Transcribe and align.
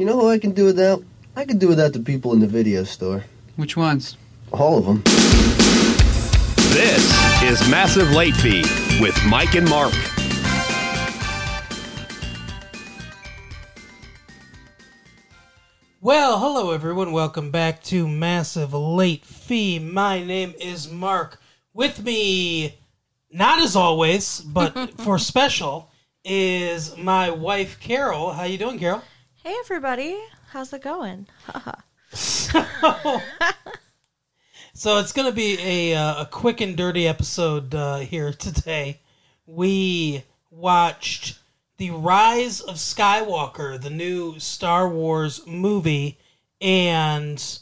You 0.00 0.06
know 0.06 0.18
who 0.18 0.30
I 0.30 0.38
can 0.38 0.52
do 0.52 0.64
without? 0.64 1.04
I 1.36 1.44
can 1.44 1.58
do 1.58 1.68
without 1.68 1.92
the 1.92 2.00
people 2.00 2.32
in 2.32 2.40
the 2.40 2.46
video 2.46 2.84
store. 2.84 3.26
Which 3.56 3.76
ones? 3.76 4.16
All 4.50 4.78
of 4.78 4.86
them. 4.86 5.02
This 6.72 7.42
is 7.42 7.70
Massive 7.70 8.10
Late 8.12 8.34
Fee 8.34 8.62
with 8.98 9.14
Mike 9.26 9.56
and 9.56 9.68
Mark. 9.68 9.92
Well, 16.00 16.38
hello 16.38 16.70
everyone. 16.70 17.12
Welcome 17.12 17.50
back 17.50 17.82
to 17.82 18.08
Massive 18.08 18.72
Late 18.72 19.26
Fee. 19.26 19.78
My 19.78 20.24
name 20.24 20.54
is 20.58 20.90
Mark. 20.90 21.42
With 21.74 22.02
me, 22.02 22.78
not 23.30 23.60
as 23.60 23.76
always, 23.76 24.40
but 24.40 24.94
for 25.00 25.18
special, 25.18 25.90
is 26.24 26.96
my 26.96 27.28
wife 27.28 27.78
Carol. 27.80 28.32
How 28.32 28.44
you 28.44 28.56
doing, 28.56 28.78
Carol? 28.78 29.02
Hey 29.42 29.54
everybody, 29.60 30.18
how's 30.48 30.70
it 30.74 30.82
going? 30.82 31.26
So 34.72 34.98
it's 34.98 35.12
going 35.12 35.28
to 35.28 35.34
be 35.34 35.58
a 35.60 35.94
uh, 35.94 36.22
a 36.22 36.26
quick 36.26 36.62
and 36.62 36.74
dirty 36.74 37.06
episode 37.06 37.74
uh, 37.74 37.98
here 37.98 38.32
today. 38.32 39.00
We 39.46 40.24
watched 40.50 41.38
the 41.76 41.90
Rise 41.90 42.62
of 42.62 42.76
Skywalker, 42.76 43.78
the 43.78 43.90
new 43.90 44.38
Star 44.38 44.88
Wars 44.88 45.46
movie, 45.46 46.18
and 46.62 47.58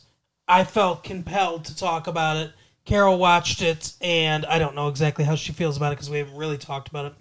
I 0.47 0.62
felt 0.62 1.03
compelled 1.03 1.65
to 1.65 1.77
talk 1.77 2.06
about 2.06 2.37
it. 2.37 2.53
Carol 2.84 3.19
watched 3.19 3.62
it, 3.62 3.95
and 4.01 4.47
I 4.47 4.61
don't 4.61 4.77
know 4.77 4.87
exactly 4.87 5.25
how 5.25 5.34
she 5.34 5.53
feels 5.53 5.77
about 5.77 5.92
it 5.92 5.97
because 5.97 6.11
we 6.11 6.19
haven't 6.19 6.37
really 6.37 6.59
talked 6.59 6.89
about 6.89 7.06
it. 7.06 7.15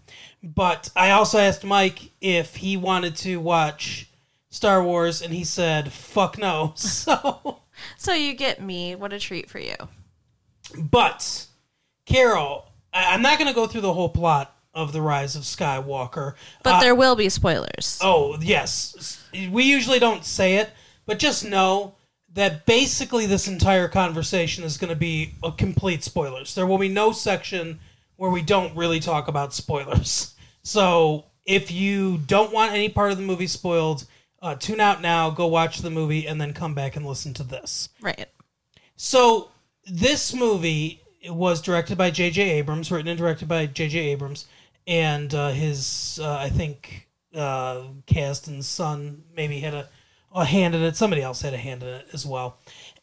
But 0.44 0.92
I 0.96 1.12
also 1.12 1.40
asked 1.40 1.64
Mike 1.64 2.12
if 2.22 2.58
he 2.58 2.78
wanted 2.78 3.16
to 3.18 3.38
watch 3.38 4.07
Star 4.58 4.84
Wars, 4.84 5.22
and 5.22 5.32
he 5.32 5.44
said, 5.44 5.94
"Fuck 5.94 6.38
no." 6.40 6.74
So. 6.98 7.60
So 7.96 8.12
you 8.14 8.34
get 8.34 8.60
me. 8.60 8.96
What 8.96 9.14
a 9.14 9.20
treat 9.20 9.52
for 9.52 9.60
you. 9.60 9.76
But 10.76 11.46
Carol, 12.08 12.66
I- 12.92 13.14
I'm 13.14 13.22
not 13.22 13.38
going 13.38 13.48
to 13.48 13.54
go 13.54 13.68
through 13.68 13.82
the 13.82 13.94
whole 13.94 14.10
plot 14.10 14.56
of 14.74 14.94
the 14.94 15.02
Rise 15.02 15.36
of 15.36 15.44
Skywalker. 15.44 16.34
But 16.64 16.76
Uh, 16.76 16.80
there 16.82 16.96
will 16.96 17.16
be 17.16 17.30
spoilers. 17.30 18.00
oh 18.02 18.38
yes, 18.42 19.24
we 19.52 19.64
usually 19.64 20.00
don't 20.00 20.26
say 20.26 20.56
it, 20.56 20.72
but 21.06 21.20
just 21.20 21.46
know 21.46 21.94
that 22.34 22.66
basically 22.66 23.26
this 23.28 23.48
entire 23.48 23.88
conversation 23.88 24.64
is 24.64 24.78
going 24.78 24.90
to 24.90 24.96
be 24.96 25.34
a 25.44 25.52
complete 25.52 26.04
spoilers. 26.04 26.54
There 26.56 26.66
will 26.68 26.78
be 26.80 26.90
no 26.90 27.12
section 27.12 27.80
where 28.16 28.30
we 28.32 28.42
don't 28.42 28.76
really 28.76 29.00
talk 29.00 29.28
about 29.28 29.54
spoilers. 29.54 30.34
So 30.64 31.24
if 31.46 31.72
you 31.72 32.18
don't 32.18 32.52
want 32.52 32.74
any 32.74 32.90
part 32.90 33.12
of 33.12 33.18
the 33.18 33.24
movie 33.24 33.48
spoiled, 33.48 34.04
uh, 34.42 34.56
tune 34.56 34.80
out 34.80 35.02
now, 35.02 35.30
go 35.30 35.48
watch 35.48 35.80
the 35.80 35.90
movie, 35.90 36.28
and 36.28 36.40
then 36.40 36.54
come 36.54 36.74
back 36.74 36.96
and 36.96 37.06
listen 37.06 37.34
to 37.36 37.44
this. 37.44 37.90
Right. 38.02 38.28
So 38.96 39.52
this 39.86 40.34
movie 40.34 41.02
was 41.30 41.62
directed 41.62 41.98
by 41.98 42.12
J.J. 42.12 42.42
Abrams, 42.52 42.92
written 42.92 43.08
and 43.08 43.18
directed 43.18 43.48
by 43.48 43.66
J.J. 43.66 44.00
Abrams, 44.00 44.46
and 44.86 45.34
uh, 45.34 45.50
his 45.50 46.20
uh, 46.22 46.38
I 46.38 46.50
think 46.50 47.08
uh, 47.36 47.84
cast 48.06 48.48
and 48.48 48.64
son 48.64 49.24
maybe 49.36 49.60
had 49.60 49.74
a, 49.74 49.90
a 50.34 50.46
hand 50.46 50.76
in 50.76 50.82
it. 50.82 50.96
Somebody 50.96 51.22
else 51.22 51.42
had 51.42 51.54
a 51.54 51.58
hand 51.58 51.84
in 51.84 51.90
it 51.90 52.08
as 52.14 52.26
well. 52.26 52.58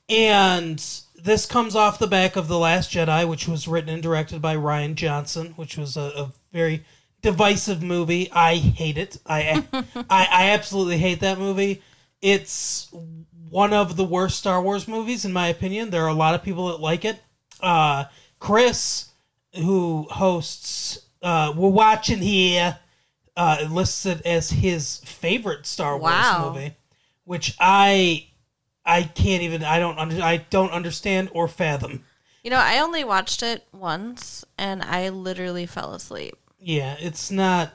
And 0.08 0.84
this 1.16 1.46
comes 1.46 1.74
off 1.74 1.98
the 1.98 2.06
back 2.06 2.36
of 2.36 2.48
the 2.48 2.58
Last 2.58 2.90
Jedi, 2.90 3.26
which 3.28 3.48
was 3.48 3.66
written 3.66 3.88
and 3.88 4.02
directed 4.02 4.42
by 4.42 4.56
Rian 4.56 4.94
Johnson, 4.94 5.54
which 5.56 5.78
was 5.78 5.96
a, 5.96 6.12
a 6.16 6.32
very 6.52 6.84
divisive 7.24 7.82
movie. 7.82 8.30
I 8.30 8.56
hate 8.56 8.98
it. 8.98 9.18
I, 9.26 9.64
I 10.08 10.28
I 10.30 10.50
absolutely 10.50 10.98
hate 10.98 11.20
that 11.20 11.38
movie. 11.38 11.82
It's 12.22 12.88
one 13.50 13.72
of 13.72 13.96
the 13.96 14.04
worst 14.04 14.38
Star 14.38 14.62
Wars 14.62 14.86
movies 14.86 15.24
in 15.24 15.32
my 15.32 15.48
opinion. 15.48 15.90
There 15.90 16.04
are 16.04 16.08
a 16.08 16.14
lot 16.14 16.34
of 16.34 16.42
people 16.44 16.68
that 16.68 16.80
like 16.80 17.04
it. 17.04 17.18
Uh, 17.60 18.04
Chris, 18.38 19.10
who 19.54 20.06
hosts 20.10 20.98
uh, 21.22 21.52
"We're 21.56 21.68
Watching 21.70 22.18
Here," 22.20 22.78
uh, 23.36 23.66
lists 23.70 24.06
it 24.06 24.20
as 24.26 24.50
his 24.50 24.98
favorite 24.98 25.66
Star 25.66 25.96
Wow. 25.96 26.42
Wars 26.42 26.54
movie, 26.56 26.76
which 27.24 27.56
I 27.58 28.26
I 28.84 29.04
can't 29.04 29.42
even 29.42 29.64
I 29.64 29.78
don't 29.78 29.98
under, 29.98 30.22
I 30.22 30.36
don't 30.50 30.70
understand 30.72 31.30
or 31.32 31.48
fathom. 31.48 32.04
You 32.42 32.50
know, 32.50 32.58
I 32.58 32.78
only 32.80 33.04
watched 33.04 33.42
it 33.42 33.66
once 33.72 34.44
and 34.58 34.82
I 34.82 35.08
literally 35.08 35.64
fell 35.64 35.94
asleep. 35.94 36.36
Yeah, 36.64 36.96
it's 36.98 37.30
not. 37.30 37.72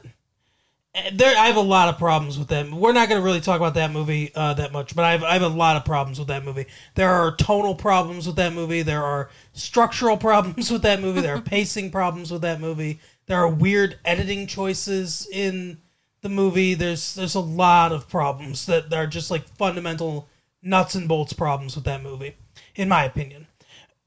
There, 1.14 1.38
I 1.38 1.46
have 1.46 1.58
a 1.58 1.62
lot 1.62 1.90
of 1.90 2.00
problems 2.00 2.40
with 2.40 2.48
that. 2.48 2.72
We're 2.72 2.92
not 2.92 3.08
going 3.08 3.22
to 3.22 3.24
really 3.26 3.40
talk 3.40 3.58
about 3.58 3.76
that 3.76 3.92
movie 3.92 4.32
uh, 4.34 4.56
that 4.56 4.72
much, 4.72 4.96
but 4.96 5.06
I 5.06 5.12
have, 5.12 5.24
I 5.24 5.34
have 5.34 5.44
a 5.44 5.48
lot 5.48 5.76
of 5.76 5.86
problems 5.86 6.18
with 6.18 6.28
that 6.30 6.44
movie. 6.44 6.66
There 6.96 7.12
are 7.12 7.36
tonal 7.36 7.76
problems 7.76 8.26
with 8.26 8.36
that 8.38 8.52
movie. 8.52 8.82
There 8.82 9.04
are 9.04 9.30
structural 9.54 10.18
problems 10.30 10.72
with 10.72 10.82
that 10.82 11.02
movie. 11.02 11.22
There 11.22 11.36
are 11.36 11.42
pacing 11.56 11.92
problems 11.92 12.32
with 12.32 12.42
that 12.42 12.60
movie. 12.60 13.00
There 13.28 13.38
are 13.38 13.48
weird 13.48 14.00
editing 14.04 14.48
choices 14.48 15.28
in 15.32 15.78
the 16.22 16.30
movie. 16.30 16.74
There's 16.74 17.14
there's 17.14 17.36
a 17.36 17.40
lot 17.40 17.92
of 17.92 18.10
problems 18.10 18.66
that 18.66 18.92
are 18.92 19.06
just 19.06 19.30
like 19.30 19.48
fundamental 19.48 20.28
nuts 20.64 20.96
and 20.96 21.08
bolts 21.08 21.34
problems 21.34 21.76
with 21.76 21.86
that 21.86 22.02
movie, 22.02 22.36
in 22.76 22.90
my 22.90 23.04
opinion 23.04 23.46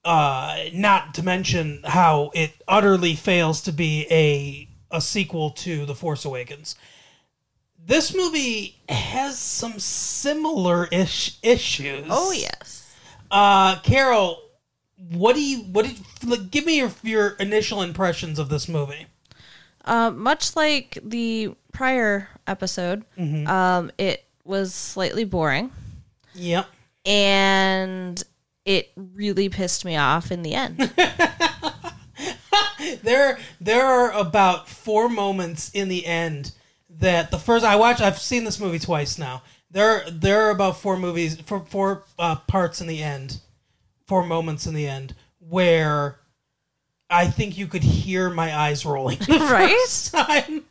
uh, 0.05 0.57
not 0.73 1.15
to 1.15 1.23
mention 1.23 1.81
how 1.85 2.31
it 2.35 2.53
utterly 2.67 3.15
fails 3.15 3.63
to 3.63 3.73
be 3.73 4.07
a 4.11 4.69
a 4.93 5.01
sequel 5.01 5.51
to 5.51 5.85
The 5.87 5.95
Force 5.95 6.25
Awakens. 6.25 6.77
This 7.85 8.15
movie 8.15 8.77
has 8.89 9.39
some 9.39 9.79
similar 9.81 10.87
ish 10.93 11.39
issues. 11.43 12.07
Oh, 12.09 12.31
yes. 12.33 12.95
Uh, 13.31 13.81
Carol, 13.81 14.41
what 15.11 15.35
do 15.35 15.43
you 15.43 15.61
what 15.63 15.87
did 15.87 15.99
like, 16.25 16.51
give 16.51 16.65
me 16.67 16.77
your 16.79 16.93
your 17.03 17.29
initial 17.41 17.83
impressions 17.83 18.39
of 18.39 18.49
this 18.51 18.69
movie? 18.69 19.07
Uh, 19.85 20.11
much 20.13 20.55
like 20.55 20.97
the 21.03 21.55
prior 21.73 22.29
episode, 22.47 23.05
Mm-hmm. 23.19 23.49
um, 23.49 23.91
it 23.99 24.25
was 24.45 24.73
slightly 24.75 25.25
boring 25.25 25.73
Yep. 26.35 26.67
and 27.05 28.23
it 28.65 28.93
really 28.97 29.49
pissed 29.49 29.85
me 29.85 29.97
off 29.97 30.31
in 30.31 30.43
the 30.43 30.55
end. 30.55 30.93
there 33.03 33.39
there 33.61 33.85
are 33.87 34.13
about 34.13 34.69
four 34.69 35.09
moments 35.09 35.71
in 35.75 35.89
the 35.89 36.07
end 36.07 36.53
that 36.99 37.31
the 37.31 37.39
first 37.39 37.65
I 37.65 37.77
watched 37.77 38.01
I've 38.01 38.19
seen 38.19 38.45
this 38.45 38.61
movie 38.61 38.79
twice 38.79 39.19
now. 39.19 39.43
There 39.71 40.05
there 40.11 40.47
are 40.47 40.51
about 40.51 40.77
four 40.79 40.97
movies 40.99 41.41
four 41.41 41.65
four 41.65 42.05
uh, 42.19 42.37
parts 42.37 42.81
in 42.81 42.87
the 42.87 43.03
end, 43.03 43.41
four 44.07 44.25
moments 44.25 44.67
in 44.67 44.75
the 44.75 44.87
end 44.87 45.15
where 45.39 46.19
I 47.11 47.27
think 47.27 47.59
you 47.59 47.67
could 47.67 47.83
hear 47.83 48.31
my 48.31 48.57
eyes 48.57 48.85
rolling 48.87 49.19
the 49.27 49.39
Right? 49.39 49.71
first 49.71 50.13
time 50.13 50.65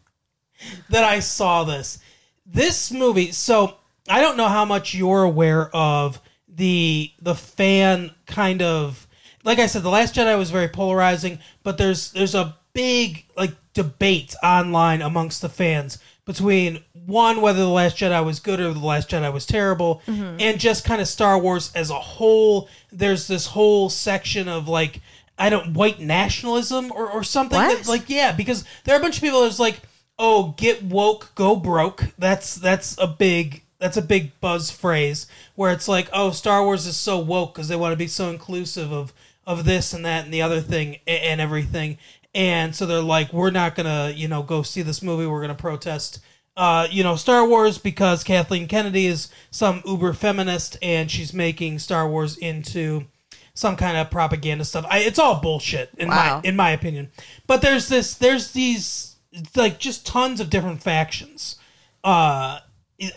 that 0.90 1.04
I 1.04 1.20
saw 1.20 1.64
this. 1.64 2.00
This 2.46 2.92
movie, 2.92 3.32
so 3.32 3.78
I 4.10 4.22
don't 4.22 4.38
know 4.38 4.48
how 4.48 4.66
much 4.66 4.94
you're 4.94 5.24
aware 5.24 5.70
of 5.76 6.20
the 6.48 7.12
the 7.22 7.36
fan 7.36 8.12
kind 8.26 8.62
of 8.62 9.08
like 9.44 9.60
I 9.60 9.68
said, 9.68 9.84
the 9.84 9.90
Last 9.90 10.16
Jedi 10.16 10.38
was 10.38 10.52
very 10.52 10.68
polarizing, 10.68 11.40
but 11.64 11.78
there's 11.78 12.12
there's 12.12 12.36
a 12.36 12.58
big 12.74 13.26
like 13.36 13.54
debate 13.74 14.36
online 14.44 15.02
amongst 15.02 15.42
the 15.42 15.50
fans 15.50 15.98
between 16.26 16.84
one 17.06 17.42
whether 17.42 17.60
the 17.60 17.70
Last 17.70 17.98
Jedi 17.98 18.24
was 18.24 18.40
good 18.40 18.60
or 18.60 18.74
the 18.74 18.80
Last 18.80 19.10
Jedi 19.10 19.32
was 19.34 19.46
terrible, 19.46 20.02
mm-hmm. 20.08 20.38
and 20.40 20.60
just 20.60 20.86
kind 20.86 21.02
of 21.02 21.08
Star 21.08 21.38
Wars 21.38 21.72
as 21.76 21.90
a 21.90 22.00
whole. 22.00 22.70
There's 22.92 23.28
this 23.28 23.48
whole 23.48 23.90
section 23.90 24.48
of 24.48 24.68
like 24.68 25.02
I 25.38 25.50
don't 25.50 25.74
white 25.74 26.00
nationalism 26.00 26.92
or, 26.92 27.10
or 27.10 27.24
something 27.24 27.58
What? 27.58 27.78
that 27.84 27.90
like 27.90 28.10
yeah 28.10 28.32
because 28.32 28.64
there 28.84 28.96
are 28.96 29.00
a 29.00 29.02
bunch 29.02 29.18
of 29.18 29.24
people 29.24 29.42
that's 29.42 29.60
like 29.60 29.82
oh 30.20 30.54
get 30.56 30.84
woke 30.84 31.32
go 31.34 31.56
broke 31.56 32.06
that's 32.20 32.56
that's 32.56 32.96
a 33.00 33.08
big 33.08 33.64
that's 33.80 33.98
a 33.98 34.04
big 34.04 34.40
buzz 34.40 34.70
phrase 34.70 35.26
where 35.56 35.72
it's 35.72 35.88
like 35.88 36.10
oh 36.14 36.30
Star 36.30 36.64
Wars 36.64 36.86
is 36.86 36.96
so 36.96 37.18
woke 37.18 37.56
because 37.56 37.68
they 37.70 37.76
want 37.76 37.92
to 37.92 37.98
be 37.98 38.08
so 38.08 38.30
inclusive 38.30 38.92
of 38.94 39.14
of 39.48 39.66
this 39.66 39.94
and 39.94 40.06
that 40.06 40.26
and 40.26 40.34
the 40.34 40.42
other 40.42 40.62
thing 40.62 40.98
and 41.08 41.42
everything 41.42 41.98
and 42.34 42.76
so 42.76 42.86
they're 42.86 43.02
like 43.02 43.34
we're 43.34 43.52
not 43.52 43.76
gonna 43.76 44.12
you 44.16 44.28
know 44.28 44.44
go 44.44 44.62
see 44.62 44.82
this 44.82 45.02
movie 45.02 45.26
we're 45.26 45.42
gonna 45.42 45.56
protest 45.56 46.20
uh, 46.58 46.86
you 46.92 47.02
know 47.02 47.16
Star 47.16 47.48
Wars 47.48 47.78
because 47.78 48.24
Kathleen 48.26 48.68
Kennedy 48.68 49.08
is 49.08 49.30
some 49.52 49.82
uber 49.86 50.12
feminist 50.14 50.78
and 50.82 51.10
she's 51.10 51.34
making 51.34 51.80
Star 51.80 52.08
Wars 52.10 52.36
into 52.38 53.06
some 53.54 53.78
kind 53.78 53.98
of 53.98 54.12
propaganda 54.12 54.66
stuff. 54.66 54.86
I, 54.90 55.00
it's 55.00 55.18
all 55.18 55.40
bullshit 55.42 55.92
in 55.98 56.10
Wow. 56.10 56.42
my 56.44 56.48
in 56.50 56.56
my 56.58 56.72
opinion. 56.72 57.10
But 57.48 57.62
there's 57.62 57.88
this 57.88 58.16
there's 58.16 58.52
these 58.52 59.16
like 59.56 59.80
just 59.80 60.06
tons 60.06 60.42
of 60.42 60.50
different 60.50 60.84
factions 60.84 61.56
uh 62.04 62.60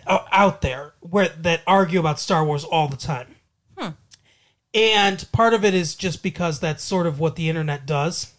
out 0.06 0.60
there 0.62 0.94
where 1.00 1.28
that 1.28 1.60
argue 1.66 1.98
about 2.00 2.20
Star 2.20 2.44
Wars 2.44 2.62
all 2.64 2.86
the 2.88 2.96
time. 2.96 3.33
And 4.74 5.24
part 5.32 5.54
of 5.54 5.64
it 5.64 5.72
is 5.74 5.94
just 5.94 6.22
because 6.22 6.58
that's 6.60 6.82
sort 6.82 7.06
of 7.06 7.20
what 7.20 7.36
the 7.36 7.48
internet 7.48 7.86
does. 7.86 8.32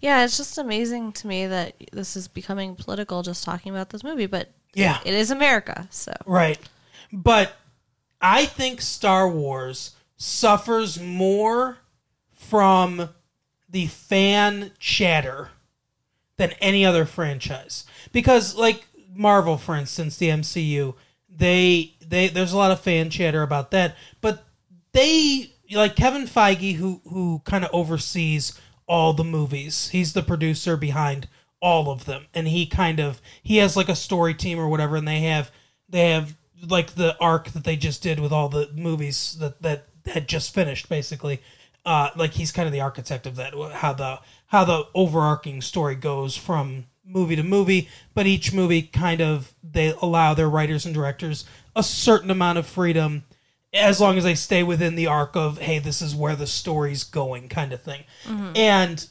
yeah, 0.00 0.24
it's 0.24 0.36
just 0.36 0.58
amazing 0.58 1.12
to 1.12 1.26
me 1.26 1.46
that 1.46 1.74
this 1.92 2.16
is 2.16 2.28
becoming 2.28 2.74
political 2.76 3.22
just 3.22 3.44
talking 3.44 3.70
about 3.72 3.90
this 3.90 4.04
movie, 4.04 4.26
but 4.26 4.50
Yeah. 4.74 4.98
it 5.04 5.14
is 5.14 5.30
America, 5.30 5.88
so. 5.90 6.12
Right. 6.26 6.58
But 7.12 7.54
I 8.20 8.44
think 8.46 8.80
Star 8.80 9.28
Wars 9.28 9.94
suffers 10.16 11.00
more 11.00 11.78
from 12.32 13.08
the 13.68 13.86
fan 13.86 14.72
chatter 14.78 15.50
than 16.36 16.50
any 16.60 16.84
other 16.84 17.04
franchise 17.04 17.84
because 18.12 18.54
like 18.56 18.86
Marvel 19.14 19.56
for 19.58 19.76
instance 19.76 20.16
the 20.16 20.28
MCU 20.28 20.94
they 21.28 21.94
they 22.06 22.28
there's 22.28 22.52
a 22.52 22.56
lot 22.58 22.70
of 22.70 22.80
fan 22.80 23.10
chatter 23.10 23.42
about 23.42 23.70
that 23.70 23.94
but 24.20 24.44
they 24.92 25.52
like 25.72 25.96
Kevin 25.96 26.26
Feige 26.26 26.74
who 26.74 27.00
who 27.08 27.42
kind 27.44 27.64
of 27.64 27.70
oversees 27.72 28.58
all 28.86 29.12
the 29.12 29.24
movies. 29.24 29.90
He's 29.90 30.12
the 30.12 30.22
producer 30.22 30.76
behind 30.76 31.28
all 31.60 31.90
of 31.90 32.06
them. 32.06 32.26
And 32.34 32.48
he 32.48 32.66
kind 32.66 32.98
of 32.98 33.22
he 33.42 33.58
has 33.58 33.76
like 33.76 33.88
a 33.88 33.96
story 33.96 34.34
team 34.34 34.58
or 34.58 34.68
whatever 34.68 34.96
and 34.96 35.06
they 35.06 35.20
have 35.20 35.50
they 35.88 36.10
have 36.10 36.36
like 36.66 36.94
the 36.94 37.16
arc 37.20 37.50
that 37.52 37.64
they 37.64 37.76
just 37.76 38.02
did 38.02 38.18
with 38.18 38.32
all 38.32 38.48
the 38.48 38.68
movies 38.74 39.36
that 39.38 39.62
that 39.62 39.86
had 40.06 40.28
just 40.28 40.52
finished 40.52 40.88
basically. 40.88 41.40
Uh 41.84 42.10
like 42.16 42.32
he's 42.32 42.52
kind 42.52 42.66
of 42.66 42.72
the 42.72 42.80
architect 42.80 43.26
of 43.26 43.36
that 43.36 43.54
how 43.74 43.92
the 43.92 44.18
how 44.46 44.64
the 44.64 44.86
overarching 44.94 45.62
story 45.62 45.94
goes 45.94 46.36
from 46.36 46.86
movie 47.04 47.36
to 47.36 47.42
movie. 47.44 47.88
But 48.12 48.26
each 48.26 48.52
movie 48.52 48.82
kind 48.82 49.20
of 49.20 49.54
they 49.62 49.94
allow 50.02 50.34
their 50.34 50.50
writers 50.50 50.84
and 50.84 50.94
directors 50.94 51.44
a 51.76 51.82
certain 51.82 52.30
amount 52.30 52.58
of 52.58 52.66
freedom 52.66 53.22
as 53.72 54.00
long 54.00 54.18
as 54.18 54.24
they 54.24 54.34
stay 54.34 54.62
within 54.62 54.96
the 54.96 55.06
arc 55.06 55.36
of 55.36 55.58
hey 55.58 55.78
this 55.78 56.02
is 56.02 56.14
where 56.14 56.34
the 56.34 56.46
story's 56.46 57.04
going 57.04 57.48
kind 57.48 57.72
of 57.72 57.82
thing. 57.82 58.04
Mm-hmm. 58.24 58.56
And 58.56 59.06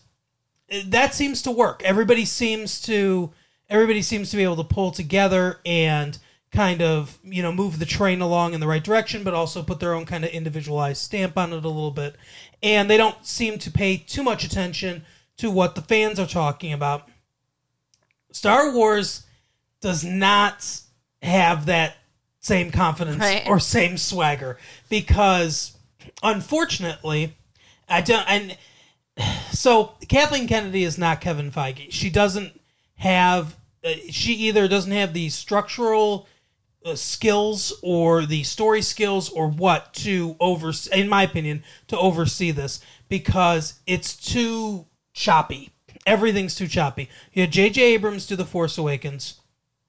that 0.86 1.14
seems 1.14 1.42
to 1.44 1.52
work. 1.52 1.82
Everybody 1.84 2.26
seems 2.26 2.82
to 2.84 3.32
everybody 3.70 4.02
seems 4.02 4.32
to 4.32 4.38
be 4.38 4.44
able 4.44 4.58
to 4.58 4.64
pull 4.64 4.92
together 4.92 5.60
and 5.66 6.18
kind 6.52 6.82
of 6.82 7.20
you 7.24 7.44
know 7.44 7.52
move 7.52 7.80
the 7.80 7.86
train 7.86 8.22
along 8.22 8.54
in 8.54 8.60
the 8.60 8.68
right 8.68 8.84
direction 8.84 9.24
but 9.24 9.36
also 9.36 9.62
put 9.62 9.80
their 9.80 9.94
own 9.94 10.04
kind 10.04 10.26
of 10.26 10.32
individualized 10.32 11.00
stamp 11.02 11.38
on 11.38 11.54
it 11.54 11.66
a 11.66 11.68
little 11.68 11.92
bit. 11.92 12.16
And 12.62 12.90
they 12.90 12.98
don't 12.98 13.26
seem 13.26 13.58
to 13.60 13.72
pay 13.72 13.98
too 13.98 14.24
much 14.24 14.44
attention 14.44 15.04
to 15.38 15.50
what 15.50 15.76
the 15.76 15.82
fans 15.82 16.20
are 16.20 16.28
talking 16.28 16.74
about. 16.74 17.08
Star 18.32 18.74
wars 18.74 19.26
does 19.82 20.04
not 20.04 20.82
have 21.22 21.66
that 21.68 21.96
same 22.50 22.72
confidence 22.72 23.18
Right. 23.20 23.48
or 23.48 23.60
same 23.60 23.98
swagger 23.98 24.58
because 24.90 25.78
unfortunately 26.24 27.36
i 27.88 28.02
don't 28.02 28.28
and 28.30 28.58
so 29.52 29.94
Kathleen 30.08 30.48
Kennedy 30.48 30.86
is 30.86 30.98
not 30.98 31.20
Kevin 31.20 31.52
Feige. 31.52 31.88
She 31.92 32.10
doesn't 32.10 32.58
have. 32.96 33.58
Uh, 33.84 33.92
she 34.10 34.32
either 34.34 34.66
doesn't 34.70 34.94
have 34.94 35.12
the 35.14 35.28
structural 35.28 36.26
uh, 36.86 36.96
skills 36.96 37.74
or 37.84 38.26
the 38.26 38.44
story 38.44 38.82
skills 38.82 39.28
or 39.30 39.50
what 39.50 39.94
to 39.96 40.38
oversee. 40.40 41.02
In 41.02 41.10
my 41.10 41.24
opinion, 41.24 41.64
to 41.90 41.98
oversee 41.98 42.52
this 42.52 42.80
because 43.10 43.82
it's 43.86 44.16
too 44.16 44.86
choppy. 45.12 45.72
Everything's 46.06 46.56
too 46.56 46.68
choppy. 46.70 47.10
You 47.34 47.42
had 47.42 47.52
J.J. 47.52 47.82
Abrams 47.82 48.26
do 48.26 48.38
The 48.38 48.46
Force 48.46 48.78
Awakens, 48.78 49.42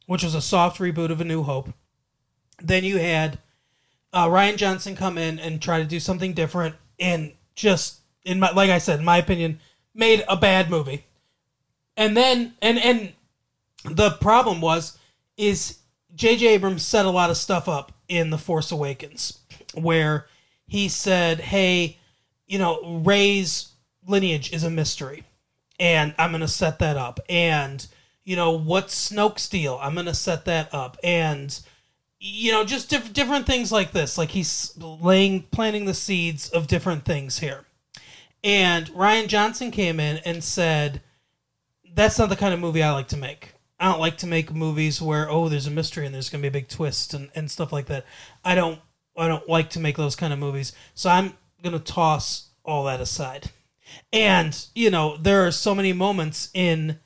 which 0.06 0.24
was 0.24 0.34
a 0.34 0.42
soft 0.42 0.80
reboot 0.80 1.10
of 1.12 1.20
A 1.20 1.24
New 1.24 1.44
Hope. 1.44 1.72
Then 2.60 2.84
you 2.84 2.98
had 2.98 3.38
uh, 4.12 4.26
Rian 4.28 4.56
Johnson 4.56 4.96
come 4.96 5.18
in 5.18 5.38
and 5.38 5.60
try 5.60 5.78
to 5.78 5.84
do 5.84 6.00
something 6.00 6.32
different 6.32 6.74
and 6.98 7.32
just 7.54 8.00
in 8.24 8.40
my 8.40 8.50
like 8.52 8.70
I 8.70 8.78
said, 8.78 8.98
in 8.98 9.04
my 9.04 9.18
opinion, 9.18 9.60
made 9.94 10.24
a 10.28 10.36
bad 10.36 10.70
movie. 10.70 11.04
And 11.96 12.16
then 12.16 12.54
and 12.60 12.78
and 12.78 13.12
the 13.84 14.10
problem 14.10 14.60
was 14.60 14.98
is 15.36 15.78
J.J. 16.14 16.48
Abrams 16.48 16.84
set 16.84 17.06
a 17.06 17.10
lot 17.10 17.30
of 17.30 17.36
stuff 17.36 17.68
up 17.68 17.92
in 18.08 18.30
The 18.30 18.38
Force 18.38 18.72
Awakens 18.72 19.38
where 19.74 20.26
he 20.66 20.88
said, 20.88 21.40
"Hey, 21.40 21.98
you 22.46 22.58
know, 22.58 23.00
Rey's 23.04 23.72
lineage 24.06 24.52
is 24.52 24.64
a 24.64 24.70
mystery, 24.70 25.24
and 25.78 26.14
I'm 26.18 26.30
going 26.30 26.40
to 26.40 26.48
set 26.48 26.78
that 26.80 26.96
up. 26.96 27.20
And 27.28 27.86
you 28.24 28.36
know, 28.36 28.52
what's 28.52 29.10
Snoke's 29.10 29.48
deal? 29.48 29.78
I'm 29.80 29.94
going 29.94 30.06
to 30.06 30.14
set 30.14 30.44
that 30.44 30.72
up. 30.74 30.98
And 31.02 31.58
you 32.20 32.52
know, 32.52 32.64
just 32.64 32.90
diff- 32.90 33.12
different 33.12 33.46
things 33.46 33.72
like 33.72 33.93
this. 33.93 34.19
Like 34.19 34.31
he's 34.31 34.76
laying, 34.78 35.43
planting 35.44 35.87
the 35.87 35.94
seeds 35.94 36.50
of 36.50 36.67
different 36.67 37.05
things 37.05 37.38
here. 37.38 37.64
And 38.44 38.88
Rian 38.90 39.26
Johnson 39.26 39.70
came 39.70 39.99
in 39.99 40.19
and 40.19 40.44
said, 40.44 41.00
"That's 41.94 42.19
not 42.19 42.28
the 42.28 42.37
kind 42.37 42.55
of 42.55 42.61
movie 42.61 42.82
I 42.82 42.93
like 42.93 43.08
to 43.08 43.17
make. 43.17 43.55
I 43.78 43.90
don't 43.90 44.00
like 44.00 44.19
to 44.19 44.26
make 44.26 44.52
movies 44.52 45.00
where 45.00 45.31
oh, 45.31 45.49
there's 45.49 45.67
a 45.67 45.70
mystery 45.70 46.05
and 46.05 46.14
there's 46.14 46.28
going 46.28 46.43
to 46.43 46.50
be 46.50 46.58
a 46.58 46.61
big 46.61 46.69
twist 46.69 47.14
and, 47.14 47.31
and 47.34 47.50
stuff 47.50 47.72
like 47.72 47.87
that. 47.87 48.05
I 48.44 48.55
don't 48.55 48.78
I 49.17 49.26
don't 49.26 49.49
like 49.49 49.70
to 49.70 49.81
make 49.81 49.96
those 49.96 50.17
kind 50.17 50.32
of 50.32 50.38
movies. 50.38 50.72
So 50.94 51.08
I'm 51.08 51.34
going 51.62 51.78
to 51.78 51.93
toss 51.93 52.50
all 52.64 52.84
that 52.84 53.00
aside. 53.00 53.50
And 54.12 54.67
you 54.75 54.90
know, 54.90 55.17
there 55.17 55.46
are 55.46 55.50
so 55.50 55.75
many 55.75 55.94
moments 55.94 56.50
in 56.52 56.99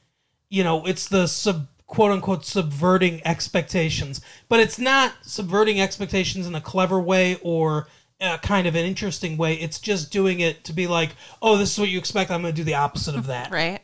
you 0.51 0.65
know, 0.65 0.85
it's 0.87 1.09
the 1.09 1.27
sub 1.27 1.69
quote 1.87 2.11
unquote 2.11 2.45
subverting 2.45 3.21
expectations, 3.27 4.21
but 4.49 4.61
it's 4.61 4.79
not 4.79 5.13
subverting 5.23 5.81
expectations 5.81 6.47
in 6.47 6.55
a 6.55 6.61
clever 6.61 7.01
way 7.01 7.39
or 7.43 7.89
uh, 8.21 8.39
kind 8.39 8.67
of 8.67 8.75
an 8.75 8.85
interesting 8.85 9.37
way. 9.37 9.55
It's 9.55 9.79
just 9.79 10.11
doing 10.11 10.41
it 10.41 10.65
to 10.65 10.73
be 10.73 10.87
like, 10.87 11.11
oh, 11.43 11.57
this 11.57 11.73
is 11.73 11.79
what 11.79 11.89
you 11.89 11.99
expect. 11.99 12.31
I'm 12.31 12.43
going 12.43 12.55
to 12.55 12.57
do 12.57 12.65
the 12.65 12.75
opposite 12.75 13.17
of 13.17 13.27
that. 13.27 13.51
Right. 13.51 13.83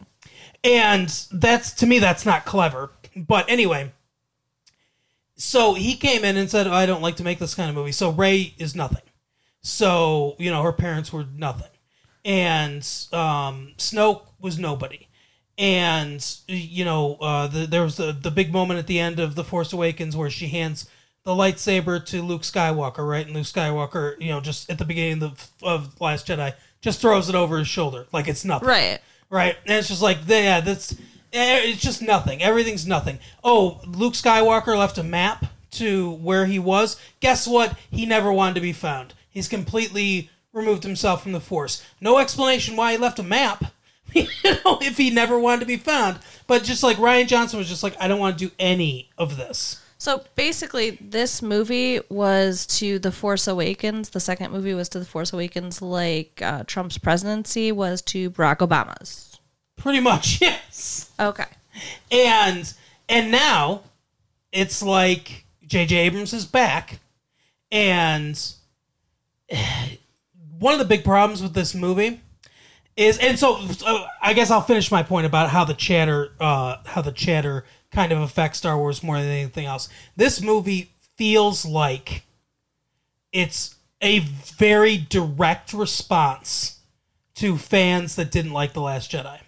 And 0.65 1.09
that's 1.33 1.73
to 1.75 1.87
me, 1.87 1.99
that's 1.99 2.27
not 2.27 2.45
clever. 2.45 2.91
But 3.17 3.49
anyway, 3.49 3.93
so 5.37 5.75
he 5.75 5.97
came 5.97 6.25
in 6.25 6.37
and 6.37 6.51
said, 6.51 6.67
I 6.67 6.87
don't 6.87 7.03
like 7.03 7.17
to 7.17 7.25
make 7.25 7.39
this 7.39 7.55
kind 7.55 7.69
of 7.69 7.75
movie. 7.75 7.93
So 7.93 8.11
Rey 8.11 8.55
is 8.59 8.75
nothing. 8.75 9.03
So, 9.63 10.37
you 10.39 10.51
know, 10.51 10.63
her 10.63 10.73
parents 10.73 11.13
were 11.13 11.27
nothing. 11.35 11.71
And 12.25 12.83
um, 13.13 13.73
Snoke 13.79 14.27
was 14.39 14.59
nobody. 14.59 15.09
And, 15.61 16.27
you 16.49 16.87
know, 16.87 17.17
uh, 17.21 17.47
the, 17.47 17.67
there 17.67 17.83
was 17.83 17.99
the, 17.99 18.13
the 18.13 18.31
big 18.31 18.51
moment 18.51 18.79
at 18.81 18.87
the 18.87 18.99
end 18.99 19.21
of 19.21 19.35
The 19.35 19.45
Force 19.45 19.75
Awakens 19.75 20.17
where 20.17 20.31
she 20.31 20.49
hands 20.49 20.89
the 21.25 21.33
lightsaber 21.33 22.03
to 22.07 22.23
Luke 22.23 22.43
Skywalker, 22.43 23.07
right? 23.07 23.27
And 23.27 23.37
Luke 23.37 23.45
Skywalker, 23.45 24.19
you 24.19 24.31
know, 24.31 24.41
just 24.41 24.71
at 24.71 24.79
the 24.79 24.87
beginning 24.87 25.23
of, 25.23 25.51
of 25.63 26.01
Last 26.01 26.27
Jedi, 26.29 26.55
just 26.81 27.03
throws 27.03 27.29
it 27.29 27.35
over 27.35 27.59
his 27.59 27.69
shoulder 27.69 28.07
like 28.11 28.27
it's 28.27 28.43
nothing 28.43 28.69
Right. 28.69 29.01
right? 29.29 29.55
And 29.67 29.77
it's 29.77 29.89
just 29.89 30.01
like, 30.01 30.17
yeah, 30.27 30.63
that's 30.63 30.93
eh, 31.35 31.61
it's 31.65 31.83
just 31.83 32.01
nothing. 32.01 32.43
Everything's 32.43 32.87
nothing. 32.87 33.19
Oh, 33.45 33.83
Luke 33.87 34.15
Skywalker 34.15 34.79
left 34.79 34.97
a 34.97 35.03
map 35.03 35.45
to 35.73 36.13
where 36.13 36.47
he 36.47 36.59
was. 36.59 36.97
Guess 37.21 37.47
what? 37.47 37.77
He 37.91 38.07
never 38.07 38.33
wanted 38.33 38.55
to 38.55 38.61
be 38.63 38.73
found. 38.73 39.13
He's 39.29 39.47
completely 39.47 40.31
removed 40.55 40.85
himself 40.85 41.23
from 41.23 41.33
the 41.33 41.41
Force. 41.41 41.85
No 42.01 42.17
explanation 42.17 42.77
why 42.77 42.93
he 42.93 42.99
left 42.99 43.19
a 43.19 43.23
map. 43.23 43.75
you 44.15 44.27
know, 44.45 44.79
if 44.81 44.97
he 44.97 45.11
never 45.11 45.39
wanted 45.39 45.61
to 45.61 45.67
be 45.67 45.77
found. 45.77 46.19
But 46.47 46.65
just 46.65 46.83
like 46.83 46.97
Rian 46.97 47.27
Johnson 47.27 47.59
was 47.59 47.69
just 47.69 47.83
like, 47.83 47.97
I 48.01 48.09
don't 48.09 48.21
want 48.21 48.39
to 48.39 48.49
do 48.49 48.55
any 48.59 49.11
of 49.17 49.37
this. 49.37 49.81
So 49.99 50.25
basically, 50.35 50.93
this 51.01 51.43
movie 51.43 52.01
was 52.09 52.67
to 52.79 52.99
The 52.99 53.13
Force 53.13 53.47
Awakens. 53.47 54.09
The 54.09 54.19
second 54.21 54.51
movie 54.51 54.73
was 54.73 54.89
to 54.91 54.99
The 54.99 55.05
Force 55.05 55.35
Awakens, 55.35 55.83
like 55.83 56.41
uh, 56.41 56.65
Trump's 56.67 56.97
presidency 56.97 57.71
was 57.71 58.01
to 58.03 58.31
Barack 58.31 58.59
Obama's. 58.67 59.39
Pretty 59.77 60.01
much, 60.01 60.41
yes. 60.41 61.11
Okay. 61.21 61.45
and 62.11 62.73
and 63.11 63.31
now 63.31 63.83
it's 64.53 64.83
like 64.83 65.45
J.J. 65.67 65.97
Abrams 65.97 66.33
is 66.33 66.47
back, 66.47 67.01
and 67.71 68.43
one 70.59 70.73
of 70.73 70.79
the 70.79 70.87
big 70.87 71.05
problems 71.05 71.43
with 71.43 71.53
this 71.53 71.75
movie 71.75 72.23
is, 72.97 73.19
and 73.19 73.39
so, 73.39 73.61
so 73.69 74.05
I 74.21 74.33
guess 74.35 74.51
I'll 74.51 74.61
finish 74.61 74.91
my 74.91 75.03
point 75.03 75.27
about 75.27 75.51
how 75.51 75.65
the 75.65 75.75
chatter, 75.75 76.33
uh, 76.41 76.77
how 76.87 77.03
the 77.03 77.13
chatter 77.13 77.65
kind 77.91 78.13
of 78.13 78.21
affects 78.21 78.59
Star 78.59 78.77
Wars 78.77 79.03
more 79.03 79.19
than 79.19 79.29
anything 79.29 79.67
else. 79.67 79.89
This 80.17 80.41
movie 80.41 80.91
feels 81.17 81.65
like 81.65 82.25
it's 83.33 83.77
a 84.03 84.21
very 84.21 84.97
direct 84.97 85.73
response 85.73 86.79
to 87.35 87.57
fans 87.57 88.17
that 88.17 88.31
didn't 88.31 88.53
like 88.53 88.73
the 88.73 88.81
Last 88.81 89.11
Jedi. 89.11 89.41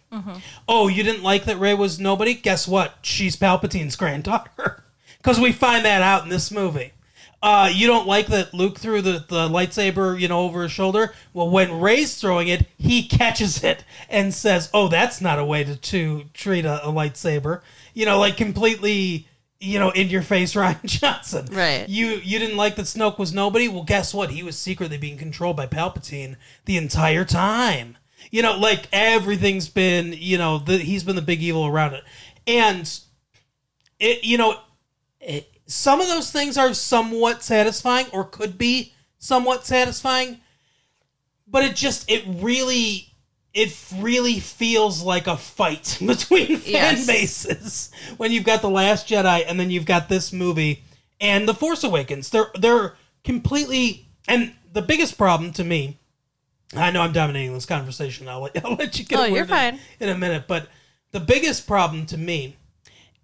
Oh, 0.68 0.88
you 0.88 1.02
didn't 1.02 1.22
like 1.22 1.44
that 1.44 1.58
Rey 1.58 1.74
was 1.74 1.98
nobody? 1.98 2.34
Guess 2.34 2.68
what? 2.68 2.96
She's 3.02 3.36
Palpatine's 3.36 3.96
granddaughter. 3.96 4.84
Because 5.18 5.38
we 5.38 5.52
find 5.52 5.84
that 5.84 6.02
out 6.02 6.24
in 6.24 6.30
this 6.30 6.50
movie. 6.50 6.94
Uh, 7.42 7.68
you 7.72 7.88
don't 7.88 8.06
like 8.06 8.28
that 8.28 8.54
Luke 8.54 8.78
threw 8.78 9.02
the, 9.02 9.24
the 9.26 9.48
lightsaber, 9.48 10.18
you 10.18 10.28
know, 10.28 10.42
over 10.42 10.62
his 10.62 10.70
shoulder? 10.70 11.12
Well, 11.34 11.50
when 11.50 11.80
Rey's 11.80 12.14
throwing 12.14 12.46
it, 12.46 12.68
he 12.78 13.08
catches 13.08 13.64
it 13.64 13.84
and 14.08 14.32
says, 14.32 14.70
"Oh, 14.72 14.86
that's 14.86 15.20
not 15.20 15.40
a 15.40 15.44
way 15.44 15.64
to, 15.64 15.74
to 15.74 16.24
treat 16.34 16.64
a, 16.64 16.86
a 16.86 16.92
lightsaber." 16.92 17.62
You 17.94 18.06
know, 18.06 18.20
like 18.20 18.36
completely, 18.36 19.26
you 19.58 19.80
know, 19.80 19.90
in 19.90 20.08
your 20.08 20.22
face, 20.22 20.54
Rian 20.54 20.84
Johnson. 20.84 21.46
Right. 21.50 21.88
You 21.88 22.20
you 22.22 22.38
didn't 22.38 22.56
like 22.56 22.76
that 22.76 22.86
Snoke 22.86 23.18
was 23.18 23.34
nobody? 23.34 23.66
Well, 23.66 23.82
guess 23.82 24.14
what? 24.14 24.30
He 24.30 24.44
was 24.44 24.56
secretly 24.56 24.96
being 24.96 25.18
controlled 25.18 25.56
by 25.56 25.66
Palpatine 25.66 26.36
the 26.66 26.76
entire 26.76 27.24
time. 27.24 27.98
You 28.30 28.42
know, 28.42 28.56
like 28.56 28.86
everything's 28.92 29.68
been, 29.68 30.14
you 30.16 30.38
know, 30.38 30.58
the, 30.58 30.78
he's 30.78 31.02
been 31.02 31.16
the 31.16 31.22
big 31.22 31.42
evil 31.42 31.66
around 31.66 31.94
it, 31.94 32.04
and 32.46 32.88
it, 33.98 34.22
you 34.22 34.38
know, 34.38 34.60
it, 35.20 35.51
some 35.72 36.00
of 36.00 36.08
those 36.08 36.30
things 36.30 36.58
are 36.58 36.74
somewhat 36.74 37.42
satisfying 37.42 38.06
or 38.12 38.24
could 38.24 38.58
be 38.58 38.92
somewhat 39.18 39.64
satisfying, 39.66 40.40
but 41.46 41.64
it 41.64 41.74
just 41.76 42.10
it 42.10 42.24
really 42.26 43.08
it 43.54 43.76
really 43.96 44.38
feels 44.40 45.02
like 45.02 45.26
a 45.26 45.36
fight 45.36 45.98
between 46.06 46.56
fan 46.58 46.72
Yes. 46.72 47.06
bases 47.06 47.90
when 48.16 48.32
you've 48.32 48.44
got 48.44 48.62
the 48.62 48.70
Last 48.70 49.06
Jedi 49.08 49.44
and 49.46 49.58
then 49.60 49.70
you've 49.70 49.84
got 49.86 50.08
this 50.08 50.32
movie 50.32 50.82
and 51.20 51.48
the 51.48 51.54
Force 51.54 51.84
Awakens. 51.84 52.30
They're 52.30 52.50
they're 52.58 52.94
completely 53.24 54.06
and 54.28 54.52
the 54.72 54.82
biggest 54.82 55.16
problem 55.18 55.52
to 55.54 55.64
me. 55.64 55.98
I 56.74 56.90
know 56.90 57.02
I'm 57.02 57.12
dominating 57.12 57.52
this 57.52 57.66
conversation. 57.66 58.28
I'll 58.28 58.42
let, 58.42 58.56
I'll 58.64 58.74
let 58.74 58.98
you 58.98 59.04
get 59.04 59.18
Oh, 59.18 59.24
you're 59.24 59.42
in- 59.42 59.48
fine. 59.48 59.78
in 60.00 60.08
a 60.08 60.16
minute, 60.16 60.44
but 60.48 60.68
the 61.12 61.20
biggest 61.20 61.66
problem 61.66 62.06
to 62.06 62.16
me 62.18 62.56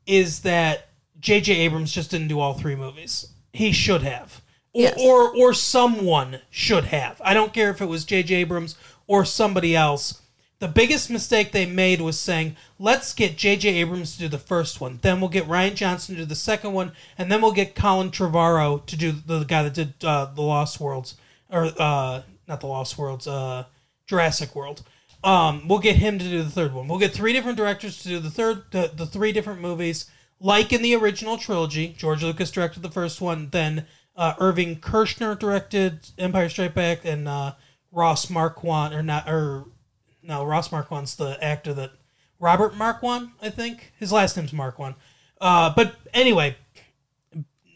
is 0.06 0.40
that 0.40 0.87
J.J. 1.20 1.52
Abrams 1.54 1.92
just 1.92 2.10
didn't 2.10 2.28
do 2.28 2.40
all 2.40 2.54
three 2.54 2.76
movies. 2.76 3.28
He 3.52 3.72
should 3.72 4.02
have, 4.02 4.42
or 4.72 4.82
Yes. 4.82 4.98
or, 5.00 5.34
or 5.36 5.52
someone 5.54 6.40
should 6.50 6.84
have. 6.86 7.20
I 7.24 7.34
don't 7.34 7.52
care 7.52 7.70
if 7.70 7.80
it 7.80 7.86
was 7.86 8.04
J.J. 8.04 8.34
Abrams 8.36 8.76
or 9.06 9.24
somebody 9.24 9.74
else. 9.74 10.22
The 10.60 10.68
biggest 10.68 11.08
mistake 11.08 11.52
they 11.52 11.66
made 11.66 12.00
was 12.00 12.18
saying, 12.18 12.56
"Let's 12.80 13.14
get 13.14 13.36
J.J. 13.38 13.68
Abrams 13.76 14.14
to 14.14 14.18
do 14.20 14.28
the 14.28 14.38
first 14.38 14.80
one, 14.80 14.98
then 15.02 15.20
we'll 15.20 15.30
get 15.30 15.46
Rian 15.46 15.74
Johnson 15.76 16.16
to 16.16 16.22
do 16.22 16.26
the 16.26 16.34
second 16.34 16.72
one, 16.72 16.92
and 17.16 17.30
then 17.30 17.40
we'll 17.40 17.52
get 17.52 17.74
Colin 17.76 18.10
Trevorrow 18.10 18.84
to 18.86 18.96
do 18.96 19.12
the 19.12 19.44
guy 19.44 19.62
that 19.62 19.74
did 19.74 19.94
uh, 20.04 20.26
the 20.34 20.42
Lost 20.42 20.80
Worlds, 20.80 21.16
or 21.48 21.70
uh, 21.78 22.22
not 22.48 22.60
the 22.60 22.66
Lost 22.66 22.98
Worlds, 22.98 23.26
uh, 23.28 23.64
Jurassic 24.06 24.54
World." 24.56 24.82
Um, 25.24 25.66
we'll 25.68 25.78
get 25.80 25.96
him 25.96 26.18
to 26.18 26.24
do 26.24 26.42
the 26.42 26.50
third 26.50 26.72
one. 26.74 26.86
We'll 26.88 26.98
get 27.00 27.12
three 27.12 27.32
different 27.32 27.56
directors 27.56 28.02
to 28.02 28.08
do 28.08 28.18
the 28.20 28.30
third, 28.30 28.64
the, 28.70 28.90
the 28.94 29.06
three 29.06 29.32
different 29.32 29.60
movies, 29.60 30.08
like 30.40 30.72
in 30.72 30.82
the 30.82 30.94
original 30.94 31.36
trilogy. 31.36 31.94
George 31.96 32.22
Lucas 32.22 32.50
directed 32.50 32.82
the 32.82 32.90
first 32.90 33.20
one, 33.20 33.48
then 33.50 33.86
uh, 34.16 34.34
Irving 34.38 34.76
Kershner 34.80 35.38
directed 35.38 36.10
Empire 36.18 36.48
Strikes 36.48 36.74
Back, 36.74 37.04
and 37.04 37.28
uh, 37.28 37.54
Ross 37.92 38.30
Marquand, 38.30 38.94
or 38.94 39.02
not, 39.02 39.28
or 39.28 39.66
no, 40.22 40.44
Ross 40.44 40.70
Marquand's 40.70 41.16
the 41.16 41.42
actor 41.42 41.72
that 41.74 41.92
Robert 42.40 42.76
Marquand, 42.76 43.30
I 43.42 43.50
think 43.50 43.92
his 43.98 44.12
last 44.12 44.36
name's 44.36 44.52
Marquand. 44.52 44.94
Uh, 45.40 45.72
but 45.74 45.96
anyway, 46.12 46.56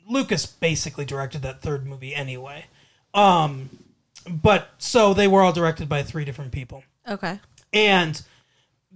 Lucas 0.09 0.47
basically 0.47 1.05
directed 1.05 1.43
that 1.43 1.63
third 1.63 1.87
movie 1.87 2.15
anyway. 2.15 2.67
Um, 3.15 3.71
but 4.29 4.69
so 4.79 5.15
they 5.15 5.29
were 5.29 5.43
all 5.43 5.53
directed 5.53 5.89
by 5.89 6.03
three 6.03 6.25
different 6.25 6.53
people. 6.53 6.85
Okay. 7.09 7.41
And 7.73 8.23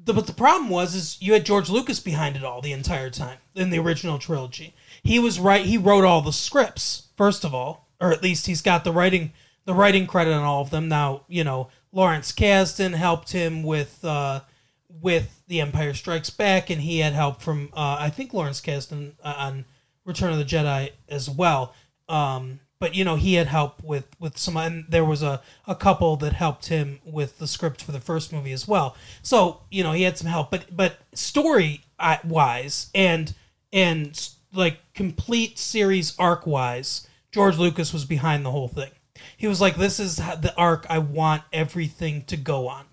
the 0.06 0.14
but 0.14 0.26
the 0.26 0.32
problem 0.32 0.70
was 0.70 0.94
is 0.94 1.20
you 1.20 1.34
had 1.34 1.44
George 1.44 1.68
Lucas 1.68 2.00
behind 2.00 2.36
it 2.36 2.44
all 2.44 2.62
the 2.62 2.72
entire 2.72 3.10
time 3.10 3.38
in 3.54 3.70
the 3.70 3.78
original 3.78 4.18
trilogy. 4.18 4.74
He 5.02 5.18
was 5.18 5.38
right. 5.38 5.66
He 5.66 5.76
wrote 5.76 6.04
all 6.04 6.22
the 6.22 6.32
scripts 6.32 7.08
first 7.16 7.44
of 7.44 7.54
all, 7.54 7.88
or 8.00 8.12
at 8.12 8.22
least 8.22 8.46
he's 8.46 8.62
got 8.62 8.84
the 8.84 8.92
writing 8.92 9.32
the 9.64 9.74
writing 9.74 10.06
credit 10.06 10.32
on 10.32 10.44
all 10.44 10.62
of 10.62 10.70
them. 10.70 10.88
Now 10.88 11.24
you 11.28 11.44
know 11.44 11.68
Lawrence 11.92 12.32
Kasdan 12.32 12.94
helped 12.94 13.32
him 13.32 13.64
with 13.64 14.04
uh, 14.04 14.40
with 14.88 15.42
The 15.48 15.60
Empire 15.60 15.92
Strikes 15.92 16.30
Back, 16.30 16.70
and 16.70 16.80
he 16.80 17.00
had 17.00 17.12
help 17.12 17.42
from 17.42 17.70
uh, 17.72 17.96
I 17.98 18.10
think 18.10 18.32
Lawrence 18.32 18.60
Kasdan 18.60 19.14
on 19.22 19.64
Return 20.04 20.32
of 20.32 20.38
the 20.38 20.44
Jedi 20.44 20.92
as 21.08 21.28
well. 21.28 21.74
Um, 22.08 22.60
but 22.78 22.94
you 22.94 23.04
know 23.04 23.16
he 23.16 23.34
had 23.34 23.46
help 23.46 23.82
with 23.82 24.06
with 24.18 24.38
some, 24.38 24.56
and 24.56 24.84
there 24.88 25.04
was 25.04 25.22
a, 25.22 25.40
a 25.66 25.74
couple 25.74 26.16
that 26.16 26.32
helped 26.32 26.66
him 26.66 27.00
with 27.04 27.38
the 27.38 27.46
script 27.46 27.82
for 27.82 27.92
the 27.92 28.00
first 28.00 28.32
movie 28.32 28.52
as 28.52 28.66
well. 28.68 28.96
So 29.22 29.62
you 29.70 29.82
know 29.82 29.92
he 29.92 30.02
had 30.02 30.18
some 30.18 30.28
help, 30.28 30.50
but 30.50 30.76
but 30.76 30.98
story 31.12 31.82
wise 32.24 32.90
and 32.94 33.34
and 33.72 34.28
like 34.52 34.78
complete 34.94 35.58
series 35.58 36.14
arc 36.18 36.46
wise, 36.46 37.06
George 37.32 37.58
Lucas 37.58 37.92
was 37.92 38.04
behind 38.04 38.44
the 38.44 38.50
whole 38.50 38.68
thing. 38.68 38.90
He 39.36 39.48
was 39.48 39.60
like, 39.60 39.76
"This 39.76 39.98
is 39.98 40.16
the 40.16 40.54
arc 40.56 40.86
I 40.88 40.98
want 40.98 41.42
everything 41.52 42.24
to 42.24 42.36
go 42.36 42.68
on." 42.68 42.86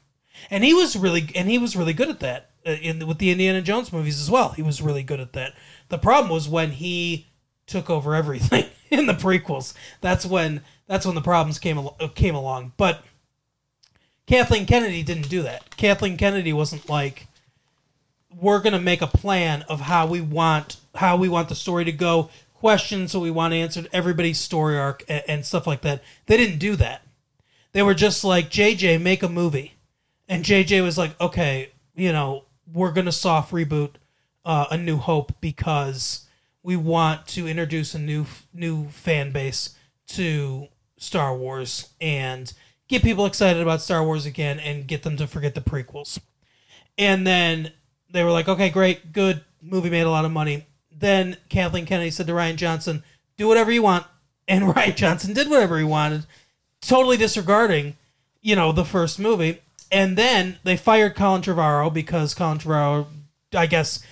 and 0.50 0.64
he 0.64 0.74
was 0.74 0.96
really 0.96 1.30
and 1.36 1.50
he 1.50 1.58
was 1.58 1.76
really 1.76 1.94
good 1.94 2.10
at 2.10 2.20
that 2.20 2.52
uh, 2.66 2.72
in 2.72 3.06
with 3.08 3.18
the 3.18 3.32
Indiana 3.32 3.62
Jones 3.62 3.92
movies 3.92 4.22
as 4.22 4.30
well. 4.30 4.50
He 4.50 4.62
was 4.62 4.82
really 4.82 5.04
good 5.04 5.20
at 5.20 5.34
that. 5.34 5.54
The 5.90 5.98
problem 5.98 6.32
was 6.32 6.48
when 6.48 6.72
he 6.72 7.28
took 7.66 7.90
over 7.90 8.16
everything 8.16 8.66
in 9.00 9.08
the 9.08 9.14
prequels. 9.14 9.74
That's 10.02 10.26
when 10.26 10.62
that's 10.88 11.06
when 11.06 11.16
the 11.16 11.22
problems 11.22 11.60
came 11.60 11.88
came 12.16 12.36
along. 12.36 12.74
But 12.78 13.04
Kathleen 14.28 14.66
Kennedy 14.66 15.04
didn't 15.04 15.30
do 15.30 15.42
that. 15.44 15.76
Kathleen 15.78 16.18
Kennedy 16.18 16.54
wasn't 16.54 16.90
like 16.90 17.28
we're 18.40 18.60
going 18.60 18.74
to 18.74 18.80
make 18.80 19.02
a 19.02 19.08
plan 19.08 19.64
of 19.64 19.82
how 19.82 20.08
we 20.08 20.22
want 20.22 20.78
how 20.96 21.18
we 21.18 21.30
want 21.30 21.50
the 21.50 21.56
story 21.56 21.86
to 21.86 21.92
go, 21.92 22.30
questions 22.54 23.12
that 23.12 23.20
we 23.20 23.32
want 23.32 23.54
answered, 23.54 23.90
everybody's 23.92 24.40
story 24.40 24.78
arc 24.78 25.04
and, 25.08 25.24
and 25.28 25.46
stuff 25.46 25.66
like 25.66 25.82
that. 25.82 26.04
They 26.28 26.38
didn't 26.38 26.60
do 26.60 26.76
that. 26.76 27.02
They 27.72 27.82
were 27.82 27.96
just 27.96 28.24
like 28.24 28.50
JJ 28.50 29.02
make 29.02 29.24
a 29.24 29.30
movie. 29.30 29.74
And 30.30 30.46
JJ 30.46 30.84
was 30.84 30.98
like, 30.98 31.20
okay, 31.20 31.72
you 31.96 32.12
know, 32.12 32.46
we're 32.72 32.92
going 32.92 33.06
to 33.06 33.12
soft 33.12 33.52
reboot 33.52 33.96
uh, 34.46 34.68
A 34.72 34.78
New 34.78 34.98
Hope 34.98 35.34
because 35.42 36.28
we 36.64 36.78
want 36.78 37.28
to 37.28 37.48
introduce 37.48 37.94
a 37.94 38.00
new 38.00 38.26
new 38.54 38.88
fan 38.90 39.32
base 39.32 39.76
to 40.08 40.68
Star 40.98 41.36
Wars 41.36 41.90
and 42.00 42.52
get 42.88 43.04
people 43.04 43.26
excited 43.26 43.62
about 43.62 43.82
Star 43.82 44.04
Wars 44.04 44.26
again 44.26 44.60
and 44.60 44.88
get 44.88 45.04
them 45.04 45.18
to 45.18 45.28
forget 45.28 45.54
the 45.54 45.62
prequels. 45.62 46.20
And 46.98 47.28
then 47.28 47.72
they 48.10 48.24
were 48.24 48.32
like, 48.32 48.48
okay, 48.48 48.70
great, 48.70 49.12
good. 49.12 49.44
Movie 49.62 49.90
made 49.90 50.02
a 50.02 50.10
lot 50.10 50.26
of 50.26 50.32
money. 50.32 50.66
Then 50.92 51.38
Kathleen 51.50 51.86
Kennedy 51.86 52.12
said 52.12 52.28
to 52.28 52.34
Rian 52.34 52.56
Johnson, 52.56 53.04
do 53.38 53.48
whatever 53.48 53.72
you 53.72 53.84
want. 53.84 54.06
And 54.46 54.66
Rian 54.66 54.98
Johnson 54.98 55.34
did 55.34 55.50
whatever 55.50 55.78
he 55.78 55.86
wanted, 55.86 56.26
totally 56.82 57.16
disregarding, 57.16 57.96
you 58.42 58.58
know, 58.58 58.74
the 58.74 58.84
first 58.84 59.18
movie. 59.18 59.62
And 59.90 60.18
then 60.18 60.58
they 60.66 60.76
fired 60.76 61.16
Colin 61.16 61.42
Trevorrow 61.42 61.94
because 61.94 62.34
Colin 62.34 62.58
Trevorrow, 62.58 63.06
I 63.54 63.68
guess, 63.68 64.04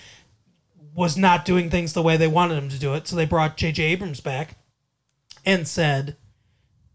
was 0.94 1.16
not 1.16 1.44
doing 1.44 1.70
things 1.70 1.92
the 1.92 2.02
way 2.02 2.16
they 2.16 2.28
wanted 2.28 2.58
him 2.58 2.68
to 2.68 2.78
do 2.78 2.94
it. 2.94 3.06
So 3.06 3.16
they 3.16 3.24
brought 3.24 3.56
J.J. 3.56 3.82
Abrams 3.82 4.20
back 4.20 4.56
and 5.44 5.66
said, 5.66 6.16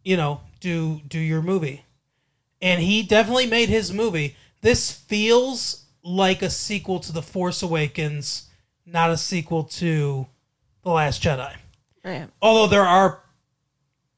you 0.03 0.17
know, 0.17 0.41
do 0.59 1.01
do 1.07 1.19
your 1.19 1.41
movie. 1.41 1.83
And 2.61 2.81
he 2.81 3.03
definitely 3.03 3.47
made 3.47 3.69
his 3.69 3.93
movie. 3.93 4.35
This 4.61 4.91
feels 4.91 5.85
like 6.03 6.41
a 6.41 6.49
sequel 6.49 6.99
to 7.01 7.11
The 7.11 7.21
Force 7.21 7.61
Awakens, 7.61 8.49
not 8.85 9.11
a 9.11 9.17
sequel 9.17 9.63
to 9.63 10.27
The 10.83 10.89
Last 10.89 11.21
Jedi. 11.21 11.55
Right. 12.03 12.27
Although 12.41 12.67
there 12.67 12.85
are 12.85 13.21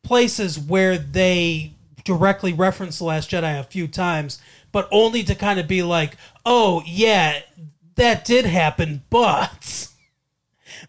places 0.04 0.58
where 0.60 0.98
they 0.98 1.74
directly 2.06 2.54
reference 2.54 3.00
The 3.00 3.06
Last 3.06 3.32
Jedi 3.32 3.60
a 3.60 3.64
few 3.64 3.88
times, 3.88 4.40
but 4.72 4.88
only 4.92 5.24
to 5.24 5.36
kind 5.36 5.60
of 5.60 5.68
be 5.68 5.84
like, 5.84 6.16
oh, 6.46 6.82
yeah, 6.86 7.42
that 8.00 8.26
did 8.26 8.46
happen, 8.46 9.04
but. 9.10 9.88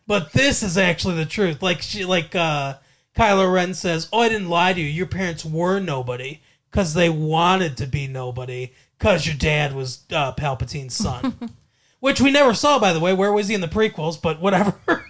But 0.07 0.33
this 0.33 0.63
is 0.63 0.79
actually 0.79 1.17
the 1.17 1.27
truth. 1.27 1.63
Like 1.63 1.83
she, 1.83 2.05
like 2.05 2.35
uh, 2.35 2.79
Kylo 3.17 3.53
Ren 3.53 3.75
says, 3.75 4.09
"Oh, 4.13 4.21
I 4.21 4.29
didn't 4.29 4.49
lie 4.49 4.73
to 4.73 4.81
you. 4.81 4.87
Your 4.87 5.07
parents 5.07 5.45
were 5.45 5.81
nobody 5.81 6.41
because 6.71 6.95
they 6.95 7.11
wanted 7.11 7.77
to 7.77 7.87
be 7.87 8.07
nobody 8.07 8.73
because 8.99 9.27
your 9.27 9.37
dad 9.37 9.75
was 9.75 10.05
uh, 10.11 10.33
Palpatine's 10.33 10.95
son." 10.95 11.51
Which 12.01 12.21
we 12.21 12.31
never 12.31 12.55
saw, 12.55 12.79
by 12.79 12.95
the 12.95 13.01
way. 13.01 13.13
Where 13.13 13.33
was 13.33 13.49
he 13.49 13.55
in 13.55 13.61
the 13.61 13.69
prequels? 13.69 14.21
But 14.21 14.41
whatever. 14.41 14.75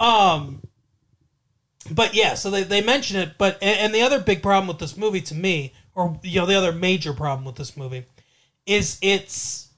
um, 0.00 0.60
but 1.90 2.14
yeah, 2.14 2.34
so 2.34 2.50
they, 2.50 2.62
they 2.62 2.82
mention 2.82 3.18
it. 3.18 3.38
But 3.38 3.58
and, 3.62 3.78
and 3.78 3.94
the 3.94 4.02
other 4.02 4.20
big 4.20 4.42
problem 4.42 4.68
with 4.68 4.78
this 4.78 4.96
movie, 4.96 5.22
to 5.22 5.34
me, 5.34 5.72
or 5.94 6.20
you 6.22 6.40
know, 6.40 6.46
the 6.46 6.56
other 6.56 6.72
major 6.72 7.14
problem 7.14 7.46
with 7.46 7.56
this 7.56 7.76
movie, 7.76 8.04
is 8.66 8.98
it's 9.00 9.69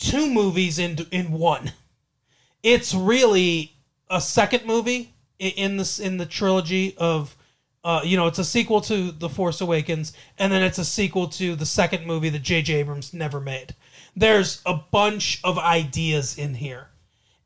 two 0.00 0.28
movies 0.28 0.80
in 0.80 1.06
in 1.12 1.30
one. 1.30 1.72
It's 2.64 2.92
really 2.92 3.76
a 4.10 4.20
second 4.20 4.66
movie 4.66 5.14
in 5.38 5.76
this 5.76 6.00
in 6.00 6.16
the 6.16 6.26
trilogy 6.26 6.96
of. 6.96 7.36
Uh, 7.82 8.02
you 8.04 8.14
know, 8.14 8.26
it's 8.26 8.38
a 8.38 8.44
sequel 8.44 8.82
to 8.82 9.10
The 9.10 9.30
Force 9.30 9.62
Awakens, 9.62 10.12
and 10.38 10.52
then 10.52 10.62
it's 10.62 10.76
a 10.76 10.84
sequel 10.84 11.28
to 11.28 11.56
the 11.56 11.64
second 11.64 12.06
movie 12.06 12.28
that 12.28 12.42
J.J. 12.42 12.74
Abrams 12.74 13.14
never 13.14 13.40
made. 13.40 13.74
There's 14.14 14.60
a 14.66 14.74
bunch 14.74 15.40
of 15.42 15.56
ideas 15.58 16.36
in 16.36 16.52
here. 16.52 16.88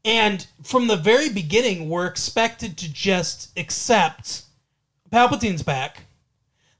And 0.04 0.44
from 0.64 0.88
the 0.88 0.96
very 0.96 1.28
beginning, 1.28 1.88
we're 1.88 2.06
expected 2.06 2.76
to 2.78 2.92
just 2.92 3.56
accept 3.56 4.42
Palpatine's 5.12 5.62
back. 5.62 6.02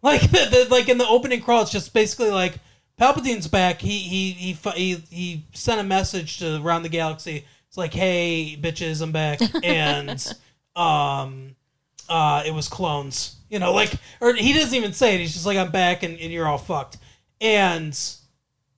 Like, 0.02 0.21
the, 0.33 0.49
the, 0.50 0.66
like 0.69 0.88
in 0.88 0.99
the 0.99 1.07
opening 1.07 1.40
crawl, 1.40 1.62
it's 1.62 1.71
just 1.71 1.95
basically 1.95 2.33
like 2.33 2.59
Palpatine's 2.98 3.48
back. 3.48 3.80
He 3.80 3.98
he 3.98 4.32
he 4.32 4.52
he, 4.74 4.94
he 5.10 5.46
sent 5.52 5.80
a 5.80 5.84
message 5.84 6.38
to 6.38 6.56
around 6.62 6.82
the 6.82 6.88
galaxy. 6.88 7.44
It's 7.68 7.76
like, 7.76 7.92
hey, 7.92 8.56
bitches, 8.60 9.02
I'm 9.02 9.10
back, 9.10 9.40
and 9.64 10.24
um, 10.76 11.56
uh, 12.08 12.44
it 12.46 12.54
was 12.54 12.68
clones. 12.68 13.36
You 13.48 13.58
know, 13.58 13.72
like, 13.72 13.92
or 14.20 14.34
he 14.34 14.52
doesn't 14.52 14.74
even 14.74 14.92
say 14.92 15.14
it. 15.14 15.20
He's 15.20 15.32
just 15.32 15.46
like, 15.46 15.58
I'm 15.58 15.72
back, 15.72 16.02
and, 16.02 16.18
and 16.18 16.32
you're 16.32 16.46
all 16.46 16.58
fucked. 16.58 16.98
And 17.40 17.98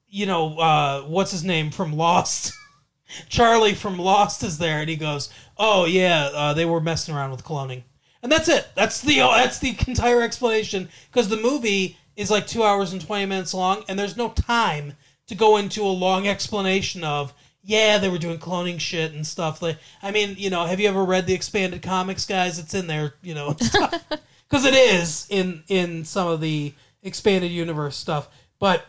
you 0.08 0.24
know, 0.24 0.58
uh, 0.58 1.02
what's 1.02 1.30
his 1.30 1.44
name 1.44 1.70
from 1.70 1.94
Lost? 1.94 2.54
Charlie 3.28 3.74
from 3.74 3.98
Lost 3.98 4.42
is 4.42 4.58
there, 4.58 4.80
and 4.80 4.88
he 4.88 4.96
goes, 4.96 5.28
"Oh 5.58 5.84
yeah, 5.84 6.30
uh, 6.32 6.54
they 6.54 6.64
were 6.64 6.80
messing 6.80 7.14
around 7.14 7.32
with 7.32 7.44
cloning," 7.44 7.82
and 8.22 8.32
that's 8.32 8.48
it. 8.48 8.66
That's 8.74 9.00
the 9.02 9.18
that's 9.18 9.58
the 9.58 9.76
entire 9.86 10.22
explanation 10.22 10.88
because 11.10 11.28
the 11.28 11.36
movie 11.36 11.98
is 12.16 12.30
like 12.30 12.46
two 12.46 12.64
hours 12.64 12.92
and 12.92 13.04
twenty 13.04 13.26
minutes 13.26 13.54
long, 13.54 13.84
and 13.88 13.98
there's 13.98 14.16
no 14.16 14.30
time 14.30 14.94
to 15.26 15.34
go 15.34 15.56
into 15.56 15.82
a 15.82 15.88
long 15.88 16.26
explanation 16.26 17.04
of 17.04 17.34
yeah 17.62 17.98
they 17.98 18.08
were 18.08 18.18
doing 18.18 18.38
cloning 18.38 18.80
shit 18.80 19.12
and 19.12 19.26
stuff. 19.26 19.60
Like, 19.60 19.78
I 20.02 20.10
mean, 20.10 20.34
you 20.38 20.50
know, 20.50 20.64
have 20.64 20.80
you 20.80 20.88
ever 20.88 21.04
read 21.04 21.26
the 21.26 21.34
expanded 21.34 21.82
comics, 21.82 22.26
guys? 22.26 22.58
It's 22.58 22.74
in 22.74 22.86
there, 22.86 23.14
you 23.22 23.34
know, 23.34 23.54
because 24.48 24.64
it 24.64 24.74
is 24.74 25.26
in 25.30 25.62
in 25.68 26.04
some 26.04 26.28
of 26.28 26.40
the 26.40 26.72
expanded 27.02 27.50
universe 27.50 27.96
stuff, 27.96 28.28
but 28.58 28.86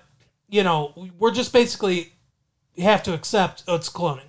you 0.49 0.63
know, 0.63 0.93
we're 1.17 1.31
just 1.31 1.51
basically 1.51 2.13
have 2.77 3.03
to 3.03 3.13
accept 3.13 3.63
oh, 3.67 3.75
it's 3.75 3.89
cloning. 3.89 4.21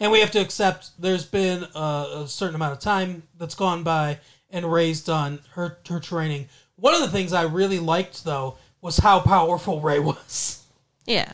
And 0.00 0.12
we 0.12 0.20
have 0.20 0.30
to 0.32 0.40
accept 0.40 0.90
there's 0.98 1.24
been 1.24 1.66
a, 1.74 2.22
a 2.22 2.24
certain 2.28 2.54
amount 2.54 2.72
of 2.72 2.78
time 2.78 3.24
that's 3.36 3.54
gone 3.54 3.82
by 3.82 4.18
and 4.50 4.70
Rey's 4.70 5.02
done 5.02 5.40
her 5.52 5.78
her 5.88 6.00
training. 6.00 6.48
One 6.80 6.94
of 6.94 7.00
the 7.00 7.08
things 7.08 7.32
I 7.32 7.42
really 7.42 7.78
liked 7.78 8.24
though 8.24 8.56
was 8.80 8.98
how 8.98 9.20
powerful 9.20 9.80
Rey 9.80 9.98
was. 9.98 10.64
Yeah. 11.06 11.32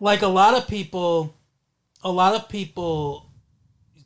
Like 0.00 0.22
a 0.22 0.28
lot 0.28 0.54
of 0.54 0.68
people 0.68 1.34
a 2.02 2.10
lot 2.10 2.34
of 2.34 2.48
people 2.48 3.26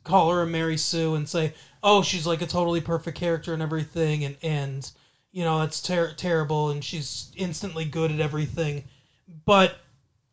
call 0.03 0.31
her 0.31 0.41
a 0.41 0.47
Mary 0.47 0.77
Sue 0.77 1.15
and 1.15 1.27
say, 1.27 1.53
"Oh, 1.81 2.01
she's 2.01 2.27
like 2.27 2.41
a 2.41 2.47
totally 2.47 2.81
perfect 2.81 3.17
character 3.17 3.53
and 3.53 3.61
everything 3.61 4.23
and 4.25 4.37
and 4.41 4.91
you 5.31 5.43
know, 5.43 5.59
that's 5.59 5.81
ter- 5.81 6.13
terrible 6.13 6.69
and 6.69 6.83
she's 6.83 7.31
instantly 7.35 7.85
good 7.85 8.11
at 8.11 8.19
everything." 8.19 8.83
But 9.45 9.77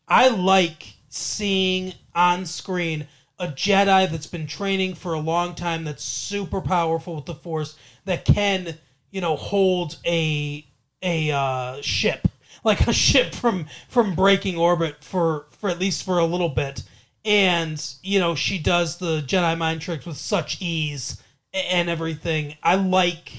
I 0.06 0.28
like 0.28 0.94
seeing 1.08 1.94
on 2.14 2.46
screen 2.46 3.06
a 3.38 3.48
Jedi 3.48 4.10
that's 4.10 4.26
been 4.26 4.46
training 4.46 4.94
for 4.94 5.14
a 5.14 5.20
long 5.20 5.54
time 5.54 5.84
that's 5.84 6.04
super 6.04 6.60
powerful 6.60 7.16
with 7.16 7.24
the 7.24 7.34
Force 7.34 7.76
that 8.04 8.24
can, 8.24 8.78
you 9.12 9.20
know, 9.20 9.36
hold 9.36 9.98
a 10.04 10.66
a 11.00 11.30
uh, 11.30 11.80
ship. 11.80 12.26
Like 12.64 12.86
a 12.88 12.92
ship 12.92 13.34
from 13.34 13.66
from 13.88 14.16
breaking 14.16 14.56
orbit 14.56 15.04
for 15.04 15.46
for 15.50 15.70
at 15.70 15.78
least 15.78 16.04
for 16.04 16.18
a 16.18 16.24
little 16.24 16.48
bit. 16.48 16.82
And 17.24 17.84
you 18.02 18.18
know 18.18 18.34
she 18.34 18.58
does 18.58 18.96
the 18.96 19.20
jedi 19.20 19.56
mind 19.56 19.80
tricks 19.80 20.06
with 20.06 20.16
such 20.16 20.60
ease 20.60 21.22
and 21.52 21.88
everything. 21.88 22.56
I 22.62 22.74
like 22.74 23.32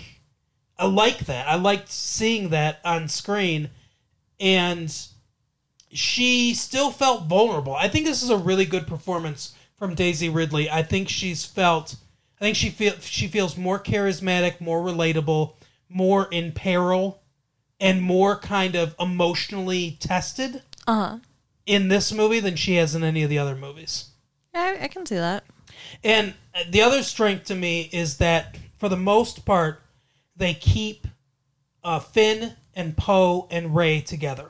i 0.77 0.85
like 0.85 1.19
that. 1.25 1.47
I 1.47 1.55
liked 1.55 1.89
seeing 1.89 2.49
that 2.49 2.79
on 2.85 3.07
screen. 3.07 3.69
And 4.39 4.93
she 5.91 6.53
still 6.53 6.91
felt 6.91 7.25
vulnerable. 7.25 7.75
I 7.75 7.87
think 7.87 8.05
this 8.05 8.23
is 8.23 8.29
a 8.29 8.37
really 8.37 8.65
good 8.65 8.87
performance 8.87 9.55
from 9.77 9.95
Daisy 9.95 10.27
Ridley. 10.27 10.69
I 10.69 10.83
think 10.83 11.07
she's 11.07 11.45
felt 11.45 11.95
I 12.41 12.45
think 12.45 12.57
she 12.57 12.71
feel 12.71 12.93
she 12.99 13.29
feels 13.29 13.55
more 13.55 13.79
charismatic, 13.79 14.59
more 14.59 14.81
relatable, 14.81 15.53
more 15.93 16.27
in 16.31 16.51
peril, 16.51 17.21
and 17.79 18.01
more 18.01 18.37
kind 18.37 18.75
of 18.75 18.95
emotionally 18.99 19.97
tested 19.99 20.61
Uh 20.87 20.93
huh. 21.07 21.17
in 21.65 21.87
this 21.87 22.11
movie 22.11 22.39
than 22.39 22.55
she 22.55 22.75
has 22.75 22.95
in 22.95 23.03
any 23.03 23.23
of 23.23 23.29
the 23.29 23.37
other 23.39 23.55
movies. 23.55 24.09
I, 24.53 24.77
I 24.83 24.87
can 24.87 25.05
see 25.05 25.15
that. 25.15 25.43
And 26.03 26.33
the 26.69 26.81
other 26.81 27.03
strength 27.03 27.45
to 27.45 27.55
me 27.55 27.89
is 27.91 28.17
that 28.17 28.57
for 28.77 28.89
the 28.89 28.97
most 28.97 29.45
part, 29.45 29.81
they 30.35 30.53
keep 30.53 31.07
uh, 31.83 31.99
Finn 31.99 32.53
and 32.75 32.95
Poe 32.97 33.47
and 33.51 33.75
Ray 33.75 34.01
together. 34.01 34.49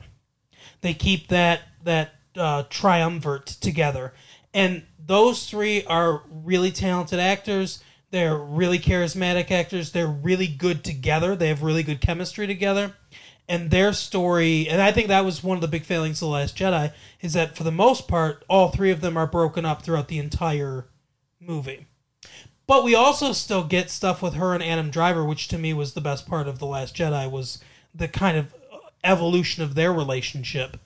They 0.80 0.94
keep 0.94 1.28
that 1.28 1.62
that 1.84 2.14
uh, 2.36 2.64
triumvirate 2.70 3.46
together, 3.46 4.12
and 4.52 4.82
those 4.98 5.48
three 5.48 5.84
are 5.84 6.22
really 6.30 6.70
talented 6.72 7.18
actors. 7.20 7.82
They're 8.14 8.36
really 8.36 8.78
charismatic 8.78 9.50
actors. 9.50 9.90
They're 9.90 10.06
really 10.06 10.46
good 10.46 10.84
together. 10.84 11.34
They 11.34 11.48
have 11.48 11.64
really 11.64 11.82
good 11.82 12.00
chemistry 12.00 12.46
together. 12.46 12.92
And 13.48 13.72
their 13.72 13.92
story, 13.92 14.68
and 14.68 14.80
I 14.80 14.92
think 14.92 15.08
that 15.08 15.24
was 15.24 15.42
one 15.42 15.56
of 15.56 15.62
the 15.62 15.66
big 15.66 15.82
failings 15.82 16.22
of 16.22 16.28
The 16.28 16.32
Last 16.32 16.56
Jedi, 16.56 16.92
is 17.20 17.32
that 17.32 17.56
for 17.56 17.64
the 17.64 17.72
most 17.72 18.06
part, 18.06 18.44
all 18.48 18.68
three 18.68 18.92
of 18.92 19.00
them 19.00 19.16
are 19.16 19.26
broken 19.26 19.64
up 19.64 19.82
throughout 19.82 20.06
the 20.06 20.20
entire 20.20 20.86
movie. 21.40 21.88
But 22.68 22.84
we 22.84 22.94
also 22.94 23.32
still 23.32 23.64
get 23.64 23.90
stuff 23.90 24.22
with 24.22 24.34
her 24.34 24.54
and 24.54 24.62
Adam 24.62 24.90
Driver, 24.90 25.24
which 25.24 25.48
to 25.48 25.58
me 25.58 25.74
was 25.74 25.94
the 25.94 26.00
best 26.00 26.24
part 26.24 26.46
of 26.46 26.60
The 26.60 26.66
Last 26.66 26.94
Jedi, 26.94 27.28
was 27.28 27.58
the 27.92 28.06
kind 28.06 28.36
of 28.36 28.54
evolution 29.02 29.64
of 29.64 29.74
their 29.74 29.92
relationship, 29.92 30.76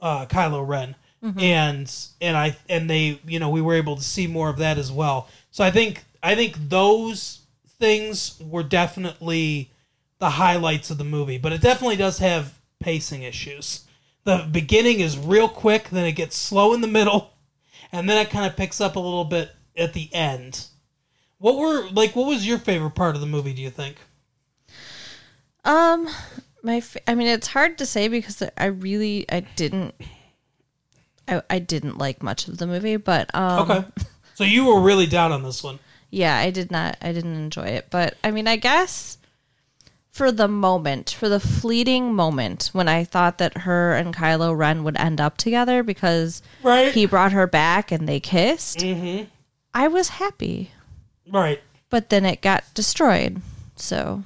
uh, 0.00 0.26
Kylo 0.26 0.64
Ren. 0.64 0.94
And 1.40 1.92
and 2.20 2.36
I 2.36 2.56
and 2.68 2.88
they 2.88 3.18
you 3.26 3.40
know 3.40 3.50
we 3.50 3.60
were 3.60 3.74
able 3.74 3.96
to 3.96 4.04
see 4.04 4.28
more 4.28 4.48
of 4.48 4.58
that 4.58 4.78
as 4.78 4.92
well. 4.92 5.28
So 5.50 5.64
I 5.64 5.72
think 5.72 6.04
I 6.22 6.34
think 6.34 6.56
those 6.68 7.40
things 7.78 8.40
were 8.40 8.62
definitely 8.62 9.70
the 10.18 10.30
highlights 10.30 10.90
of 10.90 10.98
the 10.98 11.04
movie, 11.04 11.38
but 11.38 11.52
it 11.52 11.60
definitely 11.60 11.96
does 11.96 12.18
have 12.18 12.58
pacing 12.80 13.22
issues. 13.22 13.84
The 14.24 14.48
beginning 14.50 15.00
is 15.00 15.18
real 15.18 15.48
quick, 15.48 15.90
then 15.90 16.04
it 16.04 16.12
gets 16.12 16.36
slow 16.36 16.74
in 16.74 16.80
the 16.80 16.86
middle, 16.88 17.34
and 17.92 18.08
then 18.08 18.18
it 18.18 18.30
kind 18.30 18.46
of 18.46 18.56
picks 18.56 18.80
up 18.80 18.96
a 18.96 19.00
little 19.00 19.24
bit 19.24 19.50
at 19.76 19.92
the 19.92 20.12
end. 20.14 20.66
What 21.38 21.58
were 21.58 21.88
like? 21.90 22.16
What 22.16 22.28
was 22.28 22.46
your 22.46 22.58
favorite 22.58 22.94
part 22.94 23.14
of 23.14 23.20
the 23.20 23.26
movie? 23.26 23.52
Do 23.52 23.60
you 23.60 23.70
think? 23.70 23.96
Um, 25.66 26.08
my, 26.62 26.82
I 27.06 27.14
mean, 27.14 27.26
it's 27.26 27.48
hard 27.48 27.78
to 27.78 27.86
say 27.86 28.08
because 28.08 28.42
I 28.56 28.66
really, 28.66 29.26
I 29.30 29.40
didn't, 29.40 29.94
I, 31.28 31.42
I 31.50 31.58
didn't 31.58 31.98
like 31.98 32.22
much 32.22 32.48
of 32.48 32.56
the 32.56 32.66
movie, 32.66 32.96
but 32.96 33.34
um, 33.34 33.70
Okay, 33.70 33.84
so 34.34 34.44
you 34.44 34.66
were 34.66 34.80
really 34.80 35.06
down 35.06 35.32
on 35.32 35.42
this 35.42 35.62
one. 35.62 35.78
Yeah, 36.10 36.36
I 36.36 36.50
did 36.50 36.70
not, 36.70 36.96
I 37.02 37.12
didn't 37.12 37.36
enjoy 37.36 37.64
it. 37.66 37.86
But 37.90 38.16
I 38.24 38.30
mean, 38.30 38.46
I 38.48 38.56
guess 38.56 39.18
for 40.10 40.32
the 40.32 40.48
moment, 40.48 41.10
for 41.10 41.28
the 41.28 41.40
fleeting 41.40 42.14
moment 42.14 42.70
when 42.72 42.88
I 42.88 43.04
thought 43.04 43.38
that 43.38 43.58
her 43.58 43.94
and 43.94 44.14
Kylo 44.14 44.56
Ren 44.56 44.82
would 44.84 44.96
end 44.96 45.20
up 45.20 45.36
together 45.36 45.82
because 45.82 46.42
Right. 46.62 46.92
he 46.92 47.04
brought 47.06 47.32
her 47.32 47.46
back 47.46 47.92
and 47.92 48.08
they 48.08 48.20
kissed, 48.20 48.78
Mm-hmm. 48.78 49.24
I 49.74 49.88
was 49.88 50.08
happy. 50.08 50.70
Right. 51.30 51.60
But 51.90 52.08
then 52.08 52.24
it 52.24 52.40
got 52.40 52.64
destroyed. 52.74 53.42
So, 53.76 54.22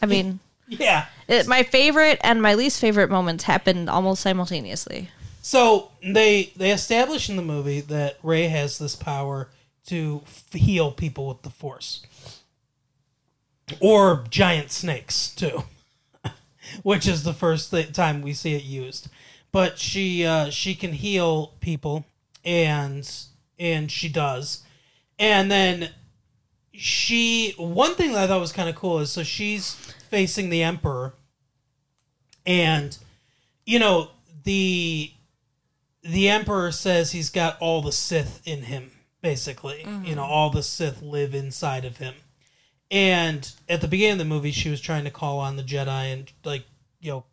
I 0.00 0.06
mean. 0.06 0.40
Yeah. 0.68 1.04
It, 1.28 1.46
my 1.46 1.64
favorite 1.64 2.18
and 2.24 2.40
my 2.40 2.54
least 2.54 2.80
favorite 2.80 3.10
moments 3.10 3.44
happened 3.44 3.90
almost 3.90 4.22
simultaneously. 4.22 5.10
So 5.42 5.90
they 6.02 6.50
they 6.56 6.70
establish 6.70 7.28
in 7.28 7.36
the 7.36 7.42
movie 7.42 7.82
that 7.82 8.16
Rey 8.22 8.46
has 8.48 8.78
this 8.78 8.96
power 8.96 9.50
to 9.86 10.22
heal 10.52 10.92
people 10.92 11.28
with 11.28 11.42
the 11.42 11.50
Force, 11.50 12.06
or 13.80 14.24
giant 14.30 14.70
snakes 14.70 15.34
too, 15.34 15.64
which 16.82 17.06
is 17.06 17.24
the 17.24 17.32
first 17.32 17.70
th- 17.70 17.92
time 17.92 18.22
we 18.22 18.32
see 18.32 18.54
it 18.54 18.64
used. 18.64 19.08
But 19.50 19.78
she 19.78 20.24
uh, 20.24 20.50
she 20.50 20.74
can 20.74 20.92
heal 20.92 21.54
people, 21.60 22.04
and 22.44 23.08
and 23.58 23.90
she 23.90 24.08
does, 24.08 24.62
and 25.18 25.50
then 25.50 25.90
she 26.72 27.54
one 27.58 27.94
thing 27.94 28.12
that 28.12 28.24
I 28.24 28.26
thought 28.26 28.40
was 28.40 28.52
kind 28.52 28.68
of 28.68 28.76
cool 28.76 29.00
is 29.00 29.10
so 29.10 29.22
she's 29.22 29.74
facing 30.10 30.48
the 30.48 30.62
Emperor, 30.62 31.14
and 32.46 32.96
you 33.66 33.78
know 33.78 34.10
the 34.44 35.12
the 36.02 36.28
emperor 36.28 36.72
says 36.72 37.12
he's 37.12 37.30
got 37.30 37.56
all 37.60 37.80
the 37.80 37.92
sith 37.92 38.42
in 38.44 38.62
him 38.62 38.90
basically 39.22 39.80
you 39.80 39.86
mm-hmm. 39.86 40.14
know 40.14 40.24
all 40.24 40.50
the 40.50 40.62
sith 40.62 41.02
live 41.02 41.34
inside 41.34 41.84
of 41.84 41.98
him. 41.98 42.14
And 42.90 43.50
at 43.68 43.80
the 43.80 43.88
beginning 43.88 44.12
of 44.12 44.18
the 44.18 44.24
movie 44.24 44.50
she 44.50 44.70
was 44.70 44.80
trying 44.80 45.04
to 45.04 45.10
call 45.10 45.38
on 45.38 45.56
the 45.56 45.62
jedi 45.62 46.12
and 46.12 46.30
like 46.44 46.64
you 47.00 47.10
know 47.10 47.24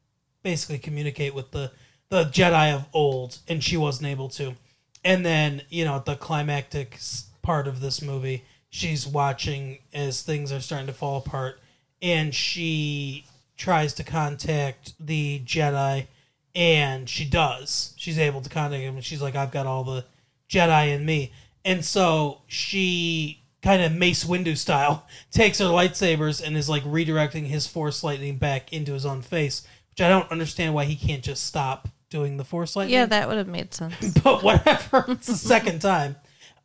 basically 0.43 0.77
communicate 0.77 1.33
with 1.33 1.51
the 1.51 1.71
the 2.09 2.25
jedi 2.25 2.73
of 2.73 2.85
old 2.93 3.39
and 3.47 3.63
she 3.63 3.77
wasn't 3.77 4.07
able 4.07 4.29
to. 4.29 4.55
And 5.03 5.25
then 5.25 5.63
you 5.69 5.85
know 5.85 5.95
at 5.95 6.05
the 6.05 6.15
climactic 6.15 6.99
part 7.41 7.67
of 7.67 7.81
this 7.81 8.01
movie 8.01 8.45
she's 8.69 9.07
watching 9.07 9.79
as 9.93 10.21
things 10.21 10.51
are 10.51 10.59
starting 10.59 10.87
to 10.87 10.93
fall 10.93 11.17
apart 11.17 11.59
and 12.01 12.33
she 12.33 13.25
tries 13.57 13.93
to 13.95 14.03
contact 14.03 14.93
the 14.99 15.41
jedi 15.45 16.07
and 16.55 17.07
she 17.09 17.25
does. 17.25 17.93
She's 17.97 18.19
able 18.19 18.41
to 18.41 18.49
contact 18.49 18.81
him, 18.81 18.95
and 18.95 19.05
she's 19.05 19.21
like, 19.21 19.35
"I've 19.35 19.51
got 19.51 19.65
all 19.65 19.83
the 19.83 20.05
Jedi 20.49 20.93
in 20.93 21.05
me," 21.05 21.31
and 21.65 21.83
so 21.83 22.41
she 22.47 23.43
kind 23.61 23.81
of 23.81 23.91
Mace 23.91 24.23
Windu 24.23 24.57
style 24.57 25.05
takes 25.31 25.59
her 25.59 25.65
lightsabers 25.65 26.41
and 26.45 26.57
is 26.57 26.69
like 26.69 26.83
redirecting 26.83 27.45
his 27.47 27.67
Force 27.67 28.03
lightning 28.03 28.37
back 28.37 28.71
into 28.73 28.93
his 28.93 29.05
own 29.05 29.21
face, 29.21 29.67
which 29.91 30.01
I 30.01 30.09
don't 30.09 30.31
understand 30.31 30.73
why 30.73 30.85
he 30.85 30.95
can't 30.95 31.23
just 31.23 31.45
stop 31.45 31.87
doing 32.09 32.37
the 32.37 32.45
Force 32.45 32.75
lightning. 32.75 32.93
Yeah, 32.93 33.05
that 33.05 33.27
would 33.27 33.37
have 33.37 33.47
made 33.47 33.73
sense. 33.73 34.17
but 34.23 34.43
whatever. 34.43 35.05
It's 35.09 35.27
the 35.27 35.35
second 35.35 35.79
time. 35.79 36.15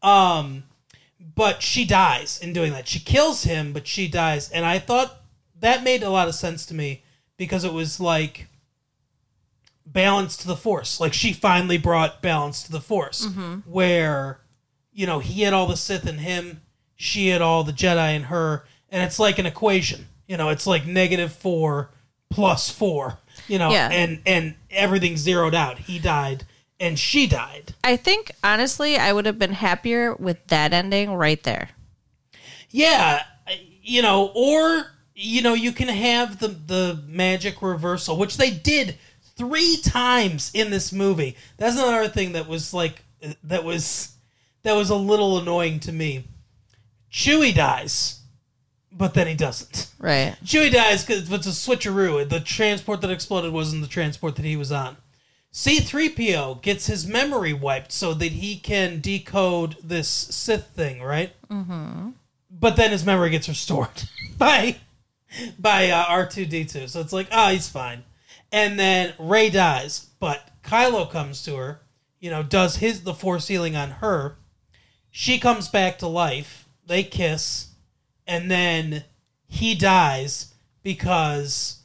Um, 0.03 0.65
but 1.35 1.63
she 1.63 1.85
dies 1.85 2.39
in 2.41 2.53
doing 2.53 2.73
that. 2.73 2.87
She 2.87 3.01
kills 3.01 3.45
him, 3.45 3.73
but 3.73 3.87
she 3.87 4.09
dies, 4.09 4.51
and 4.51 4.65
I 4.65 4.79
thought 4.79 5.21
that 5.61 5.83
made 5.83 6.03
a 6.03 6.11
lot 6.11 6.29
of 6.29 6.35
sense 6.35 6.67
to 6.67 6.75
me 6.75 7.03
because 7.37 7.65
it 7.65 7.73
was 7.73 7.99
like 7.99 8.49
balance 9.87 10.37
to 10.39 10.47
the 10.47 10.57
Force. 10.57 11.01
Like 11.01 11.15
she 11.15 11.33
finally 11.33 11.79
brought 11.79 12.23
balance 12.23 12.63
to 12.65 12.73
the 12.73 12.81
Force, 12.81 13.27
where 13.65 14.41
you 14.95 15.07
know 15.07 15.19
he 15.19 15.43
had 15.43 15.53
all 15.53 15.67
the 15.67 15.77
Sith 15.77 16.07
in 16.07 16.19
him, 16.19 16.63
she 16.97 17.29
had 17.29 17.43
all 17.43 17.65
the 17.65 17.73
Jedi 17.73 18.15
in 18.17 18.23
her, 18.25 18.65
and 18.91 19.03
it's 19.03 19.19
like 19.19 19.39
an 19.39 19.47
equation. 19.47 20.07
You 20.27 20.37
know, 20.39 20.49
it's 20.49 20.67
like 20.67 20.87
negative 20.87 21.33
four 21.33 21.91
plus 22.31 22.71
four. 22.71 23.19
You 23.49 23.59
know, 23.59 23.71
Yeah. 23.73 23.91
and 23.91 24.21
and 24.25 24.55
everything's 24.71 25.21
zeroed 25.21 25.55
out. 25.55 25.79
He 25.79 25.99
died 25.99 26.45
and 26.81 26.99
she 26.99 27.27
died. 27.27 27.75
I 27.85 27.97
think 27.97 28.31
honestly, 28.43 28.97
I 28.97 29.13
would 29.13 29.27
have 29.27 29.39
been 29.39 29.53
happier 29.53 30.15
with 30.15 30.47
that 30.47 30.73
ending 30.73 31.15
right 31.15 31.43
there. 31.43 31.71
Yeah, 32.71 33.23
you 33.83 34.03
know, 34.03 34.31
or 34.35 34.87
you 35.15 35.43
know, 35.43 35.55
you 35.55 35.73
can 35.73 35.89
have 35.89 36.39
the 36.39 36.49
the 36.49 37.03
magic 37.07 37.61
reversal, 37.63 38.17
which 38.17 38.37
they 38.37 38.51
did 38.51 38.99
three 39.37 39.77
times 39.83 40.51
in 40.55 40.71
this 40.71 40.93
movie. 40.93 41.37
That's 41.57 41.77
another 41.77 42.09
thing 42.09 42.33
that 42.33 42.49
was 42.49 42.73
like 42.75 43.03
that 43.45 43.65
was 43.65 44.14
that 44.65 44.75
was 44.75 44.91
a 44.91 44.97
little 44.97 45.39
annoying 45.39 45.81
to 45.81 45.93
me. 45.93 46.25
Chewie 47.11 47.55
dies, 47.55 48.21
but 48.91 49.15
then 49.15 49.29
he 49.29 49.35
doesn't. 49.35 49.91
Right. 49.99 50.37
Chewie 50.45 50.73
dies 50.73 51.05
because 51.05 51.31
it's 51.31 51.47
a 51.47 51.51
switcheroo. 51.51 52.29
The 52.29 52.41
transport 52.41 53.01
that 53.03 53.11
exploded 53.11 53.53
wasn't 53.53 53.83
the 53.83 53.89
transport 53.89 54.37
that 54.37 54.45
he 54.45 54.57
was 54.57 54.73
on. 54.73 54.97
C3PO 55.53 56.63
gets 56.63 56.89
his 56.89 57.07
memory 57.07 57.53
wiped 57.53 57.93
so 57.93 58.13
that 58.15 58.33
he 58.33 58.57
can 58.57 59.01
decode 59.01 59.77
this 59.85 60.09
Sith 60.09 60.67
thing, 60.71 61.01
right? 61.01 61.33
Mm-hmm. 61.49 62.11
But 62.51 62.75
then 62.75 62.91
his 62.91 63.07
memory 63.07 63.31
gets 63.31 63.49
restored 63.49 64.03
by 64.39 64.79
by 65.59 65.91
uh, 65.91 66.05
R2D2. 66.07 66.89
So 66.89 67.01
it's 67.01 67.13
like, 67.13 67.29
oh, 67.31 67.51
he's 67.51 67.69
fine. 67.69 68.03
And 68.51 68.79
then 68.79 69.15
Rey 69.19 69.51
dies, 69.51 70.07
but 70.19 70.49
Kylo 70.65 71.11
comes 71.11 71.43
to 71.45 71.57
her, 71.57 71.81
you 72.21 72.31
know, 72.31 72.43
does 72.43 72.77
his 72.77 73.03
the 73.03 73.15
force 73.15 73.49
healing 73.49 73.77
on 73.77 73.91
her. 73.91 74.37
She 75.17 75.39
comes 75.39 75.69
back 75.69 75.99
to 75.99 76.09
life. 76.09 76.69
They 76.89 77.05
kiss, 77.05 77.69
and 78.27 78.51
then 78.51 79.05
he 79.47 79.77
dies 79.77 80.53
because 80.83 81.83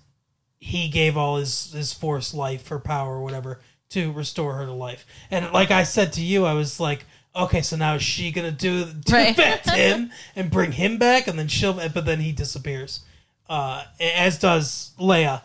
he 0.58 0.90
gave 0.90 1.16
all 1.16 1.38
his 1.38 1.72
his 1.72 1.94
force 1.94 2.34
life 2.34 2.72
or 2.72 2.80
power 2.80 3.18
or 3.18 3.22
whatever 3.22 3.60
to 3.90 4.12
restore 4.12 4.56
her 4.56 4.66
to 4.66 4.74
life. 4.74 5.06
And 5.30 5.54
like 5.54 5.70
I 5.70 5.84
said 5.84 6.12
to 6.14 6.22
you, 6.22 6.46
I 6.46 6.54
was 6.54 6.80
like, 6.80 7.06
okay, 7.36 7.62
so 7.62 7.78
now 7.78 7.94
is 7.94 8.02
she 8.02 8.32
gonna 8.32 8.52
do, 8.52 8.86
do 8.86 9.14
Right. 9.14 9.38
that 9.38 9.64
to 9.66 9.72
him 9.74 10.12
and 10.36 10.50
bring 10.50 10.72
him 10.72 10.98
back, 10.98 11.28
and 11.28 11.38
then 11.38 11.48
she'll, 11.48 11.74
but 11.74 12.06
then 12.08 12.22
he 12.22 12.32
disappears, 12.32 13.02
uh, 13.48 13.84
as 14.00 14.40
does 14.40 14.94
Leia. 15.00 15.44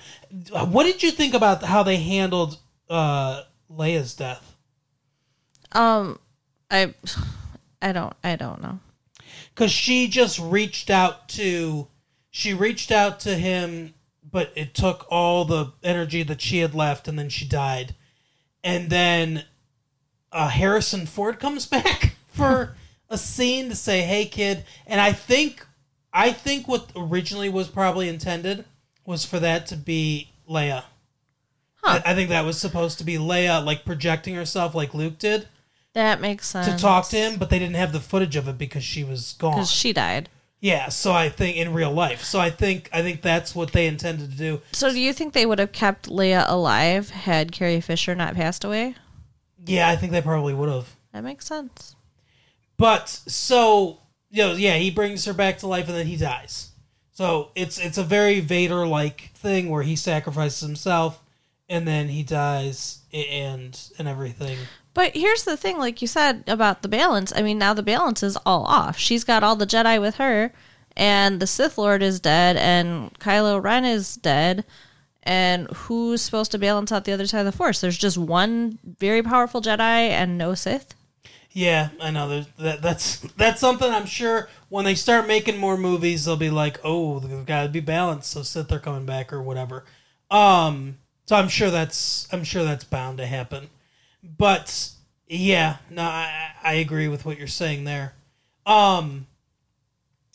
What 0.50 0.84
did 0.84 1.02
you 1.02 1.10
think 1.10 1.34
about 1.34 1.62
how 1.62 1.82
they 1.82 1.98
handled 1.98 2.56
uh, 2.88 3.42
Leia's 3.70 4.14
death? 4.14 4.56
Um, 5.72 6.18
I, 6.70 6.94
I 7.84 7.92
don't, 7.92 8.14
I 8.24 8.34
don't 8.36 8.60
know. 8.62 8.78
because 9.54 9.70
she 9.70 10.08
just 10.08 10.38
reached 10.40 10.90
out 10.90 11.28
to 11.30 11.86
she 12.30 12.52
reached 12.54 12.90
out 12.90 13.20
to 13.20 13.34
him 13.36 13.94
but 14.28 14.50
it 14.56 14.74
took 14.74 15.06
all 15.10 15.44
the 15.44 15.72
energy 15.84 16.22
that 16.24 16.40
she 16.40 16.58
had 16.58 16.74
left 16.74 17.06
and 17.06 17.16
then 17.18 17.28
she 17.28 17.46
died 17.46 17.94
and 18.64 18.90
then 18.90 19.44
uh, 20.32 20.48
harrison 20.48 21.06
ford 21.06 21.38
comes 21.38 21.66
back 21.76 22.16
for 22.28 22.74
a 23.08 23.16
scene 23.18 23.68
to 23.68 23.76
say 23.76 24.00
hey 24.02 24.24
kid 24.26 24.64
and 24.86 25.00
i 25.00 25.12
think 25.12 25.64
i 26.12 26.32
think 26.32 26.66
what 26.66 26.90
originally 26.96 27.48
was 27.48 27.68
probably 27.68 28.08
intended 28.08 28.64
was 29.04 29.24
for 29.24 29.38
that 29.38 29.66
to 29.66 29.76
be 29.76 30.30
leia 30.50 30.82
Huh. 31.82 32.00
I, 32.04 32.12
I 32.12 32.14
think 32.14 32.30
that 32.30 32.46
was 32.46 32.58
supposed 32.58 32.96
to 32.98 33.04
be 33.04 33.16
leia 33.18 33.62
like 33.64 33.84
projecting 33.84 34.34
herself 34.34 34.74
like 34.74 34.94
luke 34.94 35.18
did 35.18 35.46
That 35.94 36.20
makes 36.20 36.46
sense. 36.48 36.66
to 36.66 36.76
talk 36.76 37.08
to 37.08 37.16
him 37.16 37.38
but 37.38 37.50
they 37.50 37.58
didn't 37.58 37.76
have 37.76 37.92
the 37.92 38.00
footage 38.00 38.36
of 38.36 38.48
it 38.48 38.58
because 38.58 38.84
she 38.84 39.02
was 39.04 39.34
gone 39.38 39.54
because 39.54 39.70
she 39.70 39.92
died. 39.92 40.28
yeah, 40.60 40.88
so 40.88 41.12
I 41.12 41.28
think 41.28 41.56
in 41.56 41.72
real 41.72 41.92
life. 41.92 42.22
So 42.24 42.38
I 42.40 42.50
think 42.50 42.90
I 42.92 43.02
think 43.02 43.22
that's 43.22 43.54
what 43.54 43.72
they 43.72 43.86
intended 43.86 44.30
to 44.30 44.36
do. 44.36 44.60
So 44.72 44.90
do 44.90 44.98
you 45.00 45.12
think 45.12 45.32
they 45.32 45.46
would 45.46 45.58
have 45.58 45.72
kept 45.72 46.08
Leia 46.08 46.44
alive 46.48 47.10
had 47.10 47.52
Carrie 47.52 47.80
Fisher 47.80 48.14
not 48.14 48.34
passed 48.34 48.64
away? 48.64 48.94
Yeah, 49.66 49.88
I 49.88 49.96
think 49.96 50.12
they 50.12 50.20
probably 50.20 50.52
would 50.54 50.68
have. 50.68 50.94
That 51.12 51.24
makes 51.24 51.46
sense. 51.46 51.94
But 52.76 53.08
so 53.08 54.00
you 54.30 54.42
know, 54.42 54.52
yeah, 54.54 54.74
he 54.76 54.90
brings 54.90 55.24
her 55.26 55.32
back 55.32 55.58
to 55.58 55.68
life 55.68 55.86
and 55.86 55.96
then 55.96 56.06
he 56.06 56.16
dies. 56.16 56.70
So 57.12 57.50
it's 57.54 57.78
it's 57.78 57.98
a 57.98 58.02
very 58.02 58.40
Vader 58.40 58.84
like 58.86 59.30
thing 59.36 59.70
where 59.70 59.84
he 59.84 59.94
sacrifices 59.94 60.60
himself 60.60 61.22
and 61.68 61.86
then 61.86 62.08
he 62.08 62.24
dies 62.24 62.98
and 63.12 63.78
and 63.96 64.08
everything. 64.08 64.58
But 64.94 65.16
here's 65.16 65.42
the 65.42 65.56
thing, 65.56 65.78
like 65.78 66.00
you 66.00 66.08
said 66.08 66.44
about 66.46 66.82
the 66.82 66.88
balance. 66.88 67.32
I 67.34 67.42
mean, 67.42 67.58
now 67.58 67.74
the 67.74 67.82
balance 67.82 68.22
is 68.22 68.38
all 68.46 68.64
off. 68.64 68.96
She's 68.96 69.24
got 69.24 69.42
all 69.42 69.56
the 69.56 69.66
Jedi 69.66 70.00
with 70.00 70.16
her, 70.16 70.52
and 70.96 71.40
the 71.40 71.48
Sith 71.48 71.76
Lord 71.76 72.02
is 72.02 72.20
dead, 72.20 72.56
and 72.56 73.12
Kylo 73.18 73.62
Ren 73.62 73.84
is 73.84 74.14
dead. 74.14 74.64
And 75.24 75.68
who's 75.68 76.22
supposed 76.22 76.52
to 76.52 76.58
balance 76.58 76.92
out 76.92 77.04
the 77.04 77.12
other 77.12 77.26
side 77.26 77.40
of 77.40 77.46
the 77.46 77.52
Force? 77.52 77.80
There's 77.80 77.98
just 77.98 78.18
one 78.18 78.78
very 78.98 79.22
powerful 79.22 79.60
Jedi 79.60 79.80
and 79.80 80.38
no 80.38 80.54
Sith. 80.54 80.94
Yeah, 81.50 81.90
I 82.00 82.10
know. 82.10 82.28
There's, 82.28 82.46
that 82.58 82.82
that's 82.82 83.18
that's 83.36 83.60
something 83.60 83.90
I'm 83.90 84.06
sure 84.06 84.48
when 84.68 84.84
they 84.84 84.96
start 84.96 85.26
making 85.26 85.56
more 85.56 85.76
movies, 85.76 86.24
they'll 86.24 86.36
be 86.36 86.50
like, 86.50 86.78
"Oh, 86.84 87.20
there's 87.20 87.44
got 87.46 87.62
to 87.62 87.68
be 87.68 87.80
balanced." 87.80 88.32
So 88.32 88.42
Sith 88.42 88.70
are 88.72 88.80
coming 88.80 89.06
back 89.06 89.32
or 89.32 89.40
whatever. 89.40 89.84
Um, 90.30 90.98
so 91.26 91.36
I'm 91.36 91.48
sure 91.48 91.70
that's 91.70 92.28
I'm 92.32 92.44
sure 92.44 92.64
that's 92.64 92.84
bound 92.84 93.18
to 93.18 93.26
happen. 93.26 93.70
But 94.24 94.90
yeah, 95.28 95.76
no, 95.90 96.02
I, 96.02 96.50
I 96.62 96.74
agree 96.74 97.08
with 97.08 97.24
what 97.24 97.38
you're 97.38 97.46
saying 97.46 97.84
there. 97.84 98.14
Um, 98.66 99.26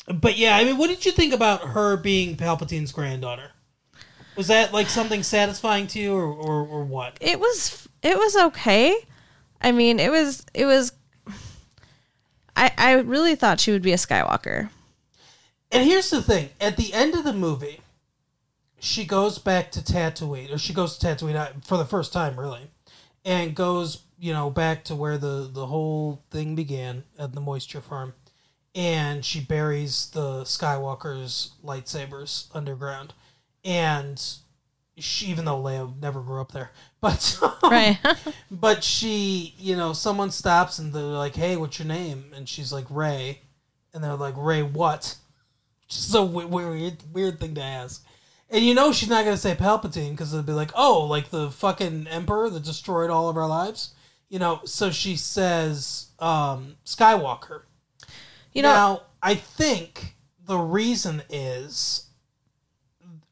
but 0.08 0.38
yeah, 0.38 0.58
I 0.58 0.64
mean, 0.64 0.78
what 0.78 0.88
did 0.88 1.06
you 1.06 1.12
think 1.12 1.34
about 1.34 1.70
her 1.70 1.98
being 1.98 2.36
Palpatine's 2.36 2.92
granddaughter? 2.92 3.52
Was 4.36 4.48
that 4.48 4.74
like 4.74 4.90
something 4.90 5.24
satisfying 5.24 5.88
to 5.88 6.00
you, 6.00 6.16
or 6.16 6.24
or, 6.24 6.66
or 6.66 6.84
what? 6.84 7.18
It 7.20 7.40
was 7.40 7.88
it 8.02 8.18
was 8.18 8.36
okay. 8.38 8.96
I 9.62 9.72
mean, 9.72 10.00
it 10.00 10.12
was 10.12 10.46
it 10.54 10.66
was. 10.66 10.94
I 12.56 12.72
I 12.78 12.94
really 12.94 13.36
thought 13.36 13.60
she 13.60 13.72
would 13.72 13.82
be 13.82 13.92
a 13.92 13.98
Skywalker. 13.98 14.70
And 15.72 15.86
here's 15.86 16.10
the 16.10 16.22
thing: 16.22 16.50
at 16.62 16.78
the 16.78 16.94
end 16.94 17.16
of 17.16 17.24
the 17.24 17.34
movie, 17.34 17.82
she 18.80 19.06
goes 19.06 19.40
back 19.40 19.72
to 19.72 19.82
Tatooine, 19.82 20.54
or 20.54 20.58
she 20.58 20.74
goes 20.74 20.98
to 20.98 21.06
Tatooine 21.06 21.36
uh, 21.36 21.50
for 21.64 21.78
the 21.78 21.86
first 21.86 22.14
time, 22.14 22.40
really, 22.40 22.70
and 23.26 23.56
goes, 23.56 24.04
you 24.18 24.34
know, 24.34 24.50
back 24.50 24.84
to 24.86 24.96
where 24.96 25.18
the 25.18 25.50
the 25.52 25.68
whole 25.68 26.24
thing 26.32 26.56
began 26.56 27.04
at 27.18 27.34
the 27.34 27.42
moisture 27.42 27.82
farm, 27.82 28.14
and 28.76 29.24
she 29.24 29.40
buries 29.40 30.10
the 30.12 30.44
Skywalker's 30.44 31.52
lightsabers 31.64 32.48
underground, 32.54 33.14
and 33.64 34.22
she, 34.98 35.28
even 35.28 35.46
though 35.46 35.62
Leia 35.62 35.98
never 36.02 36.22
grew 36.22 36.42
up 36.42 36.52
there, 36.52 36.72
but 37.02 37.40
Right. 37.64 37.98
but 38.52 38.84
she, 38.84 39.54
you 39.58 39.76
know, 39.76 39.94
someone 39.94 40.32
stops 40.32 40.80
and 40.80 40.94
they're 40.94 41.04
like, 41.04 41.36
"Hey, 41.36 41.56
what's 41.56 41.80
your 41.80 41.88
name?" 41.88 42.32
And 42.36 42.48
she's 42.48 42.74
like, 42.74 42.86
"Rey," 42.90 43.42
and 43.94 44.04
they're 44.04 44.16
like, 44.16 44.36
"Rey 44.38 44.64
what?" 44.64 45.16
Just 45.88 46.14
a 46.14 46.22
weird, 46.24 46.98
weird 47.12 47.40
thing 47.40 47.56
to 47.56 47.62
ask. 47.62 48.06
And 48.50 48.66
you 48.66 48.74
know, 48.74 48.92
she's 48.92 49.10
not 49.10 49.26
gonna 49.26 49.38
say 49.38 49.56
Palpatine 49.56 50.12
because 50.12 50.34
it'd 50.34 50.46
be 50.46 50.54
like, 50.54 50.72
"Oh, 50.76 51.06
like 51.06 51.30
the 51.30 51.52
fucking 51.52 52.08
Emperor 52.08 52.50
that 52.50 52.64
destroyed 52.64 53.10
all 53.10 53.30
of 53.30 53.38
our 53.38 53.48
lives," 53.48 53.94
you 54.28 54.40
know. 54.40 54.62
So 54.66 54.92
she 54.92 55.16
says, 55.16 56.08
um, 56.20 56.78
"Skywalker." 56.86 57.64
You 58.54 58.64
know, 58.64 58.74
now, 58.74 59.02
I 59.22 59.36
think 59.36 60.16
the 60.46 60.58
reason 60.58 61.22
is 61.30 62.08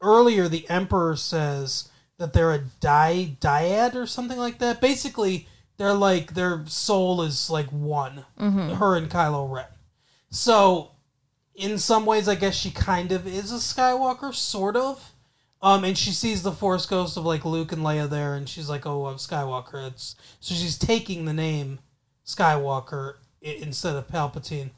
earlier 0.01 0.47
the 0.47 0.69
Emperor 0.69 1.15
says 1.15 1.89
that 2.17 2.34
they're 2.34 2.53
a 2.53 2.65
di 2.80 3.38
dyad 3.41 3.95
or 3.95 4.06
something 4.06 4.38
like 4.38 4.60
that. 4.60 4.80
Basically, 4.82 5.47
they're 5.77 5.93
like 5.93 6.36
their 6.36 6.63
soul 6.67 7.21
is 7.23 7.49
like 7.49 7.71
one. 7.71 8.25
Her 8.75 8.95
and 8.95 9.10
Kylo 9.10 9.51
Ren. 9.51 9.65
So, 10.30 10.91
in 11.58 11.80
some 11.80 12.06
ways, 12.06 12.30
I 12.30 12.36
guess 12.36 12.56
she 12.56 12.72
kind 12.72 13.12
of 13.12 13.28
is 13.28 13.52
a 13.52 13.56
Skywalker, 13.56 14.34
sort 14.34 14.78
of. 14.78 15.12
Um, 15.60 15.84
and 15.84 15.98
she 15.98 16.12
sees 16.12 16.43
the 16.43 16.52
Force 16.52 16.86
ghost 16.86 17.17
of 17.17 17.26
like 17.26 17.43
Luke 17.43 17.72
and 17.72 17.82
Leia 17.82 18.08
there, 18.08 18.36
and 18.36 18.48
she's 18.48 18.70
like, 18.70 18.86
"Oh, 18.86 19.08
I'm 19.08 19.17
Skywalker." 19.17 19.88
It's 19.88 20.15
so 20.39 20.54
she's 20.54 20.78
taking 20.78 21.26
the 21.26 21.34
name 21.34 21.80
Skywalker 22.24 23.15
instead 23.41 23.96
of 23.96 24.08
Palpatine. 24.08 24.70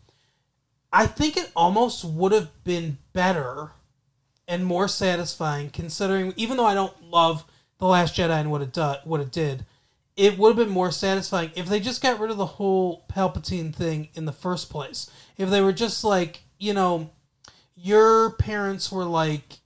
I 0.91 1.05
think 1.05 1.35
it 1.35 1.51
almost 1.53 2.05
would 2.05 2.31
have 2.31 2.63
been 2.63 2.97
better 3.11 3.71
and 4.47 4.65
more 4.65 4.87
satisfying, 4.87 5.69
considering 5.69 6.33
even 6.37 6.55
though 6.55 6.65
I 6.65 6.73
don't 6.73 7.03
love 7.03 7.43
the 7.77 7.85
Last 7.85 8.15
Jedi 8.15 8.39
and 8.39 8.49
what 8.49 8.61
it 8.61 8.77
what 9.03 9.19
it 9.19 9.33
did, 9.33 9.65
it 10.15 10.37
would 10.37 10.49
have 10.49 10.65
been 10.65 10.73
more 10.73 10.91
satisfying 10.91 11.51
if 11.55 11.67
they 11.67 11.81
just 11.81 12.01
got 12.01 12.21
rid 12.21 12.31
of 12.31 12.37
the 12.37 12.45
whole 12.45 13.03
Palpatine 13.09 13.75
thing 13.75 14.07
in 14.13 14.23
the 14.23 14.31
first 14.31 14.69
place. 14.69 15.11
If 15.37 15.49
they 15.49 15.61
were 15.61 15.73
just 15.73 16.05
like, 16.05 16.41
you 16.59 16.73
know, 16.73 17.09
your 17.75 18.31
parents 18.33 18.91
were 18.91 19.05
like 19.05 19.59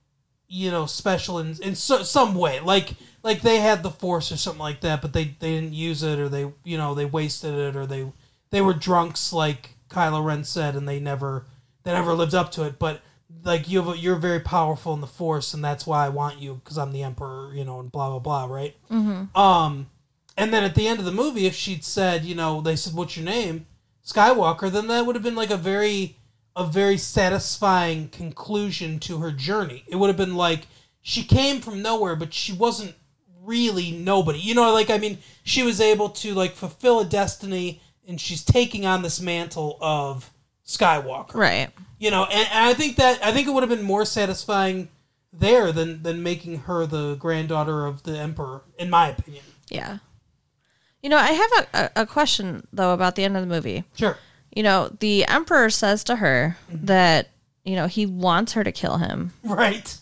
you 0.48 0.70
know 0.70 0.86
special 0.86 1.38
in 1.38 1.56
in 1.62 1.74
so, 1.74 2.02
some 2.02 2.34
way. 2.34 2.60
Like 2.60 2.94
like 3.22 3.40
they 3.40 3.58
had 3.58 3.82
the 3.82 3.90
force 3.90 4.30
or 4.30 4.36
something 4.36 4.60
like 4.60 4.82
that 4.82 5.02
but 5.02 5.12
they 5.12 5.24
they 5.24 5.54
didn't 5.54 5.72
use 5.72 6.02
it 6.02 6.18
or 6.18 6.28
they 6.28 6.52
you 6.62 6.76
know 6.76 6.94
they 6.94 7.06
wasted 7.06 7.54
it 7.54 7.74
or 7.74 7.86
they 7.86 8.06
they 8.50 8.60
were 8.60 8.74
drunks 8.74 9.32
like 9.32 9.70
Kylo 9.88 10.24
Ren 10.24 10.44
said 10.44 10.76
and 10.76 10.88
they 10.88 11.00
never 11.00 11.46
they 11.82 11.92
never 11.92 12.14
lived 12.14 12.34
up 12.34 12.52
to 12.52 12.64
it. 12.64 12.78
But 12.78 13.00
like 13.42 13.68
you 13.68 13.82
have 13.82 13.94
a, 13.94 13.98
you're 13.98 14.16
very 14.16 14.40
powerful 14.40 14.94
in 14.94 15.00
the 15.00 15.06
force 15.06 15.54
and 15.54 15.64
that's 15.64 15.86
why 15.86 16.06
I 16.06 16.10
want 16.10 16.38
you 16.38 16.60
because 16.62 16.78
I'm 16.78 16.92
the 16.92 17.02
emperor 17.02 17.52
you 17.54 17.64
know 17.64 17.80
and 17.80 17.90
blah 17.90 18.10
blah 18.10 18.18
blah 18.20 18.54
right? 18.54 18.76
Mm-hmm. 18.90 19.36
um 19.36 19.88
and 20.36 20.52
then 20.52 20.64
at 20.64 20.74
the 20.74 20.86
end 20.86 20.98
of 20.98 21.04
the 21.04 21.12
movie 21.12 21.46
if 21.46 21.54
she'd 21.54 21.84
said 21.84 22.24
you 22.24 22.34
know 22.34 22.60
they 22.60 22.76
said 22.76 22.94
what's 22.94 23.16
your 23.16 23.26
name? 23.26 23.66
Skywalker 24.04 24.70
then 24.70 24.86
that 24.88 25.06
would 25.06 25.16
have 25.16 25.24
been 25.24 25.34
like 25.34 25.50
a 25.50 25.56
very 25.56 26.16
a 26.56 26.64
very 26.64 26.96
satisfying 26.96 28.08
conclusion 28.08 28.98
to 29.00 29.18
her 29.18 29.32
journey. 29.32 29.84
It 29.88 29.96
would 29.96 30.08
have 30.08 30.16
been 30.16 30.36
like 30.36 30.66
she 31.02 31.24
came 31.24 31.60
from 31.60 31.82
nowhere, 31.82 32.16
but 32.16 32.32
she 32.32 32.52
wasn't 32.52 32.94
really 33.42 33.90
nobody. 33.92 34.38
You 34.38 34.54
know, 34.54 34.72
like 34.72 34.90
I 34.90 34.98
mean, 34.98 35.18
she 35.42 35.62
was 35.62 35.80
able 35.80 36.10
to 36.10 36.34
like 36.34 36.52
fulfill 36.52 37.00
a 37.00 37.04
destiny, 37.04 37.80
and 38.06 38.20
she's 38.20 38.44
taking 38.44 38.86
on 38.86 39.02
this 39.02 39.20
mantle 39.20 39.78
of 39.80 40.30
Skywalker. 40.66 41.34
Right. 41.34 41.70
You 41.98 42.10
know, 42.10 42.24
and, 42.24 42.48
and 42.50 42.68
I 42.68 42.74
think 42.74 42.96
that 42.96 43.22
I 43.24 43.32
think 43.32 43.48
it 43.48 43.50
would 43.50 43.62
have 43.62 43.70
been 43.70 43.82
more 43.82 44.04
satisfying 44.04 44.88
there 45.32 45.72
than 45.72 46.02
than 46.02 46.22
making 46.22 46.60
her 46.60 46.86
the 46.86 47.16
granddaughter 47.16 47.86
of 47.86 48.02
the 48.04 48.18
emperor, 48.18 48.62
in 48.78 48.90
my 48.90 49.08
opinion. 49.08 49.44
Yeah. 49.68 49.98
You 51.02 51.10
know, 51.10 51.18
I 51.18 51.32
have 51.32 51.50
a, 51.52 51.66
a, 51.74 52.02
a 52.02 52.06
question 52.06 52.66
though 52.72 52.94
about 52.94 53.14
the 53.16 53.24
end 53.24 53.36
of 53.36 53.42
the 53.42 53.54
movie. 53.54 53.84
Sure. 53.94 54.16
You 54.54 54.62
know, 54.62 54.88
the 55.00 55.24
emperor 55.26 55.68
says 55.70 56.04
to 56.04 56.16
her 56.16 56.56
that 56.70 57.28
you 57.64 57.74
know 57.76 57.86
he 57.86 58.06
wants 58.06 58.52
her 58.52 58.62
to 58.64 58.72
kill 58.72 58.98
him 58.98 59.32
Right. 59.42 59.96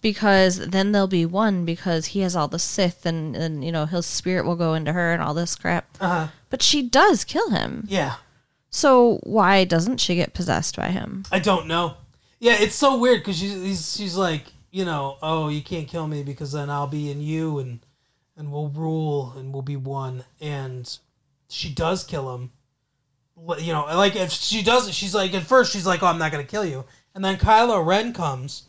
because 0.00 0.58
then 0.68 0.92
they'll 0.92 1.06
be 1.06 1.26
one 1.26 1.64
because 1.64 2.06
he 2.06 2.20
has 2.20 2.34
all 2.34 2.48
the 2.48 2.58
Sith 2.58 3.04
and 3.04 3.36
and 3.36 3.64
you 3.64 3.72
know 3.72 3.86
his 3.86 4.06
spirit 4.06 4.46
will 4.46 4.56
go 4.56 4.74
into 4.74 4.92
her 4.92 5.12
and 5.12 5.22
all 5.22 5.34
this 5.34 5.54
crap. 5.54 5.86
Uh 6.00 6.08
huh. 6.08 6.26
But 6.48 6.62
she 6.62 6.82
does 6.82 7.24
kill 7.24 7.50
him. 7.50 7.84
Yeah. 7.88 8.14
So 8.70 9.18
why 9.24 9.64
doesn't 9.64 9.98
she 9.98 10.14
get 10.14 10.32
possessed 10.34 10.76
by 10.76 10.88
him? 10.88 11.24
I 11.32 11.40
don't 11.40 11.66
know. 11.66 11.94
Yeah, 12.38 12.56
it's 12.58 12.76
so 12.76 12.96
weird 12.98 13.20
because 13.20 13.36
she's 13.38 13.96
she's 13.96 14.16
like, 14.16 14.44
you 14.70 14.84
know, 14.84 15.18
oh, 15.22 15.48
you 15.48 15.60
can't 15.62 15.88
kill 15.88 16.06
me 16.06 16.22
because 16.22 16.52
then 16.52 16.70
I'll 16.70 16.86
be 16.86 17.10
in 17.10 17.20
you 17.20 17.58
and 17.58 17.80
and 18.36 18.50
we'll 18.50 18.68
rule 18.68 19.34
and 19.36 19.52
we'll 19.52 19.62
be 19.62 19.76
one. 19.76 20.24
And 20.40 20.88
she 21.48 21.68
does 21.74 22.04
kill 22.04 22.34
him. 22.34 22.52
You 23.58 23.72
know, 23.72 23.86
like 23.96 24.16
if 24.16 24.30
she 24.30 24.62
doesn't, 24.62 24.92
she's 24.92 25.14
like 25.14 25.32
at 25.34 25.42
first 25.44 25.72
she's 25.72 25.86
like, 25.86 26.02
oh, 26.02 26.06
I'm 26.06 26.18
not 26.18 26.30
gonna 26.32 26.44
kill 26.44 26.64
you, 26.64 26.84
and 27.14 27.24
then 27.24 27.36
Kylo 27.36 27.84
Ren 27.84 28.12
comes, 28.12 28.64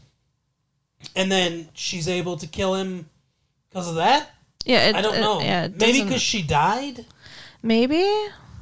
and 1.16 1.32
then 1.32 1.70
she's 1.74 2.08
able 2.08 2.38
to 2.38 2.48
kill 2.48 2.76
him 2.76 3.10
because 3.70 3.88
of 3.90 3.96
that. 3.96 4.30
Yeah, 4.66 4.90
it, 4.90 4.96
I 4.96 5.02
don't 5.02 5.16
it- 5.16 5.22
know. 5.22 5.42
yeah, 5.42 5.66
it 5.66 5.78
maybe 5.80 6.04
because 6.04 6.22
she 6.22 6.42
died. 6.42 7.06
maybe. 7.62 8.04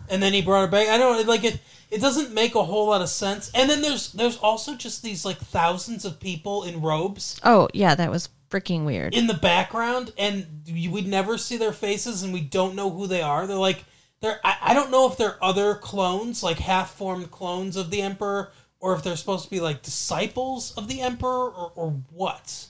and 0.10 0.22
then 0.24 0.34
he 0.34 0.42
brought 0.42 0.62
her 0.62 0.68
back. 0.72 0.88
I 0.88 0.98
don't 0.98 1.26
like 1.28 1.44
it. 1.44 1.60
It 1.92 2.02
doesn't 2.02 2.34
make 2.34 2.54
a 2.56 2.64
whole 2.64 2.88
lot 2.88 3.02
of 3.02 3.10
sense. 3.10 3.50
And 3.54 3.70
then 3.70 3.82
there's 3.82 4.12
there's 4.14 4.38
also 4.38 4.76
just 4.76 5.04
these 5.04 5.26
like 5.26 5.38
thousands 5.38 6.06
of 6.06 6.20
people 6.20 6.64
in 6.64 6.82
robes 6.82 7.40
Oh 7.44 7.68
yeah, 7.74 7.96
that 7.96 8.12
was 8.12 8.30
freaking 8.50 8.86
weird. 8.86 9.14
in 9.14 9.28
the 9.28 9.34
background, 9.36 10.12
and 10.18 10.46
you 10.66 10.90
would 10.92 11.08
never 11.08 11.38
see 11.38 11.58
their 11.58 11.74
faces, 11.74 12.24
and 12.24 12.32
we 12.34 12.42
don't 12.42 12.76
know 12.76 12.90
who 12.90 13.06
they 13.08 13.22
are. 13.22 13.46
They're 13.48 13.58
like 13.58 13.84
they're. 14.22 14.40
I, 14.44 14.58
I 14.62 14.74
don't 14.74 14.92
know 14.92 15.10
if 15.10 15.18
they're 15.18 15.44
other 15.44 15.76
clones, 15.76 16.44
like 16.44 16.60
half 16.60 16.92
formed 16.92 17.32
clones 17.32 17.76
of 17.76 17.90
the 17.92 18.02
emperor, 18.02 18.52
or 18.80 18.94
if 18.96 19.04
they're 19.04 19.16
supposed 19.16 19.46
to 19.46 19.50
be 19.50 19.60
like 19.60 19.82
disciples 19.82 20.74
of 20.78 20.88
the 20.88 21.02
emperor, 21.02 21.50
or, 21.50 21.72
or 21.76 21.92
what. 22.12 22.68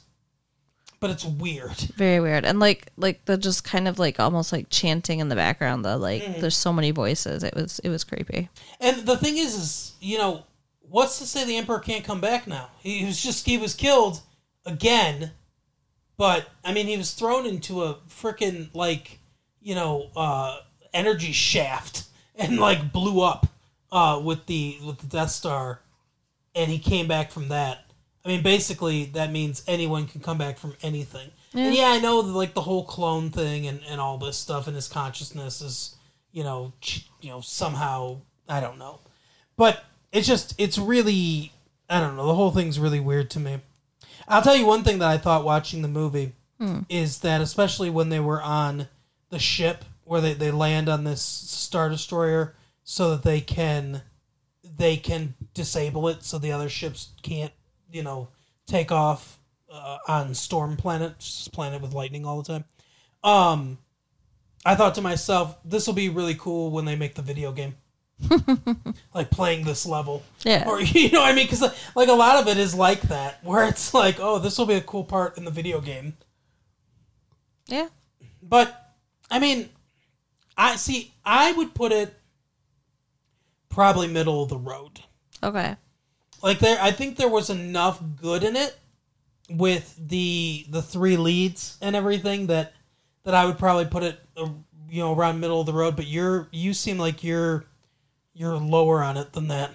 But 1.00 1.12
it's 1.12 1.24
weird. 1.24 1.78
Very 1.96 2.20
weird. 2.20 2.44
And 2.46 2.60
like 2.60 2.92
like 2.98 3.24
the 3.26 3.38
just 3.38 3.64
kind 3.64 3.88
of 3.88 4.00
like 4.00 4.20
almost 4.20 4.52
like 4.52 4.68
chanting 4.70 5.20
in 5.20 5.30
the 5.30 5.36
background. 5.36 5.86
The 5.86 5.96
like 5.98 6.22
Mm-hmm. 6.24 6.42
there's 6.42 6.58
so 6.58 6.74
many 6.74 6.92
voices. 6.92 7.42
It 7.44 7.56
was 7.56 7.80
it 7.80 7.90
was 7.90 8.04
creepy. 8.04 8.50
And 8.82 8.98
the 9.06 9.16
thing 9.18 9.38
is, 9.38 9.56
is 9.56 9.94
you 10.02 10.18
know, 10.18 10.44
what's 10.82 11.20
to 11.20 11.26
say 11.26 11.46
the 11.46 11.56
emperor 11.56 11.80
can't 11.80 12.04
come 12.04 12.20
back 12.20 12.48
now? 12.48 12.70
He 12.82 13.06
was 13.06 13.22
just 13.22 13.46
he 13.46 13.58
was 13.58 13.74
killed 13.76 14.20
again, 14.66 15.32
but 16.18 16.50
I 16.66 16.74
mean 16.74 16.88
he 16.88 16.98
was 16.98 17.14
thrown 17.14 17.46
into 17.46 17.84
a 17.84 17.96
freaking 18.10 18.70
like 18.74 19.20
you 19.62 19.76
know 19.76 20.10
uh, 20.18 20.58
energy 20.94 21.32
shaft 21.32 22.04
and 22.36 22.60
like 22.60 22.92
blew 22.92 23.22
up 23.22 23.48
uh, 23.92 24.22
with 24.24 24.46
the 24.46 24.78
with 24.86 25.00
the 25.00 25.08
Death 25.08 25.32
Star, 25.32 25.82
and 26.56 26.70
he 26.72 26.80
came 26.80 27.08
back 27.08 27.32
from 27.32 27.50
that. 27.50 27.86
I 28.24 28.28
mean, 28.28 28.44
basically 28.44 29.06
that 29.06 29.32
means 29.32 29.64
anyone 29.68 30.06
can 30.08 30.22
come 30.22 30.38
back 30.38 30.58
from 30.58 30.76
anything. 30.82 31.30
And 31.54 31.74
yeah, 31.74 31.88
I 31.88 32.00
know 32.00 32.20
like 32.20 32.54
the 32.54 32.62
whole 32.62 32.84
clone 32.84 33.30
thing 33.32 33.66
and, 33.68 33.82
and 33.90 34.00
all 34.00 34.18
this 34.18 34.38
stuff 34.38 34.68
and 34.68 34.76
his 34.76 34.88
consciousness 34.88 35.62
is 35.62 35.96
you 36.32 36.44
know 36.44 36.74
ch- 36.82 37.08
you 37.22 37.30
know 37.30 37.42
somehow 37.42 38.18
I 38.48 38.60
don't 38.60 38.78
know, 38.78 39.00
but 39.56 39.84
it's 40.12 40.28
just 40.28 40.54
it's 40.60 40.78
really 40.78 41.52
I 41.90 42.00
don't 42.00 42.16
know 42.16 42.28
the 42.28 42.36
whole 42.36 42.52
thing's 42.52 42.80
really 42.80 43.00
weird 43.00 43.30
to 43.32 43.40
me. 43.40 43.60
I'll 44.28 44.44
tell 44.44 44.56
you 44.56 44.66
one 44.68 44.84
thing 44.84 45.00
that 45.00 45.10
I 45.10 45.18
thought 45.18 45.44
watching 45.44 45.82
the 45.82 45.88
movie 45.88 46.34
is 46.90 47.20
that 47.22 47.42
especially 47.42 47.90
when 47.90 48.10
they 48.10 48.20
were 48.20 48.42
on 48.42 48.90
the 49.30 49.40
ship 49.40 49.86
where 50.10 50.22
they, 50.22 50.34
they 50.34 50.50
land 50.50 50.90
on 50.90 51.04
this 51.04 51.22
star 51.22 51.88
destroyer 51.88 52.56
so 52.84 53.12
that 53.12 53.22
they 53.22 53.40
can 53.40 54.02
they 54.64 54.98
can 54.98 55.36
disable 55.54 56.08
it 56.08 56.24
so 56.24 56.40
the 56.40 56.52
other 56.52 56.68
ships 56.68 57.10
can't 57.22 57.52
you 57.92 58.02
know 58.02 58.28
take 58.66 58.92
off 58.92 59.38
uh, 59.72 60.00
on 60.08 60.34
storm 60.34 60.76
planet 60.76 61.14
planet 61.54 61.80
with 61.80 61.94
lightning 61.94 62.26
all 62.26 62.42
the 62.42 62.54
time. 62.54 62.66
Um 63.24 63.78
i 64.66 64.74
thought 64.74 64.96
to 64.96 65.02
myself 65.02 65.58
this 65.64 65.86
will 65.86 65.94
be 65.94 66.10
really 66.10 66.34
cool 66.34 66.72
when 66.72 66.86
they 66.86 66.96
make 66.96 67.14
the 67.14 67.22
video 67.22 67.52
game. 67.52 67.76
Like 69.14 69.30
playing 69.30 69.64
this 69.64 69.86
level. 69.86 70.24
Yeah. 70.44 70.68
or 70.68 70.82
you 70.82 71.12
know 71.12 71.20
what 71.20 71.32
i 71.32 71.36
mean? 71.36 71.46
Because 71.46 71.62
like 71.96 72.10
a 72.10 72.14
lot 72.14 72.38
of 72.38 72.48
it 72.48 72.58
is 72.58 72.74
like 72.74 73.02
that 73.04 73.44
where 73.44 73.68
it's 73.68 73.94
like 73.94 74.20
oh 74.20 74.40
this 74.40 74.58
will 74.58 74.66
be 74.66 74.74
a 74.74 74.82
cool 74.82 75.04
part 75.04 75.38
in 75.38 75.46
the 75.46 75.52
video 75.52 75.80
game. 75.80 76.18
Yeah. 77.68 77.90
but 78.42 78.96
I 79.30 79.38
mean, 79.38 79.70
I 80.60 80.76
see. 80.76 81.14
I 81.24 81.54
would 81.54 81.74
put 81.74 81.94
it 81.94 82.14
probably 83.70 84.08
middle 84.08 84.44
of 84.44 84.50
the 84.50 84.58
road. 84.58 85.00
Okay. 85.42 85.78
Like 86.44 86.60
there, 86.60 86.78
I 86.82 86.92
think 86.92 87.16
there 87.16 87.30
was 87.30 87.50
enough 87.50 88.02
good 88.22 88.44
in 88.44 88.58
it 88.58 88.78
with 89.50 89.96
the 89.98 90.66
the 90.70 90.82
three 90.82 91.16
leads 91.16 91.78
and 91.82 91.96
everything 91.96 92.48
that 92.48 92.74
that 93.24 93.34
I 93.34 93.46
would 93.46 93.58
probably 93.58 93.86
put 93.86 94.04
it, 94.04 94.20
uh, 94.36 94.50
you 94.90 95.02
know, 95.02 95.16
around 95.16 95.40
middle 95.40 95.62
of 95.62 95.66
the 95.66 95.74
road. 95.74 95.96
But 95.96 96.08
you're 96.08 96.50
you 96.52 96.74
seem 96.74 96.98
like 96.98 97.24
you're 97.24 97.64
you're 98.34 98.58
lower 98.58 99.02
on 99.02 99.16
it 99.16 99.32
than 99.32 99.48
that. 99.48 99.72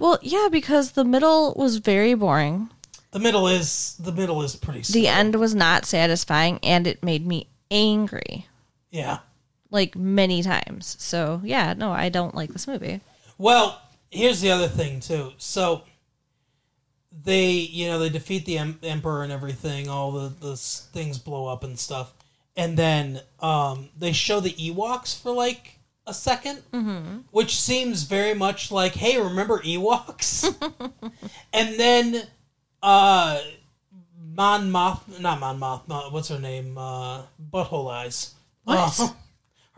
Well, 0.00 0.18
yeah, 0.20 0.48
because 0.50 0.92
the 0.92 1.04
middle 1.04 1.54
was 1.54 1.76
very 1.76 2.14
boring. 2.14 2.70
The 3.12 3.20
middle 3.20 3.46
is 3.46 3.96
the 4.00 4.12
middle 4.12 4.42
is 4.42 4.56
pretty. 4.56 4.80
The 4.92 5.06
end 5.06 5.36
was 5.36 5.54
not 5.54 5.86
satisfying 5.86 6.58
and 6.64 6.88
it 6.88 7.04
made 7.04 7.24
me 7.24 7.48
angry 7.70 8.48
yeah. 8.90 9.18
Like 9.70 9.94
many 9.96 10.42
times. 10.42 10.96
So, 10.98 11.40
yeah, 11.44 11.74
no, 11.74 11.90
I 11.92 12.08
don't 12.08 12.34
like 12.34 12.50
this 12.52 12.66
movie. 12.66 13.00
Well, 13.36 13.80
here's 14.10 14.40
the 14.40 14.50
other 14.50 14.68
thing 14.68 15.00
too. 15.00 15.32
So 15.38 15.82
they, 17.24 17.50
you 17.50 17.88
know, 17.88 17.98
they 17.98 18.08
defeat 18.08 18.44
the 18.44 18.58
em- 18.58 18.78
emperor 18.82 19.22
and 19.22 19.32
everything. 19.32 19.88
All 19.88 20.12
the 20.12 20.28
the 20.28 20.52
s- 20.52 20.88
things 20.92 21.18
blow 21.18 21.46
up 21.46 21.64
and 21.64 21.78
stuff, 21.78 22.12
and 22.56 22.76
then 22.76 23.20
um, 23.40 23.88
they 23.98 24.12
show 24.12 24.40
the 24.40 24.52
Ewoks 24.52 25.20
for 25.20 25.32
like 25.32 25.74
a 26.06 26.12
2nd 26.12 26.62
which 27.32 27.60
seems 27.60 28.04
very 28.04 28.32
much 28.32 28.70
like, 28.72 28.94
hey, 28.94 29.20
remember 29.20 29.58
Ewoks? 29.58 30.54
and 31.52 31.78
then 31.78 32.22
uh, 32.82 33.38
Mon 34.34 34.70
Moth, 34.70 35.20
not 35.20 35.38
Mon 35.38 35.58
Moth, 35.58 35.82
what's 36.10 36.28
her 36.28 36.38
name? 36.38 36.78
Uh, 36.78 37.22
Butthole 37.52 37.90
Eyes. 37.92 38.34
What? 38.64 38.98
Uh, 38.98 39.08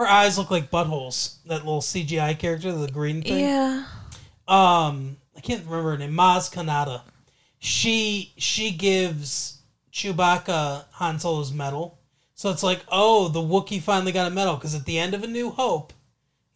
her 0.00 0.06
eyes 0.08 0.38
look 0.38 0.50
like 0.50 0.70
buttholes. 0.70 1.36
That 1.46 1.64
little 1.64 1.80
CGI 1.80 2.38
character, 2.38 2.72
the 2.72 2.88
green 2.90 3.22
thing 3.22 3.40
Yeah. 3.44 3.84
um 4.48 5.16
I 5.36 5.40
can't 5.40 5.64
remember 5.64 5.90
her 5.92 5.98
name, 5.98 6.12
Maz 6.12 6.52
Kanata. 6.52 7.02
She 7.58 8.32
she 8.36 8.70
gives 8.72 9.58
Chewbacca 9.92 10.84
Han 10.92 11.18
Solo's 11.18 11.52
medal. 11.52 11.98
So 12.34 12.50
it's 12.50 12.62
like, 12.62 12.80
oh, 12.88 13.28
the 13.28 13.40
Wookiee 13.40 13.82
finally 13.82 14.12
got 14.12 14.26
a 14.26 14.34
medal 14.34 14.54
because 14.56 14.74
at 14.74 14.86
the 14.86 14.98
end 14.98 15.12
of 15.14 15.22
A 15.22 15.26
New 15.26 15.50
Hope, 15.50 15.92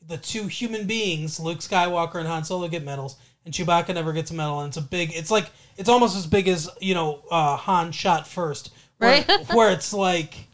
the 0.07 0.17
two 0.17 0.47
human 0.47 0.87
beings, 0.87 1.39
Luke 1.39 1.59
Skywalker 1.59 2.17
and 2.17 2.27
Han 2.27 2.43
Solo, 2.45 2.69
get 2.69 2.83
medals, 2.85 3.17
and 3.45 3.53
Chewbacca 3.53 3.95
never 3.95 4.15
gets 4.15 4.31
a 4.31 4.35
medal. 4.35 4.61
And 4.61 4.69
it's 4.69 4.79
a 4.79 4.83
big, 4.83 5.13
it's 5.15 5.31
like 5.31 5.51
it's 5.77 5.89
almost 5.91 6.17
as 6.17 6.27
big 6.27 6.49
as 6.49 6.71
you 6.81 6.95
know 6.95 7.23
uh, 7.31 7.57
Han 7.57 7.93
shot 7.93 8.27
first, 8.27 8.71
where, 8.99 9.23
Right. 9.29 9.55
where 9.55 9.71
it's 9.73 9.93
like 9.93 10.47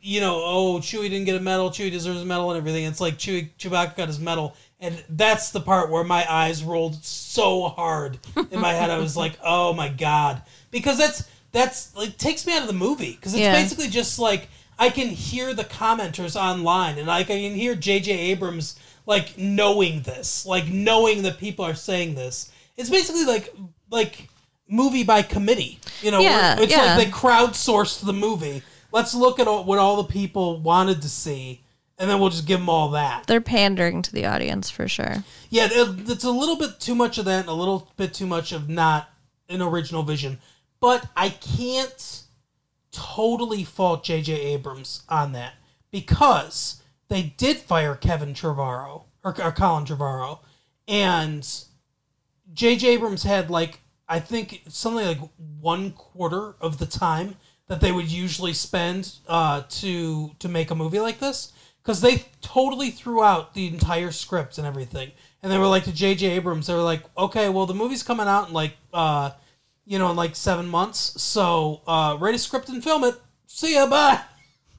you 0.00 0.20
know, 0.20 0.42
oh, 0.44 0.78
Chewie 0.80 1.10
didn't 1.10 1.24
get 1.24 1.36
a 1.36 1.40
medal, 1.40 1.70
Chewie 1.70 1.90
deserves 1.90 2.22
a 2.22 2.24
medal 2.24 2.50
and 2.50 2.58
everything. 2.58 2.84
It's 2.84 3.00
like 3.00 3.18
Chewie, 3.18 3.50
Chewbacca 3.58 3.96
got 3.96 4.08
his 4.08 4.18
medal. 4.20 4.54
And 4.80 5.02
that's 5.08 5.50
the 5.50 5.60
part 5.60 5.90
where 5.90 6.04
my 6.04 6.24
eyes 6.32 6.62
rolled 6.62 7.02
so 7.04 7.68
hard 7.68 8.18
in 8.52 8.60
my 8.60 8.72
head. 8.72 8.90
I 8.90 8.98
was 8.98 9.16
like, 9.16 9.36
oh 9.44 9.72
my 9.74 9.88
God. 9.88 10.42
Because 10.70 10.98
that's, 10.98 11.28
that's 11.50 11.96
like 11.96 12.16
takes 12.16 12.46
me 12.46 12.54
out 12.54 12.62
of 12.62 12.68
the 12.68 12.74
movie 12.74 13.12
because 13.12 13.32
it's 13.34 13.40
Yeah. 13.40 13.52
basically 13.52 13.88
just 13.88 14.18
like 14.18 14.48
I 14.78 14.90
can 14.90 15.08
hear 15.08 15.52
the 15.54 15.64
commenters 15.64 16.40
online 16.40 16.98
and 16.98 17.06
like 17.08 17.26
I 17.30 17.40
can 17.40 17.54
hear 17.54 17.74
J.J. 17.74 18.12
Abrams 18.12 18.78
like 19.06 19.36
knowing 19.38 20.02
this, 20.02 20.44
like 20.46 20.68
knowing 20.68 21.22
that 21.22 21.38
people 21.38 21.64
are 21.64 21.74
saying 21.74 22.14
this. 22.14 22.52
It's 22.76 22.90
basically 22.90 23.24
like 23.24 23.52
like 23.90 24.28
movie 24.68 25.02
by 25.02 25.22
committee. 25.22 25.80
You 26.02 26.10
know, 26.12 26.20
Yeah, 26.20 26.60
it's 26.60 26.70
yeah. 26.70 26.94
like 26.96 27.06
they 27.06 27.10
crowdsourced 27.10 28.04
the 28.04 28.12
movie. 28.12 28.62
Let's 28.92 29.14
look 29.14 29.38
at 29.38 29.48
all, 29.48 29.64
what 29.64 29.78
all 29.78 30.02
the 30.02 30.12
people 30.12 30.60
wanted 30.60 31.02
to 31.02 31.08
see, 31.08 31.62
and 31.98 32.08
then 32.08 32.20
we'll 32.20 32.30
just 32.30 32.46
give 32.46 32.60
them 32.60 32.68
all 32.68 32.90
that. 32.90 33.26
They're 33.26 33.40
pandering 33.40 34.02
to 34.02 34.12
the 34.12 34.26
audience 34.26 34.70
for 34.70 34.88
sure. 34.88 35.24
Yeah, 35.50 35.68
it's 35.70 36.24
a 36.24 36.30
little 36.30 36.56
bit 36.56 36.80
too 36.80 36.94
much 36.94 37.18
of 37.18 37.24
that 37.26 37.40
and 37.40 37.48
a 37.48 37.54
little 37.54 37.90
bit 37.96 38.14
too 38.14 38.26
much 38.26 38.52
of 38.52 38.68
not 38.68 39.10
an 39.48 39.62
original 39.62 40.02
vision. 40.02 40.38
But 40.80 41.06
I 41.16 41.30
can't 41.30 42.22
totally 42.92 43.64
fault 43.64 44.04
J.J. 44.04 44.32
Abrams 44.32 45.02
on 45.08 45.32
that 45.32 45.54
because 45.90 46.82
they 47.08 47.34
did 47.36 47.58
fire 47.58 47.94
Kevin 47.94 48.34
Trevorrow 48.34 49.04
or, 49.24 49.42
or 49.42 49.52
Colin 49.52 49.84
Trevorrow, 49.84 50.40
and 50.86 51.46
J.J. 52.52 52.88
Abrams 52.88 53.24
had 53.24 53.50
like 53.50 53.80
I 54.08 54.20
think 54.20 54.62
something 54.68 55.06
like 55.06 55.20
one 55.60 55.92
quarter 55.92 56.54
of 56.60 56.78
the 56.78 56.86
time 56.86 57.36
that 57.68 57.80
they 57.80 57.92
would 57.92 58.10
usually 58.10 58.52
spend 58.52 59.12
uh, 59.28 59.62
to 59.68 60.34
to 60.38 60.48
make 60.48 60.70
a 60.70 60.74
movie 60.74 61.00
like 61.00 61.20
this 61.20 61.52
because 61.82 62.00
they 62.00 62.24
totally 62.40 62.90
threw 62.90 63.22
out 63.22 63.54
the 63.54 63.66
entire 63.68 64.10
script 64.10 64.58
and 64.58 64.66
everything, 64.66 65.10
and 65.42 65.52
they 65.52 65.58
were 65.58 65.66
like 65.66 65.84
to 65.84 65.92
J.J. 65.92 66.26
Abrams, 66.28 66.66
they 66.66 66.74
were 66.74 66.82
like, 66.82 67.02
okay, 67.16 67.48
well 67.48 67.66
the 67.66 67.74
movie's 67.74 68.02
coming 68.02 68.26
out 68.26 68.48
in 68.48 68.54
like 68.54 68.76
uh, 68.92 69.30
you 69.86 69.98
know 69.98 70.10
in 70.10 70.16
like 70.16 70.34
seven 70.34 70.66
months, 70.68 71.20
so 71.22 71.82
uh, 71.86 72.16
write 72.18 72.34
a 72.34 72.38
script 72.38 72.68
and 72.68 72.82
film 72.82 73.04
it. 73.04 73.14
See 73.46 73.74
ya, 73.74 73.86
bye. 73.86 74.20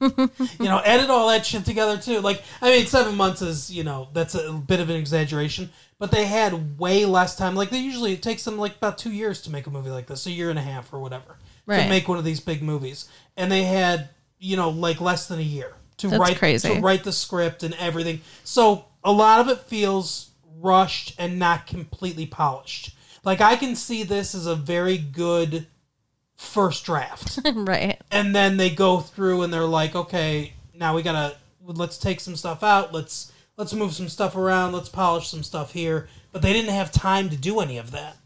you 0.00 0.38
know, 0.60 0.78
edit 0.78 1.10
all 1.10 1.28
that 1.28 1.44
shit 1.44 1.64
together 1.64 1.98
too. 1.98 2.20
Like, 2.20 2.42
I 2.62 2.70
mean, 2.70 2.86
seven 2.86 3.16
months 3.16 3.42
is, 3.42 3.70
you 3.70 3.84
know, 3.84 4.08
that's 4.14 4.34
a 4.34 4.52
bit 4.52 4.80
of 4.80 4.88
an 4.88 4.96
exaggeration, 4.96 5.68
but 5.98 6.10
they 6.10 6.24
had 6.24 6.78
way 6.78 7.04
less 7.04 7.36
time. 7.36 7.54
Like, 7.54 7.68
they 7.68 7.80
usually, 7.80 8.14
it 8.14 8.22
takes 8.22 8.44
them 8.44 8.56
like 8.56 8.76
about 8.76 8.96
two 8.96 9.12
years 9.12 9.42
to 9.42 9.50
make 9.50 9.66
a 9.66 9.70
movie 9.70 9.90
like 9.90 10.06
this, 10.06 10.24
a 10.26 10.30
year 10.30 10.48
and 10.48 10.58
a 10.58 10.62
half 10.62 10.90
or 10.94 11.00
whatever, 11.00 11.36
Right. 11.70 11.84
to 11.84 11.88
make 11.88 12.08
one 12.08 12.18
of 12.18 12.24
these 12.24 12.40
big 12.40 12.62
movies. 12.62 13.08
And 13.36 13.50
they 13.50 13.62
had, 13.64 14.10
you 14.38 14.56
know, 14.56 14.70
like 14.70 15.00
less 15.00 15.28
than 15.28 15.38
a 15.38 15.42
year 15.42 15.72
to 15.98 16.08
That's 16.08 16.20
write 16.20 16.38
crazy. 16.38 16.74
to 16.74 16.80
write 16.80 17.04
the 17.04 17.12
script 17.12 17.62
and 17.62 17.74
everything. 17.74 18.20
So 18.44 18.86
a 19.04 19.12
lot 19.12 19.40
of 19.40 19.48
it 19.48 19.60
feels 19.60 20.30
rushed 20.58 21.14
and 21.18 21.38
not 21.38 21.66
completely 21.66 22.26
polished. 22.26 22.96
Like, 23.22 23.40
I 23.40 23.56
can 23.56 23.76
see 23.76 24.02
this 24.02 24.34
as 24.34 24.46
a 24.46 24.56
very 24.56 24.98
good 24.98 25.66
first 26.40 26.86
draft 26.86 27.38
right. 27.54 28.00
and 28.10 28.34
then 28.34 28.56
they 28.56 28.70
go 28.70 28.98
through 28.98 29.42
and 29.42 29.52
they're 29.52 29.66
like 29.66 29.94
okay 29.94 30.54
now 30.72 30.94
we 30.94 31.02
gotta 31.02 31.36
let's 31.62 31.98
take 31.98 32.18
some 32.18 32.34
stuff 32.34 32.62
out 32.62 32.94
let's 32.94 33.30
let's 33.58 33.74
move 33.74 33.92
some 33.92 34.08
stuff 34.08 34.34
around 34.34 34.72
let's 34.72 34.88
polish 34.88 35.28
some 35.28 35.42
stuff 35.42 35.74
here 35.74 36.08
but 36.32 36.40
they 36.40 36.54
didn't 36.54 36.72
have 36.72 36.90
time 36.90 37.28
to 37.28 37.36
do 37.36 37.60
any 37.60 37.76
of 37.76 37.90
that 37.90 38.16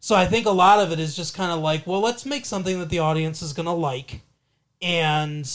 so 0.00 0.14
i 0.14 0.26
think 0.26 0.46
a 0.46 0.50
lot 0.50 0.78
of 0.78 0.92
it 0.92 0.98
is 0.98 1.16
just 1.16 1.34
kind 1.34 1.50
of 1.50 1.60
like 1.60 1.86
well 1.86 2.00
let's 2.00 2.24
make 2.26 2.44
something 2.44 2.78
that 2.78 2.88
the 2.88 2.98
audience 2.98 3.42
is 3.42 3.52
gonna 3.52 3.74
like. 3.74 4.20
And 4.80 5.50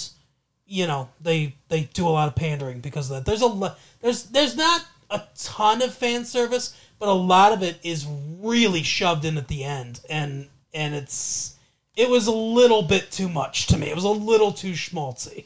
you 0.66 0.88
know 0.88 1.10
they 1.22 1.56
they 1.70 1.84
do 1.94 2.08
a 2.08 2.10
lot 2.10 2.28
of 2.28 2.36
pandering 2.36 2.82
because 2.82 3.10
of 3.10 3.18
that. 3.18 3.26
There's 3.26 3.42
a 3.42 3.76
there's 4.02 4.24
there's 4.26 4.56
not 4.58 4.86
a 5.10 5.22
ton 5.36 5.82
of 5.82 5.94
fan 5.94 6.26
service 6.26 6.76
but 7.00 7.10
a 7.10 7.14
lot 7.14 7.52
of 7.52 7.62
it 7.62 7.78
is 7.84 8.08
really 8.40 8.82
shoved 8.82 9.26
in 9.26 9.38
at 9.38 9.48
the 9.48 9.64
end. 9.64 10.00
And 10.10 10.48
and 10.74 10.96
it's 10.96 11.56
it 11.96 12.10
was 12.10 12.28
a 12.28 12.32
little 12.32 12.82
bit 12.82 13.12
too 13.12 13.30
much 13.30 13.68
to 13.68 13.78
me. 13.78 13.90
It 13.90 13.96
was 13.96 14.04
a 14.04 14.10
little 14.10 14.52
too 14.52 14.72
schmaltzy. 14.72 15.46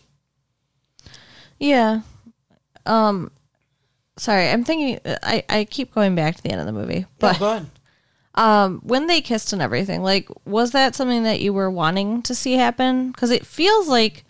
Yeah. 1.60 2.02
Um 2.86 3.32
sorry, 4.18 4.50
I'm 4.50 4.64
thinking 4.64 5.00
I 5.06 5.44
I 5.50 5.66
keep 5.66 5.94
going 5.94 6.16
back 6.16 6.36
to 6.36 6.44
the 6.44 6.52
end 6.52 6.62
of 6.62 6.68
the 6.68 6.74
movie. 6.74 7.06
but 7.20 7.40
ahead 7.42 7.68
um 8.38 8.80
when 8.84 9.08
they 9.08 9.20
kissed 9.22 9.52
and 9.52 9.62
everything, 9.62 10.02
like 10.04 10.30
was 10.46 10.72
that 10.72 10.96
something 10.96 11.24
that 11.24 11.42
you 11.42 11.52
were 11.54 11.70
wanting 11.72 12.22
to 12.24 12.34
see 12.36 12.54
happen? 12.54 13.12
Cuz 13.14 13.32
it 13.32 13.46
feels 13.46 13.88
like 13.88 14.24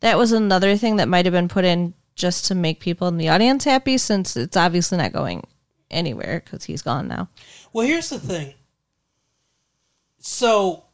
that 0.00 0.18
was 0.18 0.32
another 0.32 0.76
thing 0.76 0.96
that 0.96 1.08
might 1.08 1.26
have 1.26 1.32
been 1.32 1.48
put 1.48 1.64
in 1.64 1.94
just 2.16 2.46
to 2.46 2.54
make 2.54 2.80
people 2.80 3.06
in 3.08 3.18
the 3.18 3.28
audience 3.28 3.64
happy 3.64 3.96
since 3.98 4.36
it's 4.36 4.56
obviously 4.56 4.98
not 4.98 5.12
going 5.12 5.46
anywhere 5.90 6.40
cuz 6.40 6.64
he's 6.64 6.82
gone 6.82 7.06
now. 7.06 7.28
Well, 7.72 7.86
here's 7.86 8.08
the 8.08 8.18
thing. 8.18 8.54
So, 10.18 10.84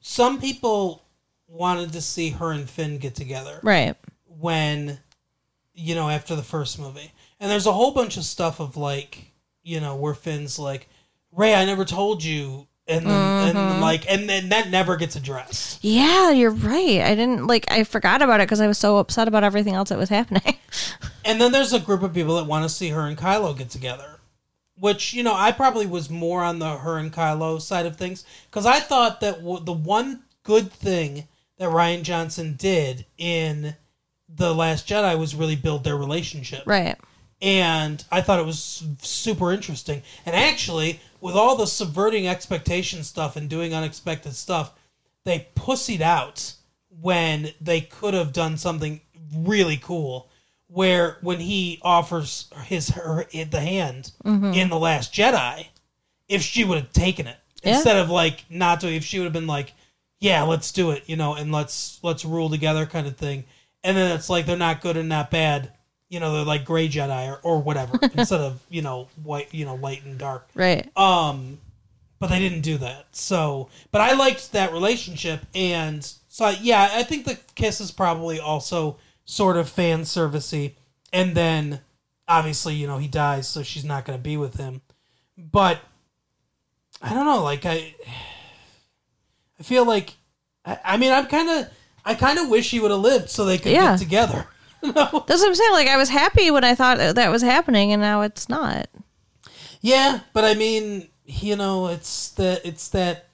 some 0.00 0.40
people 0.40 1.04
wanted 1.48 1.92
to 1.92 2.00
see 2.00 2.30
her 2.30 2.52
and 2.52 2.68
Finn 2.68 2.98
get 2.98 3.14
together 3.14 3.60
Right. 3.62 3.96
when, 4.24 5.00
you 5.74 5.94
know, 5.94 6.08
after 6.08 6.36
the 6.36 6.42
first 6.42 6.78
movie. 6.78 7.12
And 7.40 7.50
there's 7.50 7.66
a 7.66 7.72
whole 7.72 7.90
bunch 7.92 8.16
of 8.16 8.24
stuff 8.24 8.60
of 8.60 8.76
like, 8.76 9.32
you 9.62 9.80
know, 9.80 9.96
where 9.96 10.14
Finn's 10.14 10.58
like, 10.58 10.88
Rey, 11.32 11.54
I 11.54 11.64
never 11.64 11.84
told 11.84 12.22
you. 12.22 12.66
And 12.88 13.04
then, 13.04 13.48
and 13.48 13.58
mm-hmm. 13.58 13.80
like, 13.80 14.08
and 14.08 14.28
then 14.28 14.50
that 14.50 14.70
never 14.70 14.96
gets 14.96 15.16
addressed. 15.16 15.82
Yeah, 15.82 16.30
you're 16.30 16.52
right. 16.52 17.00
I 17.00 17.16
didn't 17.16 17.48
like 17.48 17.64
I 17.68 17.82
forgot 17.82 18.22
about 18.22 18.40
it 18.40 18.48
cuz 18.48 18.60
I 18.60 18.68
was 18.68 18.78
so 18.78 18.98
upset 18.98 19.26
about 19.26 19.42
everything 19.42 19.74
else 19.74 19.88
that 19.88 19.98
was 19.98 20.08
happening. 20.08 20.56
And 21.26 21.40
then 21.40 21.50
there's 21.50 21.72
a 21.72 21.80
group 21.80 22.04
of 22.04 22.14
people 22.14 22.36
that 22.36 22.46
want 22.46 22.62
to 22.62 22.68
see 22.68 22.90
her 22.90 23.00
and 23.00 23.18
Kylo 23.18 23.58
get 23.58 23.68
together. 23.68 24.20
Which, 24.78 25.12
you 25.12 25.24
know, 25.24 25.34
I 25.34 25.50
probably 25.50 25.84
was 25.84 26.08
more 26.08 26.44
on 26.44 26.60
the 26.60 26.76
her 26.78 26.98
and 26.98 27.12
Kylo 27.12 27.60
side 27.60 27.84
of 27.84 27.96
things. 27.96 28.24
Because 28.48 28.64
I 28.64 28.78
thought 28.78 29.20
that 29.22 29.38
w- 29.38 29.64
the 29.64 29.72
one 29.72 30.22
good 30.44 30.70
thing 30.70 31.26
that 31.58 31.70
Rian 31.70 32.02
Johnson 32.02 32.54
did 32.56 33.06
in 33.18 33.74
The 34.28 34.54
Last 34.54 34.86
Jedi 34.88 35.18
was 35.18 35.34
really 35.34 35.56
build 35.56 35.82
their 35.82 35.96
relationship. 35.96 36.62
right. 36.64 36.96
And 37.42 38.02
I 38.10 38.22
thought 38.22 38.40
it 38.40 38.46
was 38.46 38.82
super 39.02 39.52
interesting. 39.52 40.02
And 40.24 40.34
actually, 40.34 41.00
with 41.20 41.34
all 41.34 41.56
the 41.56 41.66
subverting 41.66 42.26
expectation 42.26 43.02
stuff 43.04 43.36
and 43.36 43.48
doing 43.48 43.74
unexpected 43.74 44.34
stuff, 44.34 44.72
they 45.24 45.48
pussied 45.54 46.00
out 46.00 46.54
when 47.00 47.50
they 47.60 47.82
could 47.82 48.14
have 48.14 48.32
done 48.32 48.56
something 48.56 49.00
really 49.34 49.76
cool. 49.76 50.30
Where 50.68 51.18
when 51.20 51.38
he 51.38 51.78
offers 51.82 52.48
his 52.64 52.88
her 52.90 53.24
the 53.30 53.60
hand 53.60 54.12
mm-hmm. 54.24 54.52
in 54.52 54.68
the 54.68 54.78
Last 54.78 55.12
Jedi, 55.14 55.66
if 56.28 56.42
she 56.42 56.64
would 56.64 56.78
have 56.78 56.92
taken 56.92 57.26
it 57.28 57.36
Yeah. 57.62 57.74
instead 57.74 57.98
of 57.98 58.10
like 58.10 58.44
not 58.50 58.80
to, 58.80 58.88
if 58.88 59.04
she 59.04 59.18
would 59.18 59.26
have 59.26 59.32
been 59.32 59.46
like, 59.46 59.74
yeah, 60.18 60.42
let's 60.42 60.72
do 60.72 60.90
it, 60.90 61.04
you 61.06 61.16
know, 61.16 61.34
and 61.34 61.52
let's 61.52 62.00
let's 62.02 62.24
rule 62.24 62.50
together 62.50 62.84
kind 62.86 63.06
of 63.06 63.16
thing. 63.16 63.44
And 63.84 63.96
then 63.96 64.10
it's 64.16 64.28
like 64.28 64.46
they're 64.46 64.56
not 64.56 64.80
good 64.80 64.96
and 64.96 65.08
not 65.08 65.30
bad, 65.30 65.70
you 66.08 66.20
know, 66.20 66.32
they're 66.34 66.44
like 66.44 66.64
gray 66.64 66.88
Jedi 66.88 67.28
or, 67.30 67.40
or 67.42 67.60
whatever 67.62 67.98
instead 68.14 68.40
of 68.40 68.60
you 68.70 68.82
know 68.82 69.08
white, 69.22 69.52
you 69.52 69.64
know, 69.64 69.74
light 69.76 70.04
and 70.04 70.18
dark. 70.18 70.48
Right. 70.54 70.88
Um, 70.96 71.58
but 72.18 72.28
they 72.28 72.38
didn't 72.38 72.62
do 72.62 72.78
that. 72.78 73.06
So, 73.12 73.68
but 73.90 74.00
I 74.00 74.14
liked 74.14 74.52
that 74.52 74.72
relationship, 74.72 75.40
and 75.54 76.04
so 76.28 76.48
yeah, 76.48 76.88
I 76.92 77.02
think 77.02 77.24
the 77.26 77.38
kiss 77.54 77.80
is 77.80 77.90
probably 77.90 78.38
also 78.40 78.98
sort 79.24 79.56
of 79.56 79.68
fan 79.68 80.02
servicey, 80.02 80.74
and 81.12 81.34
then 81.34 81.80
obviously 82.28 82.74
you 82.74 82.86
know 82.86 82.98
he 82.98 83.08
dies, 83.08 83.46
so 83.48 83.62
she's 83.62 83.84
not 83.84 84.04
going 84.04 84.18
to 84.18 84.22
be 84.22 84.36
with 84.36 84.56
him. 84.56 84.80
But 85.36 85.80
I 87.02 87.12
don't 87.12 87.26
know, 87.26 87.42
like 87.42 87.66
I, 87.66 87.94
I 89.60 89.62
feel 89.62 89.84
like, 89.84 90.14
I, 90.64 90.78
I 90.84 90.96
mean, 90.96 91.12
I'm 91.12 91.26
kind 91.26 91.48
of, 91.50 91.68
I 92.04 92.14
kind 92.14 92.38
of 92.38 92.48
wish 92.48 92.70
he 92.70 92.80
would 92.80 92.90
have 92.90 93.00
lived 93.00 93.28
so 93.28 93.44
they 93.44 93.58
could 93.58 93.72
Yeah. 93.72 93.90
get 93.90 93.98
together. 93.98 94.46
That's 94.82 95.02
what 95.12 95.30
I'm 95.30 95.54
saying. 95.54 95.72
Like 95.72 95.88
I 95.88 95.96
was 95.96 96.08
happy 96.08 96.50
when 96.50 96.64
I 96.64 96.74
thought 96.74 96.98
that 96.98 97.30
was 97.30 97.42
happening, 97.42 97.92
and 97.92 98.00
now 98.02 98.22
it's 98.22 98.48
not. 98.48 98.88
Yeah, 99.80 100.20
but 100.32 100.44
I 100.44 100.54
mean, 100.54 101.08
you 101.24 101.56
know, 101.56 101.88
it's 101.88 102.30
that 102.32 102.64
it's 102.64 102.88
that 102.88 103.26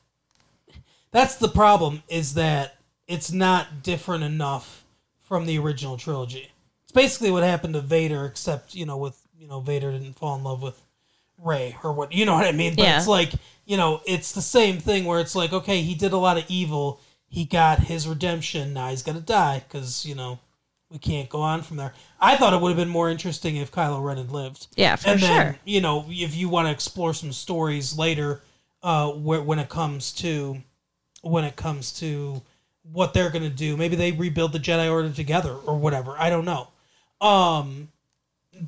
that's 1.10 1.36
the 1.36 1.48
problem 1.48 2.02
is 2.08 2.34
that 2.34 2.76
it's 3.06 3.32
not 3.32 3.82
different 3.82 4.24
enough 4.24 4.84
from 5.22 5.46
the 5.46 5.58
original 5.58 5.96
trilogy. 5.96 6.50
It's 6.84 6.92
basically 6.92 7.30
what 7.30 7.42
happened 7.42 7.74
to 7.74 7.80
Vader, 7.80 8.24
except 8.24 8.74
you 8.74 8.86
know, 8.86 8.96
with 8.96 9.20
you 9.38 9.46
know, 9.48 9.60
Vader 9.60 9.92
didn't 9.92 10.14
fall 10.14 10.36
in 10.36 10.44
love 10.44 10.62
with 10.62 10.80
Rey 11.38 11.76
or 11.82 11.92
what 11.92 12.12
you 12.12 12.24
know 12.24 12.34
what 12.34 12.46
I 12.46 12.52
mean. 12.52 12.74
But 12.76 12.84
Yeah. 12.84 12.98
it's 12.98 13.08
like 13.08 13.32
you 13.64 13.76
know, 13.76 14.00
it's 14.06 14.32
the 14.32 14.42
same 14.42 14.78
thing 14.78 15.04
where 15.04 15.20
it's 15.20 15.34
like, 15.36 15.52
okay, 15.52 15.82
he 15.82 15.94
did 15.94 16.12
a 16.12 16.16
lot 16.18 16.36
of 16.36 16.44
evil, 16.48 17.00
he 17.28 17.44
got 17.44 17.78
his 17.78 18.08
redemption, 18.08 18.72
now 18.72 18.88
he's 18.88 19.02
gonna 19.02 19.20
die 19.20 19.62
because 19.66 20.04
you 20.06 20.14
know 20.14 20.38
we 20.92 20.98
can't 20.98 21.28
go 21.28 21.40
on 21.40 21.62
from 21.62 21.78
there. 21.78 21.94
I 22.20 22.36
thought 22.36 22.52
it 22.52 22.60
would 22.60 22.68
have 22.68 22.76
been 22.76 22.88
more 22.88 23.08
interesting 23.08 23.56
if 23.56 23.72
Kylo 23.72 24.04
Ren 24.04 24.18
had 24.18 24.30
lived. 24.30 24.66
Yeah, 24.76 24.96
for 24.96 25.10
and 25.10 25.20
then. 25.20 25.58
You 25.64 25.80
know, 25.80 26.04
if 26.08 26.36
you 26.36 26.48
want 26.48 26.68
to 26.68 26.72
explore 26.72 27.14
some 27.14 27.32
stories 27.32 27.96
later, 27.96 28.42
uh, 28.82 29.10
where, 29.10 29.42
when 29.42 29.58
it 29.58 29.68
comes 29.68 30.12
to 30.14 30.62
when 31.22 31.44
it 31.44 31.56
comes 31.56 31.98
to 32.00 32.42
what 32.92 33.14
they're 33.14 33.30
gonna 33.30 33.48
do, 33.48 33.76
maybe 33.76 33.96
they 33.96 34.12
rebuild 34.12 34.52
the 34.52 34.58
Jedi 34.58 34.90
Order 34.90 35.10
together 35.10 35.54
or 35.54 35.78
whatever. 35.78 36.14
I 36.18 36.28
don't 36.28 36.44
know. 36.44 36.68
Um, 37.26 37.88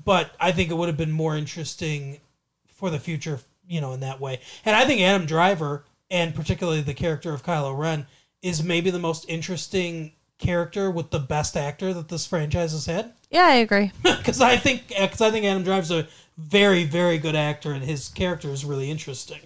but 0.05 0.31
I 0.41 0.53
think 0.53 0.71
it 0.71 0.75
would 0.75 0.89
have 0.89 0.97
been 0.97 1.13
more 1.13 1.37
interesting 1.37 2.21
for 2.67 2.91
the 2.91 2.99
future, 2.99 3.41
you 3.69 3.81
know, 3.81 3.93
in 3.93 4.01
that 4.01 4.21
way. 4.21 4.41
And 4.65 4.75
I 4.75 4.85
think 4.87 5.01
Adam 5.03 5.27
Driver 5.27 5.85
and 6.11 6.35
particularly 6.35 6.81
the 6.81 6.95
character 6.95 7.33
of 7.33 7.45
Kylo 7.45 7.77
Ren 7.77 8.07
is 8.41 8.63
maybe 8.63 8.91
the 8.91 8.99
most 8.99 9.27
interesting 9.29 10.13
character 10.39 10.91
with 10.91 11.11
the 11.11 11.19
best 11.19 11.57
actor 11.57 11.95
that 11.95 12.09
this 12.09 12.27
franchise 12.27 12.73
has 12.73 12.87
had. 12.87 13.13
Yeah, 13.31 13.47
I 13.47 13.55
agree. 13.55 13.91
Because 14.03 14.41
I 14.41 14.57
think 14.57 14.87
because 14.89 15.21
I 15.21 15.33
think 15.33 15.45
Adam 15.45 15.65
Driver's 15.65 15.91
a 15.91 16.07
very 16.39 16.85
very 16.85 17.19
good 17.19 17.35
actor 17.35 17.73
and 17.73 17.83
his 17.83 18.09
character 18.09 18.49
is 18.51 18.65
really 18.65 18.89
interesting. 18.91 19.41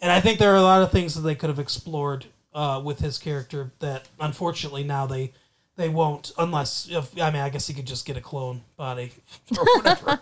And 0.00 0.10
I 0.10 0.20
think 0.20 0.40
there 0.40 0.52
are 0.52 0.56
a 0.56 0.62
lot 0.62 0.82
of 0.82 0.90
things 0.90 1.14
that 1.14 1.20
they 1.20 1.36
could 1.36 1.48
have 1.48 1.60
explored 1.60 2.26
uh, 2.52 2.82
with 2.84 2.98
his 2.98 3.18
character 3.18 3.70
that 3.78 4.08
unfortunately 4.18 4.82
now 4.82 5.06
they 5.06 5.32
they 5.76 5.88
won't 5.88 6.32
unless 6.36 6.88
if, 6.90 7.16
I 7.20 7.30
mean 7.30 7.42
I 7.42 7.48
guess 7.48 7.68
he 7.68 7.74
could 7.74 7.86
just 7.86 8.04
get 8.06 8.16
a 8.16 8.20
clone 8.20 8.62
body 8.76 9.12
or 9.56 9.64
whatever 9.76 10.18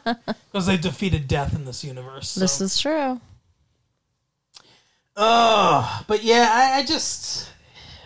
because 0.53 0.66
they 0.66 0.76
defeated 0.76 1.26
death 1.26 1.55
in 1.55 1.64
this 1.64 1.82
universe. 1.82 2.28
so. 2.28 2.40
This 2.40 2.61
is 2.61 2.78
true. 2.78 3.18
Uh, 5.16 6.03
but 6.07 6.22
yeah, 6.22 6.48
I, 6.53 6.78
I 6.80 6.84
just 6.84 7.51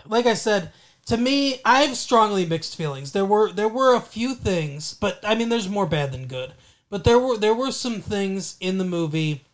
like 0.06 0.26
I 0.26 0.34
said, 0.34 0.70
to 1.06 1.16
me, 1.16 1.60
I 1.64 1.82
have 1.82 1.96
strongly 1.96 2.46
mixed 2.46 2.76
feelings. 2.76 3.12
There 3.12 3.24
were 3.24 3.52
there 3.52 3.68
were 3.68 3.94
a 3.94 4.00
few 4.00 4.34
things, 4.34 4.94
but 4.94 5.20
I 5.22 5.34
mean 5.34 5.48
there's 5.48 5.68
more 5.68 5.86
bad 5.86 6.12
than 6.12 6.26
good. 6.26 6.52
But 6.90 7.04
there 7.04 7.18
were 7.18 7.36
there 7.36 7.54
were 7.54 7.72
some 7.72 8.00
things 8.00 8.56
in 8.60 8.78
the 8.78 8.84
movie 8.84 9.44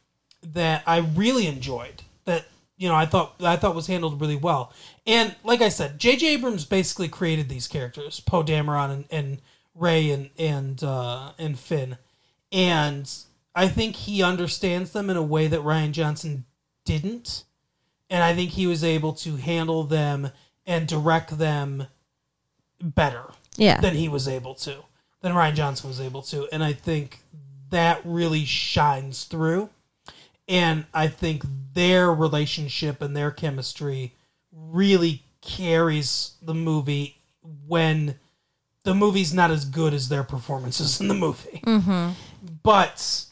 that 0.42 0.82
I 0.86 0.98
really 0.98 1.46
enjoyed 1.46 2.03
that 2.24 2.46
you 2.76 2.88
know 2.88 2.94
I 2.94 3.07
thought 3.07 3.34
I 3.40 3.57
thought 3.57 3.74
was 3.74 3.88
handled 3.88 4.20
really 4.20 4.36
well. 4.36 4.72
And 5.07 5.34
like 5.42 5.61
I 5.61 5.70
said, 5.70 5.98
J.J. 5.98 6.34
Abrams 6.34 6.64
basically 6.64 7.09
created 7.09 7.48
these 7.48 7.66
characters, 7.66 8.20
Poe 8.20 8.42
Dameron 8.42 8.90
and, 8.90 9.05
and 9.11 9.42
Rey 9.74 10.11
and 10.11 10.30
and 10.38 10.82
uh, 10.84 11.32
and 11.38 11.59
Finn, 11.59 11.98
and 12.53 13.11
I 13.55 13.66
think 13.66 13.96
he 13.96 14.22
understands 14.22 14.92
them 14.92 15.11
in 15.11 15.16
a 15.16 15.22
way 15.22 15.48
that 15.48 15.61
Rian 15.61 15.90
Johnson 15.90 16.44
didn't, 16.84 17.44
and 18.09 18.22
I 18.22 18.34
think 18.34 18.51
he 18.51 18.66
was 18.68 18.84
able 18.84 19.14
to 19.14 19.36
handle 19.36 19.82
them 19.82 20.30
and 20.67 20.87
direct 20.87 21.39
them 21.39 21.87
better 22.83 23.25
Yeah. 23.57 23.81
than 23.81 23.95
he 23.95 24.09
was 24.09 24.29
able 24.29 24.55
to, 24.57 24.85
than 25.21 25.33
Rian 25.33 25.55
Johnson 25.55 25.89
was 25.89 26.01
able 26.01 26.23
to. 26.23 26.49
And 26.53 26.63
I 26.63 26.73
think 26.73 27.21
that 27.71 28.01
really 28.05 28.45
shines 28.45 29.25
through. 29.25 29.71
And 30.49 30.87
I 30.93 31.07
think 31.09 31.45
their 31.75 32.13
relationship 32.13 33.01
and 33.03 33.17
their 33.17 33.31
chemistry 33.31 34.15
really 34.53 35.23
carries 35.41 36.33
the 36.43 36.55
movie 36.55 37.19
when 37.67 38.17
the 38.83 38.95
movie's 38.95 39.33
not 39.33 39.51
as 39.51 39.65
good 39.65 39.95
as 39.95 40.09
their 40.09 40.25
performances 40.25 41.01
in 41.01 41.09
the 41.09 41.15
movie. 41.15 41.61
Mm-hmm. 41.65 42.11
But 42.63 43.25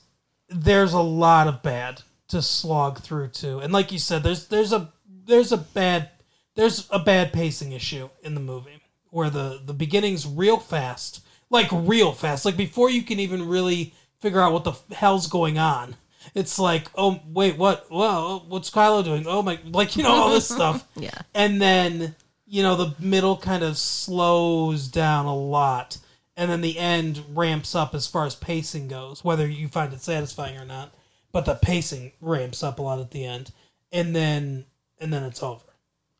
there's 0.48 0.92
a 0.92 1.00
lot 1.00 1.48
of 1.48 1.62
bad 1.62 2.02
to 2.28 2.40
slog 2.42 3.00
through 3.00 3.28
too. 3.28 3.58
And 3.58 3.72
like 3.72 3.90
you 3.90 3.98
said, 3.98 4.22
there's 4.22 4.46
there's 4.48 4.72
a 4.72 4.92
there's 5.26 5.50
a 5.52 5.56
bad 5.56 6.10
there's 6.58 6.88
a 6.90 6.98
bad 6.98 7.32
pacing 7.32 7.70
issue 7.70 8.08
in 8.24 8.34
the 8.34 8.40
movie 8.40 8.82
where 9.10 9.30
the 9.30 9.62
the 9.64 9.72
beginning's 9.72 10.26
real 10.26 10.58
fast, 10.58 11.24
like 11.50 11.68
real 11.70 12.10
fast, 12.10 12.44
like 12.44 12.56
before 12.56 12.90
you 12.90 13.02
can 13.02 13.20
even 13.20 13.48
really 13.48 13.94
figure 14.20 14.40
out 14.40 14.52
what 14.52 14.64
the 14.64 14.74
hell's 14.92 15.28
going 15.28 15.56
on. 15.56 15.94
It's 16.34 16.58
like, 16.58 16.88
oh 16.96 17.20
wait, 17.28 17.56
what? 17.56 17.88
Well, 17.92 18.44
what's 18.48 18.72
Kylo 18.72 19.04
doing? 19.04 19.24
Oh 19.28 19.40
my, 19.40 19.60
like 19.70 19.96
you 19.96 20.02
know 20.02 20.10
all 20.10 20.30
this 20.30 20.48
stuff. 20.48 20.84
Yeah. 20.96 21.22
And 21.32 21.62
then 21.62 22.16
you 22.44 22.64
know 22.64 22.74
the 22.74 22.92
middle 22.98 23.36
kind 23.36 23.62
of 23.62 23.78
slows 23.78 24.88
down 24.88 25.26
a 25.26 25.36
lot, 25.36 25.98
and 26.36 26.50
then 26.50 26.60
the 26.60 26.76
end 26.76 27.22
ramps 27.34 27.76
up 27.76 27.94
as 27.94 28.08
far 28.08 28.26
as 28.26 28.34
pacing 28.34 28.88
goes, 28.88 29.22
whether 29.22 29.46
you 29.46 29.68
find 29.68 29.92
it 29.92 30.00
satisfying 30.00 30.58
or 30.58 30.64
not. 30.64 30.92
But 31.30 31.44
the 31.44 31.54
pacing 31.54 32.12
ramps 32.20 32.64
up 32.64 32.80
a 32.80 32.82
lot 32.82 32.98
at 32.98 33.12
the 33.12 33.24
end, 33.24 33.52
and 33.92 34.14
then 34.14 34.64
and 35.00 35.12
then 35.12 35.22
it's 35.22 35.40
over. 35.40 35.62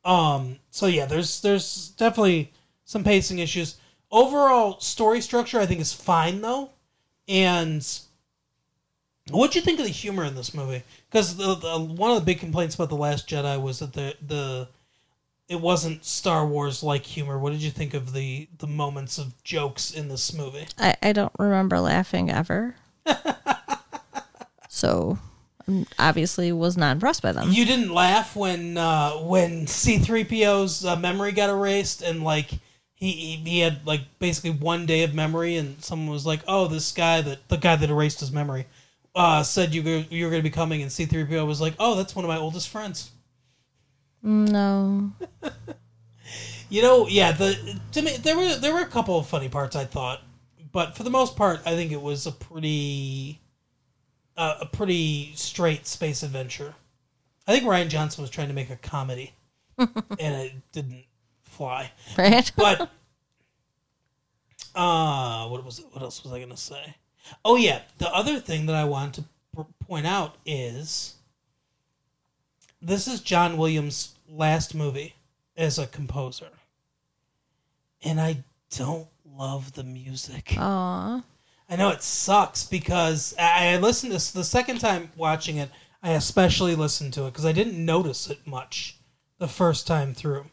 Um. 0.09 0.59
So 0.71 0.87
yeah, 0.87 1.05
there's 1.05 1.43
there's 1.43 1.91
definitely 1.91 2.51
some 2.85 3.05
pacing 3.05 3.41
issues. 3.41 3.77
Overall 4.11 4.81
story 4.81 5.21
structure, 5.21 5.61
I 5.61 5.67
think, 5.67 5.81
is 5.83 5.93
fine 5.93 6.41
though. 6.41 6.71
And 7.29 7.87
what'd 9.31 9.55
you 9.55 9.61
think 9.61 9.79
of 9.79 9.85
the 9.85 9.93
humor 9.93 10.25
in 10.25 10.35
this 10.35 10.55
movie? 10.55 10.83
Because 11.11 11.37
the, 11.37 11.55
the 11.55 11.79
one 11.79 12.11
of 12.11 12.17
the 12.19 12.25
big 12.25 12.41
complaints 12.41 12.75
about 12.75 12.89
the 12.89 12.97
Last 12.97 13.29
Jedi 13.29 13.61
was 13.61 13.81
that 13.81 13.93
the 13.93 14.17
the 14.27 14.69
it 15.47 15.61
wasn't 15.61 16.07
Star 16.07 16.47
Wars 16.47 16.83
like 16.83 17.05
humor. 17.05 17.39
What 17.39 17.53
did 17.53 17.63
you 17.63 17.71
think 17.71 17.93
of 17.93 18.15
the 18.15 18.49
the 18.59 18.67
moments 18.67 19.19
of 19.19 19.43
jokes 19.45 19.91
in 19.91 20.09
this 20.09 20.33
movie? 20.33 20.69
I, 20.79 20.97
I 21.03 21.13
don't 21.13 21.33
remember 21.39 21.81
laughing 21.81 22.31
ever. 22.31 22.77
so 24.71 25.19
obviously 25.99 26.53
was 26.53 26.77
not 26.77 26.93
impressed 26.93 27.23
by 27.23 27.33
them. 27.33 27.51
You 27.51 27.65
didn't 27.65 27.93
laugh 27.93 28.37
when 28.37 28.77
uh, 28.77 29.13
when 29.13 29.67
C 29.67 29.99
three 29.99 30.25
PO's 30.25 30.85
uh, 30.85 30.97
memory 30.97 31.33
got 31.33 31.51
erased 31.51 32.03
and 32.03 32.23
like 32.23 32.51
he, 32.95 33.13
he 33.13 33.37
he 33.37 33.61
had 33.61 33.87
like 33.87 34.03
basically 34.19 34.51
one 34.51 34.87
day 34.87 35.03
of 35.03 35.15
memory 35.15 35.57
and 35.57 35.83
someone 35.83 36.13
was 36.13 36.27
like, 36.27 36.41
oh, 36.49 36.69
this 36.69 36.93
guy 36.93 37.21
that 37.23 37.49
the 37.49 37.57
guy 37.57 37.77
that 37.77 37.91
erased 37.91 38.21
his 38.21 38.33
memory 38.33 38.67
uh, 39.15 39.43
said 39.43 39.75
you 39.75 39.83
were, 39.83 40.05
you 40.11 40.25
were 40.25 40.31
going 40.31 40.43
to 40.43 40.49
be 40.49 40.55
coming 40.55 40.83
and 40.83 40.91
C 40.91 41.07
three 41.07 41.25
PO 41.25 41.45
was 41.45 41.61
like, 41.61 41.75
oh, 41.79 41.95
that's 41.97 42.15
one 42.15 42.25
of 42.25 42.29
my 42.29 42.39
oldest 42.39 42.69
friends. 42.69 43.11
No. 44.23 45.13
You 46.71 46.83
know, 46.83 47.09
yeah. 47.09 47.33
The 47.33 47.81
to 47.93 48.03
me, 48.03 48.17
there 48.19 48.37
were 48.37 48.55
there 48.57 48.75
were 48.75 48.81
a 48.81 48.87
couple 48.87 49.19
of 49.19 49.27
funny 49.27 49.49
parts 49.49 49.75
I 49.75 49.85
thought, 49.85 50.23
but 50.73 50.97
for 50.97 51.03
the 51.03 51.11
most 51.11 51.37
part, 51.37 51.61
I 51.65 51.75
think 51.75 51.93
it 51.93 52.01
was 52.01 52.27
a 52.27 52.33
pretty, 52.33 53.41
uh, 54.39 54.57
a 54.61 54.67
pretty 54.67 55.33
straight 55.35 55.87
space 55.87 56.23
adventure. 56.23 56.73
I 57.47 57.53
think 57.53 57.65
Rian 57.65 57.89
Johnson 57.89 58.23
was 58.23 58.31
trying 58.31 58.49
to 58.49 58.55
make 58.55 58.71
a 58.71 58.77
comedy, 58.77 59.33
and 59.79 59.91
it 60.21 60.53
didn't 60.73 61.05
fly. 61.43 61.91
Right? 62.17 62.51
But, 62.57 62.83
uh, 64.75 65.49
what 65.49 65.65
was 65.65 65.81
it? 65.81 65.87
What 65.91 66.03
else 66.03 66.23
was 66.23 66.33
I 66.33 66.41
gonna 66.41 66.57
say? 66.57 66.95
Oh 67.45 67.57
yeah, 67.57 67.83
the 67.99 68.09
other 68.15 68.39
thing 68.39 68.67
that 68.67 68.77
I 68.77 68.85
wanted 68.85 69.15
to 69.15 69.25
p- 69.57 69.85
point 69.87 70.07
out 70.07 70.37
is 70.47 71.17
this 72.81 73.09
is 73.09 73.21
John 73.21 73.59
Williams' 73.59 74.15
last 74.31 74.75
movie 74.75 75.17
as 75.57 75.79
a 75.81 75.87
composer, 75.89 76.51
and 78.05 78.21
I 78.21 78.45
don't 78.77 79.09
love 79.37 79.73
the 79.73 79.85
music. 79.85 80.55
Aw. 80.57 81.25
I 81.69 81.77
know 81.77 81.91
it 81.91 82.03
sucks 82.03 82.65
because 82.65 83.35
I, 83.39 83.77
listened 83.77 84.19
to 84.19 84.35
the 84.35 84.45
second 84.45 84.79
time 84.79 85.11
watching 85.17 85.59
it. 85.59 85.71
I 86.03 86.13
especially 86.13 86.75
listened 86.75 87.13
to 87.15 87.27
it 87.27 87.33
because 87.33 87.45
I 87.45 87.53
didn't 87.53 87.85
notice 87.85 88.31
it 88.31 88.47
much 88.47 88.97
the 89.39 89.49
first 89.49 89.87
time 89.87 90.15
through, 90.15 90.47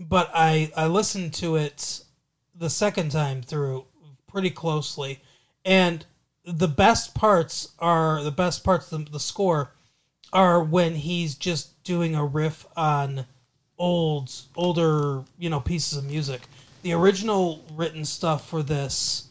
but 0.00 0.30
I 0.32 0.72
I 0.76 0.86
listened 0.86 1.34
to 1.34 1.56
it 1.56 2.02
the 2.54 2.70
second 2.70 3.10
time 3.10 3.42
through 3.42 3.84
pretty 4.26 4.50
closely, 4.50 5.20
and 5.64 6.06
the 6.44 6.68
best 6.68 7.14
parts 7.14 7.72
are 7.78 8.22
the 8.22 8.30
best 8.30 8.64
parts 8.64 8.90
of 8.92 9.12
the 9.12 9.20
score 9.20 9.72
are 10.32 10.62
when 10.62 10.94
he's 10.94 11.34
just 11.34 11.82
doing 11.82 12.14
a 12.14 12.24
riff 12.24 12.66
on 12.76 13.26
old 13.78 14.32
older 14.56 15.24
you 15.38 15.50
know 15.50 15.60
pieces 15.60 15.98
of 15.98 16.04
music. 16.04 16.42
The 16.82 16.92
original 16.92 17.64
written 17.74 18.04
stuff 18.04 18.48
for 18.48 18.62
this 18.62 19.28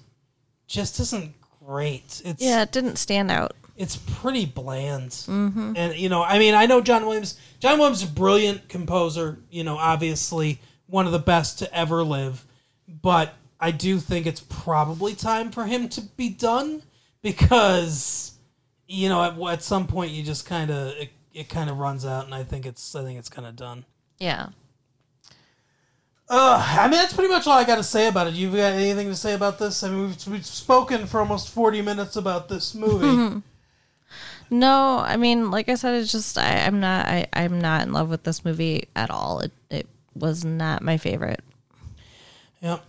just 0.67 0.99
isn't 0.99 1.33
great. 1.65 2.21
It's 2.25 2.41
Yeah, 2.43 2.61
it 2.61 2.71
didn't 2.71 2.97
stand 2.97 3.31
out. 3.31 3.55
it's 3.75 3.95
pretty 3.95 4.45
bland. 4.45 5.11
Mm-hmm. 5.11 5.73
And 5.75 5.95
you 5.95 6.09
know, 6.09 6.23
I 6.23 6.39
mean, 6.39 6.53
I 6.55 6.65
know 6.65 6.81
John 6.81 7.05
Williams. 7.05 7.39
John 7.59 7.77
Williams 7.79 8.03
is 8.03 8.09
a 8.09 8.13
brilliant 8.13 8.69
composer. 8.69 9.39
You 9.49 9.63
know, 9.63 9.77
obviously 9.77 10.59
one 10.87 11.05
of 11.05 11.11
the 11.11 11.19
best 11.19 11.59
to 11.59 11.73
ever 11.73 12.03
live. 12.03 12.45
But 12.87 13.33
I 13.59 13.71
do 13.71 13.99
think 13.99 14.25
it's 14.25 14.41
probably 14.49 15.13
time 15.13 15.51
for 15.51 15.65
him 15.65 15.89
to 15.89 16.01
be 16.01 16.29
done 16.29 16.81
because 17.21 18.33
you 18.87 19.09
know 19.09 19.23
at, 19.23 19.53
at 19.53 19.63
some 19.63 19.87
point 19.87 20.11
you 20.11 20.23
just 20.23 20.45
kind 20.45 20.71
of 20.71 20.93
it, 20.97 21.09
it 21.33 21.49
kind 21.49 21.69
of 21.69 21.77
runs 21.77 22.05
out, 22.05 22.25
and 22.25 22.33
I 22.33 22.43
think 22.43 22.65
it's 22.65 22.95
I 22.95 23.03
think 23.03 23.19
it's 23.19 23.29
kind 23.29 23.47
of 23.47 23.55
done. 23.55 23.85
Yeah. 24.19 24.49
Uh, 26.29 26.61
I 26.79 26.83
mean, 26.89 26.99
that's 26.99 27.13
pretty 27.13 27.29
much 27.29 27.47
all 27.47 27.53
I 27.57 27.63
got 27.63 27.77
to 27.77 27.83
say 27.83 28.07
about 28.07 28.27
it. 28.27 28.33
You've 28.33 28.53
got 28.53 28.73
anything 28.73 29.07
to 29.07 29.15
say 29.15 29.33
about 29.33 29.59
this? 29.59 29.81
I 29.83 29.89
mean, 29.89 30.07
we've, 30.07 30.27
we've 30.27 30.45
spoken 30.45 31.07
for 31.07 31.21
almost 31.21 31.49
40 31.49 31.81
minutes 31.81 32.17
about 32.17 32.49
this 32.49 32.75
movie. 32.75 33.41
No, 34.49 34.99
I 34.99 35.17
mean, 35.17 35.51
like 35.51 35.67
I 35.67 35.75
said, 35.75 35.95
it's 35.95 36.11
just 36.11 36.37
I, 36.37 36.65
I'm 36.65 36.79
not 36.79 37.05
I, 37.05 37.27
I'm 37.33 37.59
not 37.59 37.81
in 37.85 37.91
love 37.91 38.09
with 38.09 38.23
this 38.23 38.45
movie 38.45 38.87
at 38.95 39.09
all. 39.09 39.41
It 39.41 39.51
it 39.69 39.87
was 40.15 40.45
not 40.45 40.81
my 40.81 40.97
favorite. 40.97 41.41
Yep. 42.61 42.83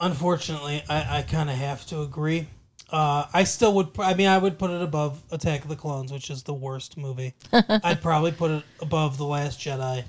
Unfortunately, 0.00 0.82
I, 0.88 1.18
I 1.18 1.22
kind 1.22 1.50
of 1.50 1.56
have 1.56 1.86
to 1.86 2.00
agree. 2.00 2.46
Uh, 2.90 3.26
I 3.32 3.44
still 3.44 3.74
would. 3.74 3.90
I 3.98 4.14
mean, 4.14 4.28
I 4.28 4.38
would 4.38 4.58
put 4.58 4.70
it 4.70 4.82
above 4.82 5.22
Attack 5.30 5.62
of 5.62 5.68
the 5.68 5.76
Clones, 5.76 6.12
which 6.12 6.30
is 6.30 6.42
the 6.42 6.54
worst 6.54 6.96
movie. 6.96 7.34
I'd 7.52 8.00
probably 8.00 8.32
put 8.32 8.50
it 8.50 8.64
above 8.80 9.18
The 9.18 9.24
Last 9.24 9.60
Jedi, 9.60 10.04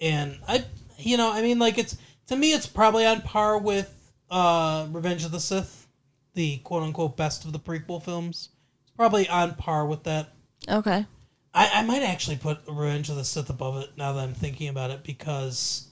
and 0.00 0.38
I, 0.46 0.64
you 0.98 1.16
know, 1.16 1.32
I 1.32 1.42
mean, 1.42 1.58
like 1.58 1.78
it's 1.78 1.96
to 2.28 2.36
me, 2.36 2.52
it's 2.52 2.66
probably 2.66 3.06
on 3.06 3.20
par 3.22 3.58
with 3.58 4.12
uh, 4.30 4.86
Revenge 4.90 5.24
of 5.24 5.32
the 5.32 5.40
Sith, 5.40 5.86
the 6.34 6.58
quote 6.58 6.82
unquote 6.82 7.16
best 7.16 7.44
of 7.44 7.52
the 7.52 7.58
prequel 7.58 8.02
films. 8.02 8.50
It's 8.82 8.92
probably 8.96 9.28
on 9.28 9.54
par 9.54 9.86
with 9.86 10.04
that. 10.04 10.30
Okay. 10.68 11.06
I, 11.54 11.70
I 11.74 11.82
might 11.84 12.02
actually 12.02 12.36
put 12.36 12.58
Revenge 12.68 13.10
of 13.10 13.16
the 13.16 13.24
Sith 13.24 13.50
above 13.50 13.76
it 13.82 13.90
now 13.96 14.12
that 14.12 14.22
I'm 14.22 14.34
thinking 14.34 14.68
about 14.68 14.90
it 14.90 15.04
because 15.04 15.88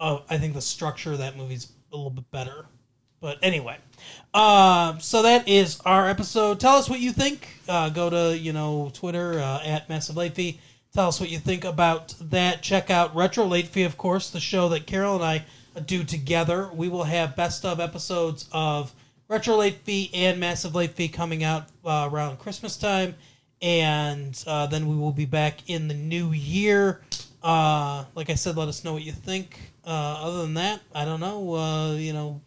uh, 0.00 0.20
I 0.30 0.38
think 0.38 0.54
the 0.54 0.60
structure 0.60 1.12
of 1.12 1.18
that 1.18 1.36
movie's 1.36 1.72
a 1.92 1.96
little 1.96 2.10
bit 2.10 2.30
better. 2.30 2.66
But 3.20 3.38
anyway, 3.40 3.76
uh, 4.34 4.98
so 4.98 5.22
that 5.22 5.46
is 5.46 5.80
our 5.84 6.08
episode. 6.08 6.58
Tell 6.58 6.74
us 6.74 6.90
what 6.90 6.98
you 6.98 7.12
think. 7.12 7.46
Uh, 7.68 7.88
go 7.88 8.10
to 8.10 8.36
you 8.36 8.52
know 8.52 8.90
Twitter 8.92 9.38
uh, 9.38 9.62
at 9.64 9.88
Massive 9.88 10.16
Late 10.16 10.34
Fee. 10.34 10.60
Tell 10.92 11.06
us 11.06 11.20
what 11.20 11.30
you 11.30 11.38
think 11.38 11.64
about 11.64 12.14
that. 12.20 12.62
Check 12.62 12.90
out 12.90 13.14
Retro 13.14 13.44
Late 13.46 13.68
Fee, 13.68 13.84
of 13.84 13.96
course, 13.96 14.30
the 14.30 14.40
show 14.40 14.68
that 14.70 14.86
Carol 14.86 15.14
and 15.14 15.24
I 15.24 15.44
do 15.86 16.04
together. 16.04 16.70
We 16.72 16.88
will 16.88 17.04
have 17.04 17.36
best 17.36 17.64
of 17.64 17.80
episodes 17.80 18.48
of 18.52 18.92
Retro 19.28 19.56
Late 19.56 19.78
Fee 19.84 20.10
and 20.12 20.38
Massive 20.38 20.74
Late 20.74 20.92
Fee 20.92 21.08
coming 21.08 21.44
out 21.44 21.64
uh, 21.84 22.08
around 22.12 22.38
Christmas 22.38 22.76
time, 22.76 23.14
and 23.60 24.42
uh, 24.46 24.66
then 24.66 24.86
we 24.88 24.96
will 24.96 25.12
be 25.12 25.24
back 25.24 25.68
in 25.70 25.88
the 25.88 25.94
new 25.94 26.32
year. 26.32 27.00
Uh, 27.42 28.04
like 28.14 28.30
I 28.30 28.34
said, 28.34 28.56
let 28.56 28.68
us 28.68 28.84
know 28.84 28.92
what 28.92 29.02
you 29.02 29.12
think. 29.12 29.58
Uh, 29.84 29.90
other 30.20 30.42
than 30.42 30.54
that, 30.54 30.80
I 30.94 31.04
don't 31.04 31.20
know. 31.20 31.54
Uh, 31.54 31.92
you 31.94 32.12
know, 32.12 32.40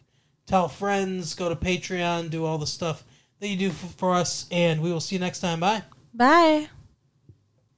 tell 0.45 0.67
friends, 0.67 1.33
go 1.33 1.49
to 1.49 1.55
Patreon, 1.55 2.29
do 2.29 2.45
all 2.45 2.57
the 2.57 2.67
stuff 2.67 3.03
that 3.39 3.47
you 3.47 3.57
do 3.57 3.69
f- 3.69 3.95
for 3.97 4.13
us, 4.13 4.45
and 4.51 4.81
we 4.81 4.91
will 4.91 5.01
see 5.01 5.15
you 5.15 5.19
next 5.19 5.39
time. 5.39 5.59
Bye. 5.59 5.83
Bye. 6.13 6.69